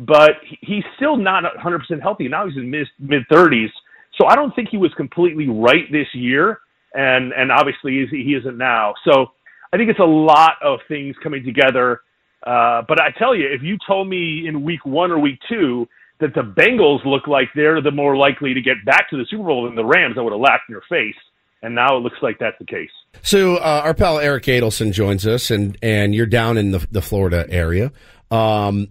But 0.00 0.32
he, 0.46 0.58
he's 0.60 0.84
still 0.96 1.16
not 1.16 1.44
100 1.44 1.78
percent 1.78 2.02
healthy. 2.02 2.28
Now 2.28 2.46
he's 2.46 2.56
in 2.56 2.70
mid 2.70 2.88
mid 2.98 3.22
30s. 3.30 3.70
So 4.18 4.26
I 4.26 4.34
don't 4.34 4.54
think 4.54 4.70
he 4.70 4.78
was 4.78 4.92
completely 4.96 5.48
right 5.48 5.90
this 5.92 6.06
year, 6.14 6.60
and 6.96 7.32
and 7.32 7.52
obviously 7.52 8.06
he 8.10 8.34
isn't 8.34 8.58
now. 8.58 8.94
So 9.04 9.26
I 9.72 9.76
think 9.76 9.90
it's 9.90 10.00
a 10.00 10.04
lot 10.04 10.54
of 10.62 10.80
things 10.88 11.14
coming 11.22 11.44
together. 11.44 12.00
Uh, 12.44 12.82
but 12.88 13.00
I 13.00 13.10
tell 13.18 13.34
you, 13.34 13.46
if 13.52 13.62
you 13.62 13.76
told 13.86 14.08
me 14.08 14.46
in 14.46 14.62
week 14.62 14.84
one 14.84 15.10
or 15.10 15.18
week 15.18 15.38
two 15.48 15.86
that 16.20 16.34
the 16.34 16.40
Bengals 16.40 17.04
look 17.04 17.26
like 17.26 17.48
they're 17.54 17.82
the 17.82 17.90
more 17.90 18.16
likely 18.16 18.54
to 18.54 18.60
get 18.60 18.76
back 18.86 19.10
to 19.10 19.16
the 19.16 19.26
Super 19.28 19.44
Bowl 19.44 19.64
than 19.64 19.74
the 19.74 19.84
Rams, 19.84 20.16
I 20.18 20.22
would 20.22 20.32
have 20.32 20.40
laughed 20.40 20.64
in 20.68 20.72
your 20.72 20.82
face. 20.88 21.16
And 21.62 21.74
now 21.74 21.96
it 21.96 22.00
looks 22.00 22.16
like 22.22 22.38
that's 22.38 22.58
the 22.58 22.64
case. 22.64 22.90
So 23.22 23.56
uh, 23.56 23.82
our 23.84 23.94
pal 23.94 24.18
Eric 24.18 24.44
Adelson 24.44 24.92
joins 24.92 25.26
us, 25.26 25.50
and 25.50 25.76
and 25.82 26.14
you're 26.14 26.26
down 26.26 26.56
in 26.56 26.70
the, 26.70 26.86
the 26.90 27.02
Florida 27.02 27.46
area. 27.48 27.92
Um, 28.30 28.88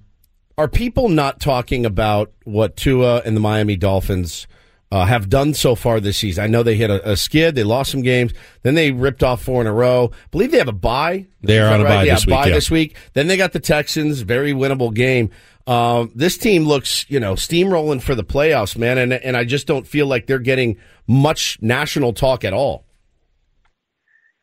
are 0.57 0.67
people 0.67 1.09
not 1.09 1.39
talking 1.39 1.85
about 1.85 2.31
what 2.43 2.75
Tua 2.75 3.21
and 3.25 3.35
the 3.35 3.41
Miami 3.41 3.75
Dolphins 3.75 4.47
uh, 4.91 5.05
have 5.05 5.29
done 5.29 5.53
so 5.53 5.75
far 5.75 5.99
this 5.99 6.17
season? 6.17 6.43
I 6.43 6.47
know 6.47 6.63
they 6.63 6.75
hit 6.75 6.89
a, 6.89 7.11
a, 7.11 7.17
skid, 7.17 7.55
they 7.55 7.63
lost 7.63 7.91
some 7.91 8.01
games, 8.01 8.33
then 8.63 8.75
they 8.75 8.91
ripped 8.91 9.23
off 9.23 9.41
four 9.41 9.61
in 9.61 9.67
a 9.67 9.73
row. 9.73 10.11
I 10.13 10.27
believe 10.31 10.51
they 10.51 10.57
have 10.57 10.67
a 10.67 10.73
bye. 10.73 11.27
They 11.41 11.59
are 11.59 11.73
on 11.73 11.81
right? 11.81 11.91
a 11.91 11.95
bye 11.95 12.03
yeah, 12.03 12.13
this 12.15 12.25
week. 12.25 12.35
Bye 12.35 12.47
yeah. 12.47 12.53
this 12.53 12.71
week. 12.71 12.97
Then 13.13 13.27
they 13.27 13.37
got 13.37 13.53
the 13.53 13.59
Texans, 13.59 14.21
very 14.21 14.53
winnable 14.53 14.93
game. 14.93 15.31
Um, 15.67 16.11
this 16.13 16.37
team 16.37 16.65
looks, 16.65 17.05
you 17.09 17.19
know, 17.19 17.33
steamrolling 17.33 18.01
for 18.01 18.13
the 18.13 18.23
playoffs, 18.23 18.77
man, 18.77 18.99
and 18.99 19.13
and 19.13 19.35
I 19.35 19.45
just 19.45 19.65
don't 19.65 19.87
feel 19.87 20.05
like 20.05 20.27
they're 20.27 20.37
getting 20.37 20.77
much 21.07 21.57
national 21.61 22.13
talk 22.13 22.43
at 22.43 22.53
all. 22.53 22.85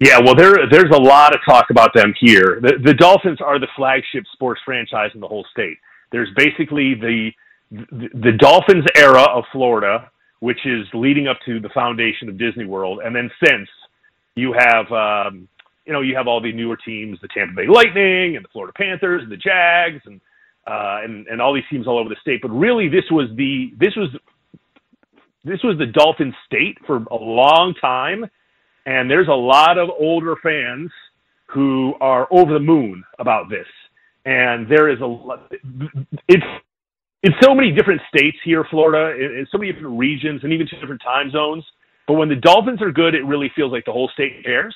Yeah, 0.01 0.19
well, 0.19 0.35
there 0.35 0.53
there's 0.69 0.91
a 0.93 1.01
lot 1.01 1.33
of 1.33 1.41
talk 1.49 1.67
about 1.71 1.95
them 1.95 2.13
here. 2.19 2.59
The, 2.61 2.73
the 2.85 2.95
Dolphins 2.95 3.39
are 3.41 3.61
the 3.61 3.69
flagship 3.77 4.25
sports 4.33 4.61
franchise 4.65 5.11
in 5.15 5.21
the 5.21 5.29
whole 5.29 5.47
state. 5.53 5.77
There's 6.11 6.29
basically 6.35 6.95
the, 6.95 7.31
the 7.71 8.09
the 8.13 8.33
Dolphins 8.33 8.85
era 8.97 9.23
of 9.23 9.45
Florida, 9.53 10.11
which 10.43 10.67
is 10.67 10.85
leading 10.93 11.29
up 11.29 11.39
to 11.47 11.61
the 11.61 11.69
foundation 11.69 12.29
of 12.29 12.37
Disney 12.37 12.65
World, 12.65 12.99
and 13.05 13.15
then 13.15 13.31
since 13.47 13.69
you 14.35 14.53
have 14.59 14.91
um, 14.91 15.47
you 15.87 15.93
know 15.93 16.01
you 16.01 16.17
have 16.17 16.27
all 16.27 16.41
the 16.41 16.53
newer 16.53 16.77
teams, 16.77 17.17
the 17.23 17.29
Tampa 17.29 17.55
Bay 17.55 17.69
Lightning 17.69 18.35
and 18.35 18.45
the 18.45 18.49
Florida 18.53 18.73
Panthers 18.77 19.23
and 19.23 19.31
the 19.31 19.37
Jags 19.37 20.03
and 20.05 20.21
uh, 20.67 20.99
and 21.05 21.29
and 21.29 21.41
all 21.41 21.55
these 21.55 21.63
teams 21.71 21.87
all 21.87 21.97
over 21.97 22.09
the 22.09 22.17
state. 22.21 22.43
But 22.43 22.51
really, 22.51 22.89
this 22.89 23.05
was 23.09 23.29
the 23.37 23.71
this 23.79 23.95
was 23.97 24.09
this 25.45 25.61
was 25.63 25.79
the 25.79 25.87
Dolphin 25.87 26.35
state 26.45 26.77
for 26.89 26.97
a 26.97 27.15
long 27.15 27.73
time, 27.81 28.29
and 28.85 29.09
there's 29.09 29.29
a 29.29 29.31
lot 29.31 29.79
of 29.79 29.91
older 29.97 30.35
fans 30.43 30.91
who 31.47 31.95
are 32.01 32.27
over 32.33 32.53
the 32.53 32.59
moon 32.61 33.05
about 33.21 33.49
this. 33.49 33.67
And 34.25 34.69
there 34.69 34.89
is 34.89 35.01
a 35.01 35.07
lot. 35.07 35.53
It's 36.27 36.43
in 37.23 37.33
so 37.43 37.55
many 37.55 37.71
different 37.73 38.01
states 38.15 38.37
here, 38.45 38.65
Florida, 38.71 39.17
in, 39.17 39.39
in 39.39 39.47
so 39.51 39.59
many 39.59 39.73
different 39.73 39.99
regions, 39.99 40.41
and 40.43 40.53
even 40.53 40.67
two 40.69 40.79
different 40.81 41.03
time 41.03 41.31
zones. 41.31 41.65
But 42.07 42.15
when 42.15 42.29
the 42.29 42.37
Dolphins 42.37 42.83
are 42.83 42.91
good, 42.91 43.15
it 43.15 43.25
really 43.25 43.51
feels 43.55 43.73
like 43.73 43.85
the 43.85 43.93
whole 43.93 44.11
state 44.13 44.45
cares. 44.45 44.75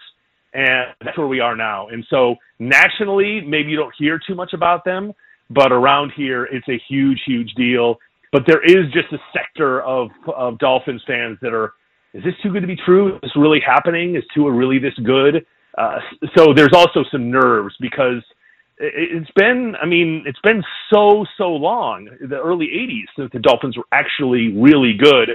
And 0.54 0.94
that's 1.04 1.18
where 1.18 1.26
we 1.26 1.40
are 1.40 1.56
now. 1.56 1.88
And 1.88 2.06
so 2.08 2.36
nationally, 2.58 3.42
maybe 3.42 3.70
you 3.70 3.76
don't 3.76 3.94
hear 3.98 4.18
too 4.26 4.34
much 4.34 4.52
about 4.54 4.84
them, 4.84 5.12
but 5.50 5.70
around 5.70 6.12
here, 6.16 6.44
it's 6.44 6.68
a 6.68 6.80
huge, 6.88 7.20
huge 7.26 7.52
deal. 7.54 7.98
But 8.32 8.44
there 8.46 8.64
is 8.64 8.90
just 8.92 9.12
a 9.12 9.18
sector 9.32 9.82
of 9.82 10.08
of 10.34 10.58
Dolphins 10.58 11.02
fans 11.06 11.38
that 11.42 11.52
are, 11.52 11.74
is 12.14 12.24
this 12.24 12.34
too 12.42 12.50
good 12.52 12.60
to 12.60 12.66
be 12.66 12.76
true? 12.76 13.16
Is 13.16 13.20
this 13.22 13.36
really 13.36 13.60
happening? 13.60 14.16
Is 14.16 14.24
Tua 14.34 14.50
really 14.50 14.78
this 14.78 14.94
good? 15.04 15.44
Uh, 15.76 15.98
so 16.36 16.54
there's 16.54 16.72
also 16.74 17.04
some 17.12 17.30
nerves 17.30 17.74
because 17.80 18.22
it's 18.78 19.30
been, 19.34 19.74
I 19.80 19.86
mean, 19.86 20.24
it's 20.26 20.40
been 20.42 20.62
so 20.92 21.24
so 21.38 21.48
long, 21.50 22.08
the 22.20 22.36
early 22.36 22.66
'80s, 22.66 23.04
since 23.16 23.32
the 23.32 23.38
Dolphins 23.38 23.76
were 23.76 23.86
actually 23.92 24.52
really 24.52 24.92
good, 24.98 25.30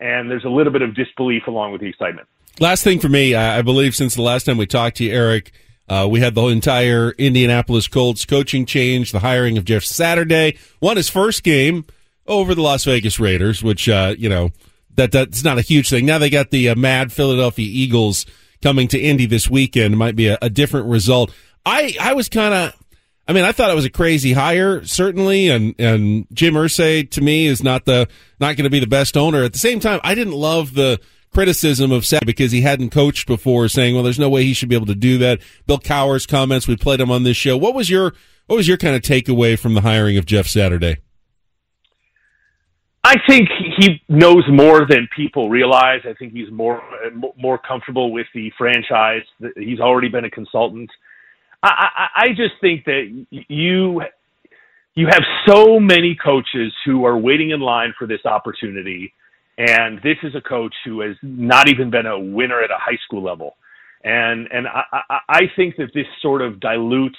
and 0.00 0.30
there's 0.30 0.44
a 0.44 0.50
little 0.50 0.72
bit 0.72 0.82
of 0.82 0.94
disbelief 0.94 1.46
along 1.46 1.72
with 1.72 1.80
the 1.80 1.88
excitement. 1.88 2.28
Last 2.60 2.82
thing 2.82 2.98
for 2.98 3.08
me, 3.08 3.34
I 3.34 3.62
believe 3.62 3.94
since 3.94 4.14
the 4.14 4.22
last 4.22 4.44
time 4.44 4.56
we 4.56 4.66
talked 4.66 4.96
to 4.96 5.04
you, 5.04 5.12
Eric, 5.12 5.52
uh, 5.88 6.08
we 6.10 6.20
had 6.20 6.34
the 6.34 6.46
entire 6.46 7.12
Indianapolis 7.12 7.88
Colts 7.88 8.24
coaching 8.24 8.66
change, 8.66 9.12
the 9.12 9.20
hiring 9.20 9.56
of 9.56 9.64
Jeff 9.64 9.84
Saturday, 9.84 10.58
won 10.80 10.96
his 10.96 11.08
first 11.08 11.42
game 11.42 11.84
over 12.26 12.54
the 12.54 12.62
Las 12.62 12.84
Vegas 12.84 13.20
Raiders, 13.20 13.62
which 13.62 13.88
uh, 13.88 14.14
you 14.18 14.28
know 14.28 14.50
that 14.94 15.12
that's 15.12 15.44
not 15.44 15.58
a 15.58 15.62
huge 15.62 15.88
thing. 15.88 16.04
Now 16.04 16.18
they 16.18 16.30
got 16.30 16.50
the 16.50 16.68
uh, 16.70 16.74
mad 16.74 17.12
Philadelphia 17.12 17.66
Eagles 17.68 18.26
coming 18.60 18.88
to 18.88 18.98
Indy 18.98 19.26
this 19.26 19.48
weekend. 19.48 19.94
It 19.94 19.96
might 19.96 20.16
be 20.16 20.28
a, 20.28 20.38
a 20.42 20.50
different 20.50 20.88
result. 20.88 21.32
I 21.64 21.94
I 22.00 22.14
was 22.14 22.28
kind 22.28 22.54
of. 22.54 22.74
I 23.26 23.34
mean, 23.34 23.44
I 23.44 23.52
thought 23.52 23.70
it 23.70 23.74
was 23.74 23.84
a 23.84 23.90
crazy 23.90 24.32
hire, 24.32 24.84
certainly, 24.84 25.48
and 25.48 25.74
and 25.78 26.26
Jim 26.32 26.54
Irsay 26.54 27.10
to 27.10 27.20
me 27.20 27.46
is 27.46 27.62
not 27.62 27.84
the 27.84 28.08
not 28.40 28.56
going 28.56 28.64
to 28.64 28.70
be 28.70 28.80
the 28.80 28.86
best 28.86 29.16
owner. 29.16 29.44
At 29.44 29.52
the 29.52 29.58
same 29.58 29.80
time, 29.80 30.00
I 30.02 30.14
didn't 30.14 30.32
love 30.32 30.74
the 30.74 30.98
criticism 31.30 31.92
of 31.92 32.06
Saturday 32.06 32.32
because 32.32 32.52
he 32.52 32.62
hadn't 32.62 32.90
coached 32.90 33.26
before, 33.26 33.68
saying, 33.68 33.94
"Well, 33.94 34.04
there's 34.04 34.18
no 34.18 34.30
way 34.30 34.44
he 34.44 34.54
should 34.54 34.70
be 34.70 34.74
able 34.74 34.86
to 34.86 34.94
do 34.94 35.18
that." 35.18 35.40
Bill 35.66 35.78
Cowher's 35.78 36.26
comments, 36.26 36.66
we 36.66 36.76
played 36.76 37.00
him 37.00 37.10
on 37.10 37.24
this 37.24 37.36
show. 37.36 37.56
What 37.56 37.74
was 37.74 37.90
your 37.90 38.14
what 38.46 38.56
was 38.56 38.66
your 38.66 38.78
kind 38.78 38.96
of 38.96 39.02
takeaway 39.02 39.58
from 39.58 39.74
the 39.74 39.82
hiring 39.82 40.16
of 40.16 40.24
Jeff 40.24 40.46
Saturday? 40.46 40.96
I 43.04 43.16
think 43.26 43.48
he 43.78 44.02
knows 44.08 44.44
more 44.50 44.86
than 44.86 45.08
people 45.14 45.48
realize. 45.48 46.00
I 46.04 46.14
think 46.14 46.32
he's 46.32 46.50
more 46.50 46.82
more 47.36 47.58
comfortable 47.58 48.12
with 48.12 48.26
the 48.34 48.50
franchise. 48.58 49.22
He's 49.56 49.80
already 49.80 50.08
been 50.08 50.24
a 50.24 50.30
consultant. 50.30 50.90
I, 51.62 51.68
I, 51.68 52.08
I 52.24 52.28
just 52.28 52.54
think 52.60 52.84
that 52.84 53.26
you 53.30 54.02
you 54.94 55.06
have 55.06 55.22
so 55.46 55.78
many 55.78 56.16
coaches 56.22 56.72
who 56.84 57.04
are 57.04 57.16
waiting 57.16 57.50
in 57.50 57.60
line 57.60 57.94
for 57.98 58.06
this 58.06 58.24
opportunity, 58.24 59.12
and 59.56 59.98
this 60.02 60.16
is 60.22 60.34
a 60.34 60.40
coach 60.40 60.74
who 60.84 61.00
has 61.00 61.16
not 61.22 61.68
even 61.68 61.90
been 61.90 62.06
a 62.06 62.18
winner 62.18 62.60
at 62.62 62.70
a 62.70 62.78
high 62.78 62.98
school 63.04 63.22
level, 63.22 63.56
and 64.04 64.48
and 64.52 64.66
I, 64.66 64.82
I, 64.92 65.18
I 65.28 65.40
think 65.56 65.76
that 65.76 65.90
this 65.94 66.06
sort 66.22 66.42
of 66.42 66.60
dilutes 66.60 67.18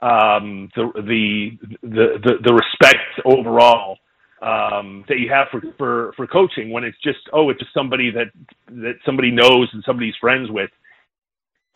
um, 0.00 0.68
the, 0.74 0.90
the 0.96 1.50
the 1.82 2.32
the 2.42 2.52
respect 2.52 3.20
overall 3.24 3.98
um, 4.42 5.04
that 5.08 5.18
you 5.18 5.30
have 5.30 5.46
for, 5.52 5.62
for, 5.78 6.12
for 6.16 6.26
coaching 6.26 6.72
when 6.72 6.82
it's 6.82 6.98
just, 7.02 7.20
oh, 7.32 7.48
it's 7.50 7.60
just 7.60 7.72
somebody 7.72 8.10
that, 8.10 8.26
that 8.66 8.94
somebody 9.06 9.30
knows 9.30 9.68
and 9.72 9.84
somebody's 9.86 10.14
friends 10.20 10.50
with 10.50 10.70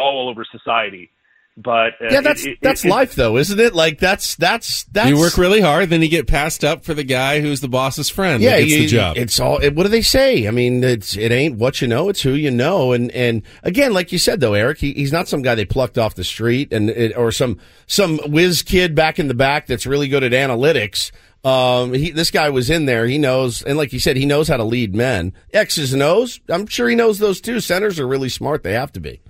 all 0.01 0.28
over 0.28 0.45
society. 0.51 1.11
But 1.59 1.94
uh, 2.02 2.09
yeah, 2.11 2.20
that's 2.20 2.44
it, 2.44 2.50
it, 2.50 2.59
that's 2.61 2.84
it, 2.84 2.88
life, 2.88 3.14
though, 3.14 3.38
isn't 3.38 3.59
it? 3.59 3.74
Like 3.74 3.98
that's 3.98 4.36
that's 4.36 4.84
that's 4.84 5.09
you 5.09 5.18
work 5.18 5.38
really 5.38 5.62
hard, 5.62 5.88
then 5.88 6.02
you 6.02 6.09
get 6.09 6.26
passed 6.26 6.64
up 6.64 6.84
for 6.84 6.92
the 6.92 7.02
guy 7.02 7.40
who's 7.40 7.62
the 7.62 7.68
boss's 7.68 8.11
friend. 8.11 8.42
Yeah, 8.42 8.59
gets 8.59 8.72
you, 8.72 8.78
the 8.80 8.86
job. 8.88 9.16
It's 9.16 9.40
all. 9.40 9.59
What 9.61 9.84
do 9.84 9.88
they 9.88 10.02
say? 10.02 10.48
I 10.48 10.50
mean, 10.50 10.84
it's 10.84 11.16
it 11.16 11.32
ain't 11.32 11.57
what 11.57 11.80
you 11.80 11.88
know; 11.88 12.11
it's 12.11 12.20
who 12.20 12.32
you 12.32 12.50
know. 12.50 12.92
And 12.92 13.11
and 13.12 13.42
again, 13.62 13.94
like 13.94 14.12
you 14.12 14.18
said, 14.18 14.40
though, 14.40 14.52
Eric, 14.52 14.78
he, 14.78 14.92
he's 14.92 15.12
not 15.12 15.28
some 15.28 15.40
guy 15.40 15.54
they 15.54 15.64
plucked 15.64 15.96
off 15.96 16.14
the 16.14 16.24
street 16.24 16.74
and 16.74 16.90
it, 16.90 17.16
or 17.16 17.32
some 17.32 17.59
some 17.86 18.18
whiz 18.18 18.61
kid 18.62 18.94
back 18.94 19.18
in 19.18 19.28
the 19.28 19.34
back 19.34 19.66
that's 19.66 19.86
really 19.86 20.09
good 20.09 20.24
at 20.24 20.32
analytics. 20.32 21.11
Um, 21.42 21.94
he, 21.94 22.11
this 22.11 22.30
guy 22.30 22.50
was 22.50 22.68
in 22.68 22.84
there. 22.84 23.07
He 23.07 23.16
knows, 23.16 23.62
and 23.62 23.78
like 23.78 23.94
you 23.94 24.00
said, 24.00 24.16
he 24.16 24.26
knows 24.26 24.48
how 24.48 24.59
to 24.59 24.64
lead 24.64 24.94
men. 24.94 25.32
X's 25.54 25.94
and 25.94 26.02
O's. 26.02 26.38
I'm 26.50 26.66
sure 26.66 26.86
he 26.86 26.96
knows 26.96 27.18
those 27.18 27.40
too. 27.40 27.61
Centers 27.61 27.98
are 27.98 28.07
really 28.07 28.28
smart. 28.28 28.62
They 28.62 28.74
have 28.74 28.92
to 28.92 29.00
be. 29.00 29.22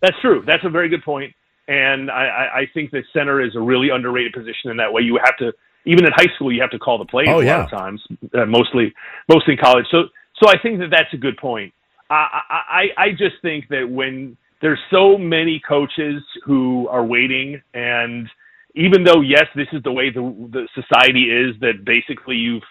That's 0.00 0.20
true. 0.20 0.44
That's 0.46 0.62
a 0.64 0.70
very 0.70 0.88
good 0.88 1.02
point. 1.02 1.34
And 1.68 2.10
I, 2.10 2.48
I 2.54 2.70
think 2.72 2.92
that 2.92 3.02
center 3.12 3.40
is 3.40 3.56
a 3.56 3.60
really 3.60 3.88
underrated 3.90 4.32
position 4.32 4.70
in 4.70 4.76
that 4.76 4.92
way. 4.92 5.02
You 5.02 5.18
have 5.24 5.36
to, 5.38 5.52
even 5.84 6.04
in 6.04 6.12
high 6.14 6.32
school, 6.36 6.52
you 6.52 6.60
have 6.60 6.70
to 6.70 6.78
call 6.78 6.98
the 6.98 7.04
plays 7.04 7.28
oh, 7.28 7.40
a 7.40 7.44
yeah. 7.44 7.58
lot 7.58 7.64
of 7.64 7.78
times, 7.78 8.02
uh, 8.34 8.46
mostly, 8.46 8.94
mostly 9.28 9.54
in 9.54 9.58
college. 9.58 9.86
So, 9.90 10.04
so 10.42 10.48
I 10.48 10.54
think 10.62 10.78
that 10.78 10.90
that's 10.90 11.12
a 11.12 11.16
good 11.16 11.36
point. 11.36 11.72
I, 12.08 12.40
I, 12.48 12.84
I 12.96 13.10
just 13.10 13.36
think 13.42 13.66
that 13.70 13.88
when 13.88 14.36
there's 14.62 14.78
so 14.90 15.18
many 15.18 15.60
coaches 15.66 16.22
who 16.44 16.86
are 16.88 17.04
waiting 17.04 17.60
and 17.74 18.28
even 18.76 19.02
though 19.04 19.22
yes, 19.22 19.46
this 19.56 19.66
is 19.72 19.82
the 19.82 19.92
way 19.92 20.10
the 20.10 20.20
the 20.52 20.68
society 20.74 21.24
is 21.24 21.58
that 21.60 21.84
basically 21.84 22.36
you've 22.36 22.62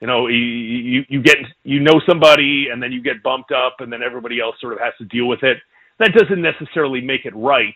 you 0.00 0.06
know 0.06 0.28
you 0.28 1.04
you 1.08 1.22
get 1.22 1.38
you 1.64 1.80
know 1.80 2.00
somebody 2.06 2.68
and 2.70 2.82
then 2.82 2.92
you 2.92 3.02
get 3.02 3.22
bumped 3.22 3.50
up 3.50 3.76
and 3.80 3.92
then 3.92 4.02
everybody 4.02 4.38
else 4.38 4.54
sort 4.60 4.74
of 4.74 4.78
has 4.80 4.92
to 4.98 5.04
deal 5.06 5.26
with 5.26 5.42
it. 5.42 5.56
That 5.98 6.12
doesn't 6.12 6.42
necessarily 6.42 7.00
make 7.00 7.24
it 7.24 7.34
right. 7.34 7.74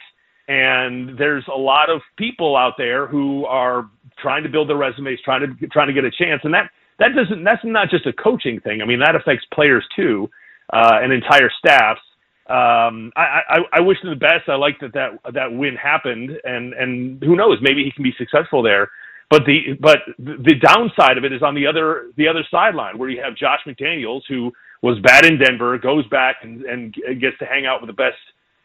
And 0.51 1.16
there's 1.16 1.44
a 1.46 1.57
lot 1.57 1.90
of 1.90 2.01
people 2.16 2.57
out 2.57 2.74
there 2.76 3.07
who 3.07 3.46
are 3.46 3.88
trying 4.20 4.42
to 4.42 4.48
build 4.48 4.68
their 4.68 4.76
resumes, 4.76 5.20
trying 5.24 5.42
to 5.46 5.66
trying 5.68 5.86
to 5.86 5.92
get 5.92 6.05
a 6.05 6.11
chance, 6.11 6.40
and 6.42 6.53
that 6.53 6.70
that 6.98 7.14
doesn't 7.14 7.44
that's 7.44 7.64
not 7.64 7.88
just 7.88 8.05
a 8.07 8.12
coaching 8.12 8.59
thing. 8.59 8.82
I 8.82 8.84
mean, 8.84 8.98
that 8.98 9.14
affects 9.14 9.46
players 9.55 9.84
too, 9.94 10.28
uh, 10.72 10.98
and 11.01 11.12
entire 11.12 11.51
staffs. 11.57 12.01
Um, 12.48 13.12
I, 13.14 13.42
I, 13.48 13.59
I 13.74 13.80
wish 13.80 13.98
them 14.03 14.11
the 14.11 14.16
best. 14.16 14.48
I 14.48 14.57
like 14.57 14.80
that 14.80 14.92
that 14.94 15.32
that 15.32 15.53
win 15.53 15.76
happened, 15.76 16.30
and 16.42 16.74
and 16.74 17.22
who 17.22 17.36
knows, 17.36 17.59
maybe 17.62 17.84
he 17.84 17.92
can 17.92 18.03
be 18.03 18.14
successful 18.18 18.61
there. 18.61 18.90
But 19.30 19.44
the 19.44 19.78
but 19.78 19.98
the 20.18 20.57
downside 20.61 21.16
of 21.16 21.24
it 21.24 21.32
is 21.32 21.42
on 21.42 21.55
the 21.55 21.64
other 21.64 22.11
the 22.16 22.26
other 22.26 22.42
sideline 22.51 22.98
where 22.98 23.09
you 23.09 23.22
have 23.22 23.36
Josh 23.36 23.61
McDaniels 23.68 24.22
who 24.28 24.51
was 24.82 24.98
bad 24.98 25.26
in 25.26 25.38
Denver, 25.38 25.78
goes 25.78 26.05
back 26.09 26.38
and, 26.42 26.62
and 26.62 26.92
gets 27.20 27.38
to 27.38 27.44
hang 27.44 27.66
out 27.66 27.82
with 27.82 27.88
the 27.88 27.94
best 27.94 28.16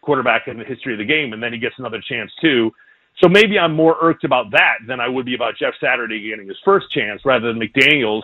quarterback 0.06 0.48
in 0.48 0.58
the 0.58 0.64
history 0.64 0.94
of 0.94 1.00
the 1.00 1.06
game, 1.06 1.34
and 1.34 1.42
then 1.42 1.52
he 1.52 1.60
gets 1.60 1.76
another 1.78 2.02
chance 2.08 2.32
too. 2.40 2.72
So 3.22 3.30
maybe 3.30 3.58
I'm 3.58 3.74
more 3.74 3.98
irked 4.02 4.24
about 4.24 4.52
that 4.52 4.78
than 4.88 5.00
I 5.00 5.08
would 5.08 5.26
be 5.26 5.36
about 5.36 5.56
Jeff 5.58 5.74
Saturday 5.82 6.30
getting 6.30 6.48
his 6.48 6.58
first 6.64 6.92
chance 6.92 7.22
rather 7.26 7.52
than 7.52 7.60
McDaniels, 7.62 8.24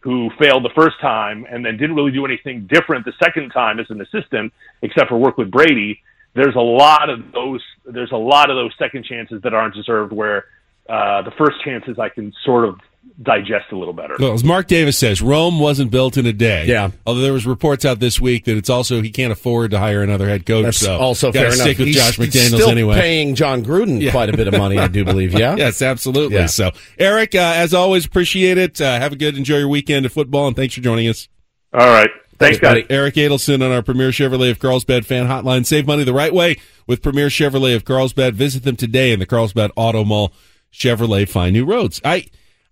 who 0.00 0.30
failed 0.40 0.64
the 0.64 0.70
first 0.76 1.00
time 1.00 1.44
and 1.50 1.64
then 1.64 1.76
didn't 1.76 1.96
really 1.96 2.12
do 2.12 2.24
anything 2.24 2.68
different 2.72 3.04
the 3.04 3.12
second 3.22 3.50
time 3.50 3.80
as 3.80 3.86
an 3.90 4.00
assistant, 4.00 4.52
except 4.82 5.08
for 5.08 5.18
work 5.18 5.36
with 5.36 5.50
Brady. 5.50 6.00
There's 6.34 6.54
a 6.54 6.60
lot 6.60 7.10
of 7.10 7.32
those. 7.32 7.62
There's 7.84 8.12
a 8.12 8.16
lot 8.16 8.48
of 8.50 8.56
those 8.56 8.72
second 8.78 9.04
chances 9.04 9.42
that 9.42 9.54
aren't 9.54 9.74
deserved. 9.74 10.12
Where 10.12 10.44
uh, 10.88 11.22
the 11.22 11.32
first 11.36 11.56
chances 11.64 11.98
I 11.98 12.08
can 12.08 12.32
sort 12.44 12.64
of 12.64 12.76
digest 13.20 13.72
a 13.72 13.76
little 13.76 13.92
better. 13.94 14.14
Well, 14.18 14.32
as 14.32 14.44
Mark 14.44 14.68
Davis 14.68 14.96
says, 14.98 15.20
Rome 15.20 15.58
wasn't 15.58 15.90
built 15.90 16.16
in 16.16 16.26
a 16.26 16.32
day. 16.32 16.66
Yeah. 16.66 16.90
Although 17.06 17.20
there 17.20 17.32
was 17.32 17.46
reports 17.46 17.84
out 17.84 18.00
this 18.00 18.20
week 18.20 18.44
that 18.44 18.56
it's 18.56 18.70
also 18.70 19.02
he 19.02 19.10
can't 19.10 19.32
afford 19.32 19.72
to 19.72 19.78
hire 19.78 20.02
another 20.02 20.28
head 20.28 20.46
coach. 20.46 20.64
That's 20.64 20.78
so 20.78 20.98
also 20.98 21.32
fair 21.32 21.46
enough. 21.46 21.58
stick 21.58 21.78
with 21.78 21.88
He's 21.88 21.96
Josh 21.96 22.16
McDaniels 22.18 22.54
still 22.54 22.70
anyway. 22.70 22.94
paying 22.94 23.34
Jon 23.34 23.64
Gruden 23.64 24.10
quite 24.10 24.28
a 24.28 24.36
bit 24.36 24.48
of 24.48 24.54
money, 24.54 24.78
I 24.78 24.88
do 24.88 25.04
believe. 25.04 25.32
Yeah. 25.32 25.56
yes, 25.58 25.82
absolutely. 25.82 26.36
Yeah. 26.36 26.46
So, 26.46 26.70
Eric, 26.98 27.34
uh, 27.34 27.54
as 27.56 27.74
always, 27.74 28.06
appreciate 28.06 28.58
it. 28.58 28.80
Uh, 28.80 28.98
have 28.98 29.12
a 29.12 29.16
good, 29.16 29.36
enjoy 29.36 29.58
your 29.58 29.68
weekend 29.68 30.06
of 30.06 30.12
football, 30.12 30.46
and 30.46 30.54
thanks 30.54 30.74
for 30.74 30.80
joining 30.80 31.08
us. 31.08 31.28
All 31.72 31.86
right. 31.86 32.10
Thanks, 32.38 32.58
guys. 32.60 32.84
Eric 32.88 33.14
Adelson 33.14 33.64
on 33.64 33.72
our 33.72 33.82
Premier 33.82 34.10
Chevrolet 34.10 34.52
of 34.52 34.60
Carlsbad 34.60 35.04
fan 35.04 35.26
hotline. 35.26 35.66
Save 35.66 35.88
money 35.88 36.04
the 36.04 36.12
right 36.12 36.32
way 36.32 36.56
with 36.86 37.02
Premier 37.02 37.26
Chevrolet 37.26 37.74
of 37.74 37.84
Carlsbad. 37.84 38.36
Visit 38.36 38.62
them 38.62 38.76
today 38.76 39.12
in 39.12 39.18
the 39.18 39.26
Carlsbad 39.26 39.72
Auto 39.74 40.04
Mall. 40.04 40.32
Chevrolet, 40.72 41.28
find 41.28 41.52
new 41.52 41.64
roads. 41.64 42.00
I 42.04 42.26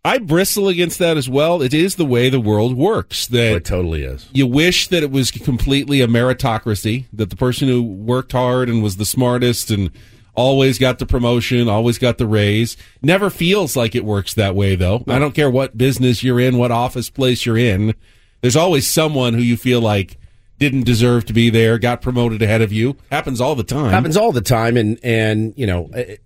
I 0.06 0.18
bristle 0.18 0.68
against 0.68 1.00
that 1.00 1.16
as 1.16 1.28
well. 1.28 1.60
It 1.60 1.74
is 1.74 1.96
the 1.96 2.04
way 2.04 2.28
the 2.28 2.38
world 2.38 2.76
works. 2.76 3.26
That 3.26 3.52
oh, 3.52 3.56
it 3.56 3.64
totally 3.64 4.04
is. 4.04 4.28
You 4.32 4.46
wish 4.46 4.86
that 4.88 5.02
it 5.02 5.10
was 5.10 5.32
completely 5.32 6.00
a 6.00 6.06
meritocracy. 6.06 7.06
That 7.12 7.30
the 7.30 7.36
person 7.36 7.66
who 7.66 7.82
worked 7.82 8.30
hard 8.30 8.68
and 8.68 8.84
was 8.84 8.98
the 8.98 9.04
smartest 9.04 9.68
and 9.68 9.90
always 10.36 10.78
got 10.78 11.00
the 11.00 11.06
promotion, 11.06 11.68
always 11.68 11.98
got 11.98 12.18
the 12.18 12.26
raise. 12.26 12.76
Never 13.02 13.30
feels 13.30 13.74
like 13.74 13.96
it 13.96 14.04
works 14.04 14.32
that 14.34 14.54
way, 14.54 14.76
though. 14.76 15.02
I 15.08 15.18
don't 15.18 15.34
care 15.34 15.50
what 15.50 15.76
business 15.76 16.22
you're 16.22 16.38
in, 16.38 16.56
what 16.56 16.70
office 16.70 17.10
place 17.10 17.44
you're 17.44 17.58
in. 17.58 17.92
There's 18.42 18.54
always 18.54 18.86
someone 18.86 19.34
who 19.34 19.42
you 19.42 19.56
feel 19.56 19.80
like 19.80 20.18
didn't 20.60 20.84
deserve 20.84 21.24
to 21.26 21.32
be 21.32 21.50
there, 21.50 21.78
got 21.78 22.00
promoted 22.00 22.42
ahead 22.42 22.62
of 22.62 22.72
you. 22.72 22.96
Happens 23.10 23.40
all 23.40 23.56
the 23.56 23.64
time. 23.64 23.90
Happens 23.90 24.16
all 24.16 24.30
the 24.30 24.40
time, 24.40 24.76
and 24.76 25.00
and 25.02 25.52
you 25.56 25.66
know, 25.66 25.90
it- 25.94 26.22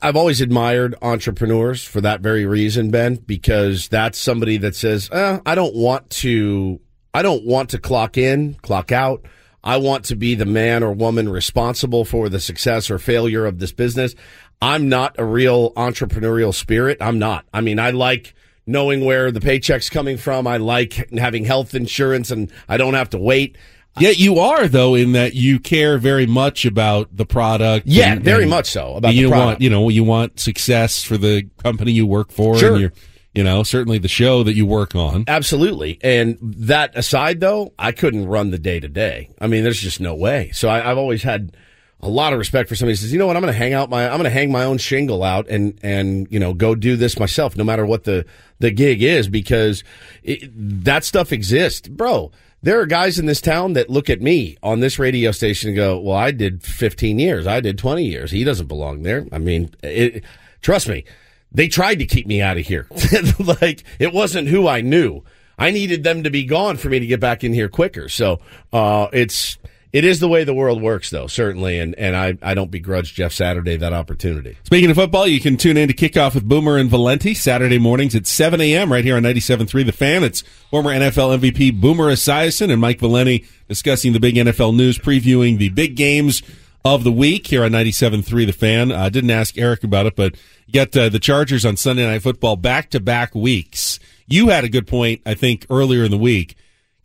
I've 0.00 0.16
always 0.16 0.40
admired 0.40 0.94
entrepreneurs 1.02 1.84
for 1.84 2.00
that 2.00 2.20
very 2.20 2.46
reason, 2.46 2.90
Ben, 2.90 3.16
because 3.16 3.88
that's 3.88 4.18
somebody 4.18 4.56
that 4.58 4.74
says, 4.76 5.08
eh, 5.12 5.38
"I 5.44 5.54
don't 5.54 5.74
want 5.74 6.10
to, 6.10 6.80
I 7.12 7.22
don't 7.22 7.44
want 7.44 7.70
to 7.70 7.78
clock 7.78 8.16
in, 8.16 8.54
clock 8.62 8.92
out. 8.92 9.26
I 9.64 9.76
want 9.78 10.04
to 10.06 10.16
be 10.16 10.34
the 10.34 10.46
man 10.46 10.82
or 10.82 10.92
woman 10.92 11.28
responsible 11.28 12.04
for 12.04 12.28
the 12.28 12.40
success 12.40 12.90
or 12.90 12.98
failure 12.98 13.44
of 13.44 13.58
this 13.58 13.72
business. 13.72 14.14
I'm 14.62 14.88
not 14.88 15.16
a 15.18 15.24
real 15.24 15.72
entrepreneurial 15.72 16.54
spirit. 16.54 16.98
I'm 17.00 17.18
not. 17.18 17.44
I 17.52 17.60
mean, 17.60 17.78
I 17.78 17.90
like." 17.90 18.34
Knowing 18.70 19.02
where 19.02 19.30
the 19.32 19.40
paycheck's 19.40 19.88
coming 19.88 20.18
from, 20.18 20.46
I 20.46 20.58
like 20.58 21.08
having 21.16 21.46
health 21.46 21.74
insurance, 21.74 22.30
and 22.30 22.52
I 22.68 22.76
don't 22.76 22.92
have 22.92 23.08
to 23.10 23.18
wait. 23.18 23.56
Yet 23.98 24.18
you 24.18 24.38
are 24.38 24.68
though 24.68 24.94
in 24.94 25.12
that 25.12 25.34
you 25.34 25.58
care 25.58 25.98
very 25.98 26.26
much 26.26 26.64
about 26.64 27.16
the 27.16 27.26
product. 27.26 27.86
Yeah, 27.86 28.12
and- 28.12 28.22
very 28.22 28.42
and 28.42 28.50
much 28.50 28.66
so, 28.66 28.94
about 28.94 29.14
you 29.14 29.28
the 29.28 29.36
want 29.36 29.60
you 29.60 29.70
know 29.70 29.88
you 29.88 30.04
want 30.04 30.38
success 30.38 31.02
for 31.02 31.16
the 31.16 31.48
company 31.62 31.92
you 31.92 32.06
work 32.06 32.30
for. 32.30 32.56
Sure. 32.58 32.72
And 32.72 32.80
you're, 32.80 32.92
you 33.34 33.44
know 33.44 33.62
certainly 33.62 33.98
the 33.98 34.08
show 34.08 34.42
that 34.42 34.54
you 34.54 34.66
work 34.66 34.94
on. 34.94 35.24
Absolutely. 35.26 35.98
And 36.02 36.38
that 36.40 36.96
aside, 36.96 37.40
though, 37.40 37.72
I 37.78 37.92
couldn't 37.92 38.26
run 38.26 38.50
the 38.50 38.58
day 38.58 38.80
to 38.80 38.88
day. 38.88 39.30
I 39.40 39.46
mean, 39.48 39.64
there's 39.64 39.80
just 39.80 40.00
no 40.00 40.14
way. 40.14 40.50
So 40.52 40.68
I, 40.68 40.90
I've 40.90 40.98
always 40.98 41.22
had 41.22 41.56
a 42.00 42.08
lot 42.08 42.32
of 42.32 42.38
respect 42.38 42.68
for 42.68 42.76
somebody 42.76 42.92
who 42.92 42.96
says, 42.96 43.12
you 43.12 43.18
know 43.18 43.26
what, 43.26 43.36
I'm 43.36 43.42
going 43.42 43.52
to 43.52 43.58
hang 43.58 43.72
out 43.74 43.90
my, 43.90 44.04
I'm 44.04 44.12
going 44.18 44.24
to 44.24 44.30
hang 44.30 44.52
my 44.52 44.62
own 44.64 44.78
shingle 44.78 45.24
out 45.24 45.48
and, 45.48 45.78
and, 45.82 46.28
you 46.30 46.38
know, 46.38 46.54
go 46.54 46.76
do 46.76 46.96
this 46.96 47.18
myself, 47.18 47.56
no 47.56 47.64
matter 47.64 47.84
what 47.84 48.04
the, 48.04 48.24
the 48.60 48.70
gig 48.70 49.02
is, 49.02 49.26
because 49.26 49.82
it, 50.22 50.48
that 50.84 51.04
stuff 51.04 51.32
exists. 51.32 51.88
Bro, 51.88 52.30
there 52.62 52.80
are 52.80 52.86
guys 52.86 53.18
in 53.18 53.26
this 53.26 53.40
town 53.40 53.74
that 53.74 53.88
look 53.90 54.10
at 54.10 54.20
me 54.20 54.56
on 54.62 54.80
this 54.80 54.98
radio 54.98 55.30
station 55.30 55.68
and 55.68 55.76
go, 55.76 55.98
well, 55.98 56.16
I 56.16 56.30
did 56.30 56.62
15 56.62 57.18
years. 57.18 57.46
I 57.46 57.60
did 57.60 57.78
20 57.78 58.04
years. 58.04 58.30
He 58.30 58.44
doesn't 58.44 58.66
belong 58.66 59.02
there. 59.02 59.26
I 59.30 59.38
mean, 59.38 59.70
it, 59.82 60.24
trust 60.60 60.88
me, 60.88 61.04
they 61.52 61.68
tried 61.68 61.96
to 61.96 62.06
keep 62.06 62.26
me 62.26 62.42
out 62.42 62.58
of 62.58 62.66
here. 62.66 62.86
like 63.60 63.84
it 63.98 64.12
wasn't 64.12 64.48
who 64.48 64.66
I 64.66 64.80
knew. 64.80 65.22
I 65.58 65.70
needed 65.70 66.04
them 66.04 66.22
to 66.22 66.30
be 66.30 66.44
gone 66.44 66.76
for 66.76 66.88
me 66.88 67.00
to 67.00 67.06
get 67.06 67.20
back 67.20 67.42
in 67.42 67.52
here 67.52 67.68
quicker. 67.68 68.08
So, 68.08 68.40
uh, 68.72 69.08
it's, 69.12 69.58
it 69.92 70.04
is 70.04 70.20
the 70.20 70.28
way 70.28 70.44
the 70.44 70.54
world 70.54 70.82
works 70.82 71.10
though, 71.10 71.26
certainly. 71.26 71.78
And, 71.78 71.94
and 71.94 72.14
I, 72.14 72.36
I 72.42 72.54
don't 72.54 72.70
begrudge 72.70 73.14
Jeff 73.14 73.32
Saturday 73.32 73.76
that 73.76 73.92
opportunity. 73.92 74.58
Speaking 74.64 74.90
of 74.90 74.96
football, 74.96 75.26
you 75.26 75.40
can 75.40 75.56
tune 75.56 75.76
in 75.76 75.88
to 75.88 75.94
kickoff 75.94 76.34
with 76.34 76.48
Boomer 76.48 76.76
and 76.76 76.90
Valenti 76.90 77.34
Saturday 77.34 77.78
mornings 77.78 78.14
at 78.14 78.26
7 78.26 78.60
a.m. 78.60 78.92
right 78.92 79.04
here 79.04 79.16
on 79.16 79.22
97.3 79.22 79.86
The 79.86 79.92
Fan. 79.92 80.24
It's 80.24 80.42
former 80.70 80.90
NFL 80.90 81.38
MVP 81.38 81.80
Boomer 81.80 82.12
Esiason 82.12 82.70
and 82.70 82.80
Mike 82.80 83.00
Valenti 83.00 83.46
discussing 83.68 84.12
the 84.12 84.20
big 84.20 84.34
NFL 84.34 84.76
news, 84.76 84.98
previewing 84.98 85.58
the 85.58 85.70
big 85.70 85.96
games 85.96 86.42
of 86.84 87.04
the 87.04 87.12
week 87.12 87.46
here 87.46 87.64
on 87.64 87.72
97.3 87.72 88.46
The 88.46 88.52
Fan. 88.52 88.92
I 88.92 89.08
didn't 89.08 89.30
ask 89.30 89.56
Eric 89.58 89.84
about 89.84 90.06
it, 90.06 90.16
but 90.16 90.34
you 90.66 90.74
got 90.74 90.96
uh, 90.96 91.08
the 91.08 91.18
Chargers 91.18 91.64
on 91.64 91.76
Sunday 91.76 92.06
Night 92.06 92.22
Football 92.22 92.56
back-to-back 92.56 93.34
weeks. 93.34 93.98
You 94.26 94.48
had 94.48 94.64
a 94.64 94.68
good 94.68 94.86
point, 94.86 95.22
I 95.24 95.34
think, 95.34 95.66
earlier 95.70 96.04
in 96.04 96.10
the 96.10 96.18
week. 96.18 96.56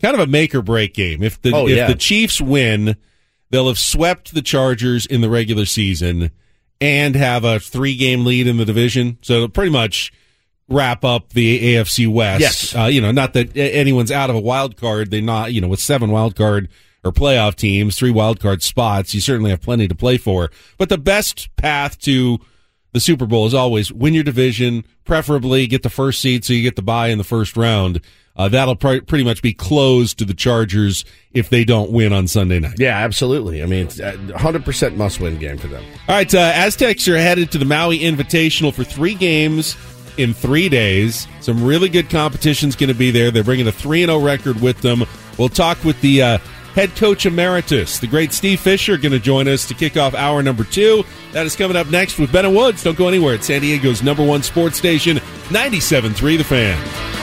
Kind 0.03 0.13
of 0.15 0.19
a 0.19 0.27
make 0.27 0.53
or 0.53 0.61
break 0.61 0.93
game. 0.93 1.23
If 1.23 1.41
the 1.41 1.55
Oh, 1.55 1.67
if 1.67 1.75
yeah. 1.77 1.87
the 1.87 1.95
Chiefs 1.95 2.39
win, 2.39 2.97
they'll 3.49 3.69
have 3.69 3.79
swept 3.79 4.33
the 4.35 4.41
Chargers 4.41 5.05
in 5.05 5.21
the 5.21 5.29
regular 5.29 5.65
season 5.65 6.29
and 6.81 7.15
have 7.15 7.43
a 7.45 7.59
three 7.59 7.95
game 7.95 8.25
lead 8.25 8.45
in 8.45 8.57
the 8.57 8.65
division. 8.65 9.17
So 9.21 9.47
pretty 9.47 9.71
much 9.71 10.11
wrap 10.67 11.05
up 11.05 11.29
the 11.29 11.75
AFC 11.75 12.07
West. 12.07 12.41
Yes. 12.41 12.75
Uh, 12.75 12.85
you 12.85 12.99
know, 13.01 13.11
not 13.11 13.33
that 13.33 13.55
anyone's 13.55 14.11
out 14.11 14.29
of 14.29 14.35
a 14.35 14.39
wild 14.41 14.75
card. 14.77 15.09
They're 15.09 15.21
not, 15.21 15.53
you 15.53 15.61
know, 15.61 15.67
with 15.69 15.79
seven 15.79 16.11
wild 16.11 16.35
card 16.35 16.67
or 17.03 17.11
playoff 17.11 17.55
teams, 17.55 17.97
three 17.97 18.11
wild 18.11 18.39
card 18.39 18.61
spots, 18.63 19.13
you 19.13 19.21
certainly 19.21 19.51
have 19.51 19.61
plenty 19.61 19.87
to 19.87 19.95
play 19.95 20.17
for. 20.17 20.49
But 20.77 20.89
the 20.89 20.97
best 20.97 21.53
path 21.57 21.99
to 21.99 22.39
the 22.93 22.99
Super 22.99 23.25
Bowl 23.25 23.45
is 23.45 23.53
always 23.53 23.91
win 23.91 24.13
your 24.13 24.23
division, 24.23 24.85
preferably 25.03 25.67
get 25.67 25.83
the 25.83 25.89
first 25.89 26.21
seed 26.21 26.45
so 26.45 26.53
you 26.53 26.61
get 26.61 26.75
the 26.75 26.81
bye 26.81 27.07
in 27.09 27.17
the 27.17 27.23
first 27.23 27.57
round. 27.57 28.01
Uh, 28.35 28.49
that'll 28.49 28.75
pr- 28.75 29.01
pretty 29.05 29.23
much 29.23 29.41
be 29.41 29.53
closed 29.53 30.17
to 30.19 30.25
the 30.25 30.33
Chargers 30.33 31.05
if 31.33 31.49
they 31.49 31.63
don't 31.63 31.91
win 31.91 32.11
on 32.13 32.27
Sunday 32.27 32.59
night. 32.59 32.79
Yeah, 32.79 32.97
absolutely. 32.97 33.61
I 33.61 33.67
mean, 33.67 33.85
it's 33.85 33.99
a 33.99 34.13
100% 34.13 34.95
must 34.95 35.19
win 35.19 35.37
game 35.37 35.57
for 35.57 35.67
them. 35.67 35.83
All 36.07 36.15
right, 36.15 36.33
uh, 36.33 36.51
Aztecs 36.55 37.07
are 37.07 37.17
headed 37.17 37.51
to 37.51 37.57
the 37.57 37.65
Maui 37.65 37.99
Invitational 37.99 38.73
for 38.73 38.83
three 38.83 39.13
games 39.13 39.75
in 40.17 40.33
three 40.33 40.69
days. 40.69 41.27
Some 41.41 41.63
really 41.63 41.89
good 41.89 42.09
competition's 42.09 42.75
going 42.75 42.89
to 42.89 42.95
be 42.95 43.11
there. 43.11 43.31
They're 43.31 43.43
bringing 43.43 43.67
a 43.67 43.71
3 43.71 44.05
0 44.05 44.19
record 44.19 44.61
with 44.61 44.81
them. 44.81 45.03
We'll 45.37 45.49
talk 45.49 45.83
with 45.83 45.99
the 46.01 46.21
uh, 46.21 46.37
head 46.73 46.95
coach 46.95 47.25
emeritus, 47.25 47.99
the 47.99 48.07
great 48.07 48.33
Steve 48.33 48.59
Fisher, 48.59 48.97
going 48.97 49.11
to 49.11 49.19
join 49.19 49.47
us 49.47 49.67
to 49.67 49.73
kick 49.73 49.97
off 49.97 50.13
hour 50.15 50.41
number 50.43 50.63
two. 50.63 51.03
That 51.31 51.45
is 51.45 51.55
coming 51.55 51.77
up 51.77 51.87
next 51.89 52.17
with 52.19 52.31
Ben 52.31 52.45
and 52.45 52.55
Woods. 52.55 52.83
Don't 52.83 52.97
go 52.97 53.07
anywhere. 53.07 53.35
It's 53.35 53.47
San 53.47 53.61
Diego's 53.61 54.03
number 54.03 54.25
one 54.25 54.43
sports 54.43 54.77
station, 54.77 55.17
97.3 55.49 56.37
The 56.37 56.43
Fan. 56.43 57.22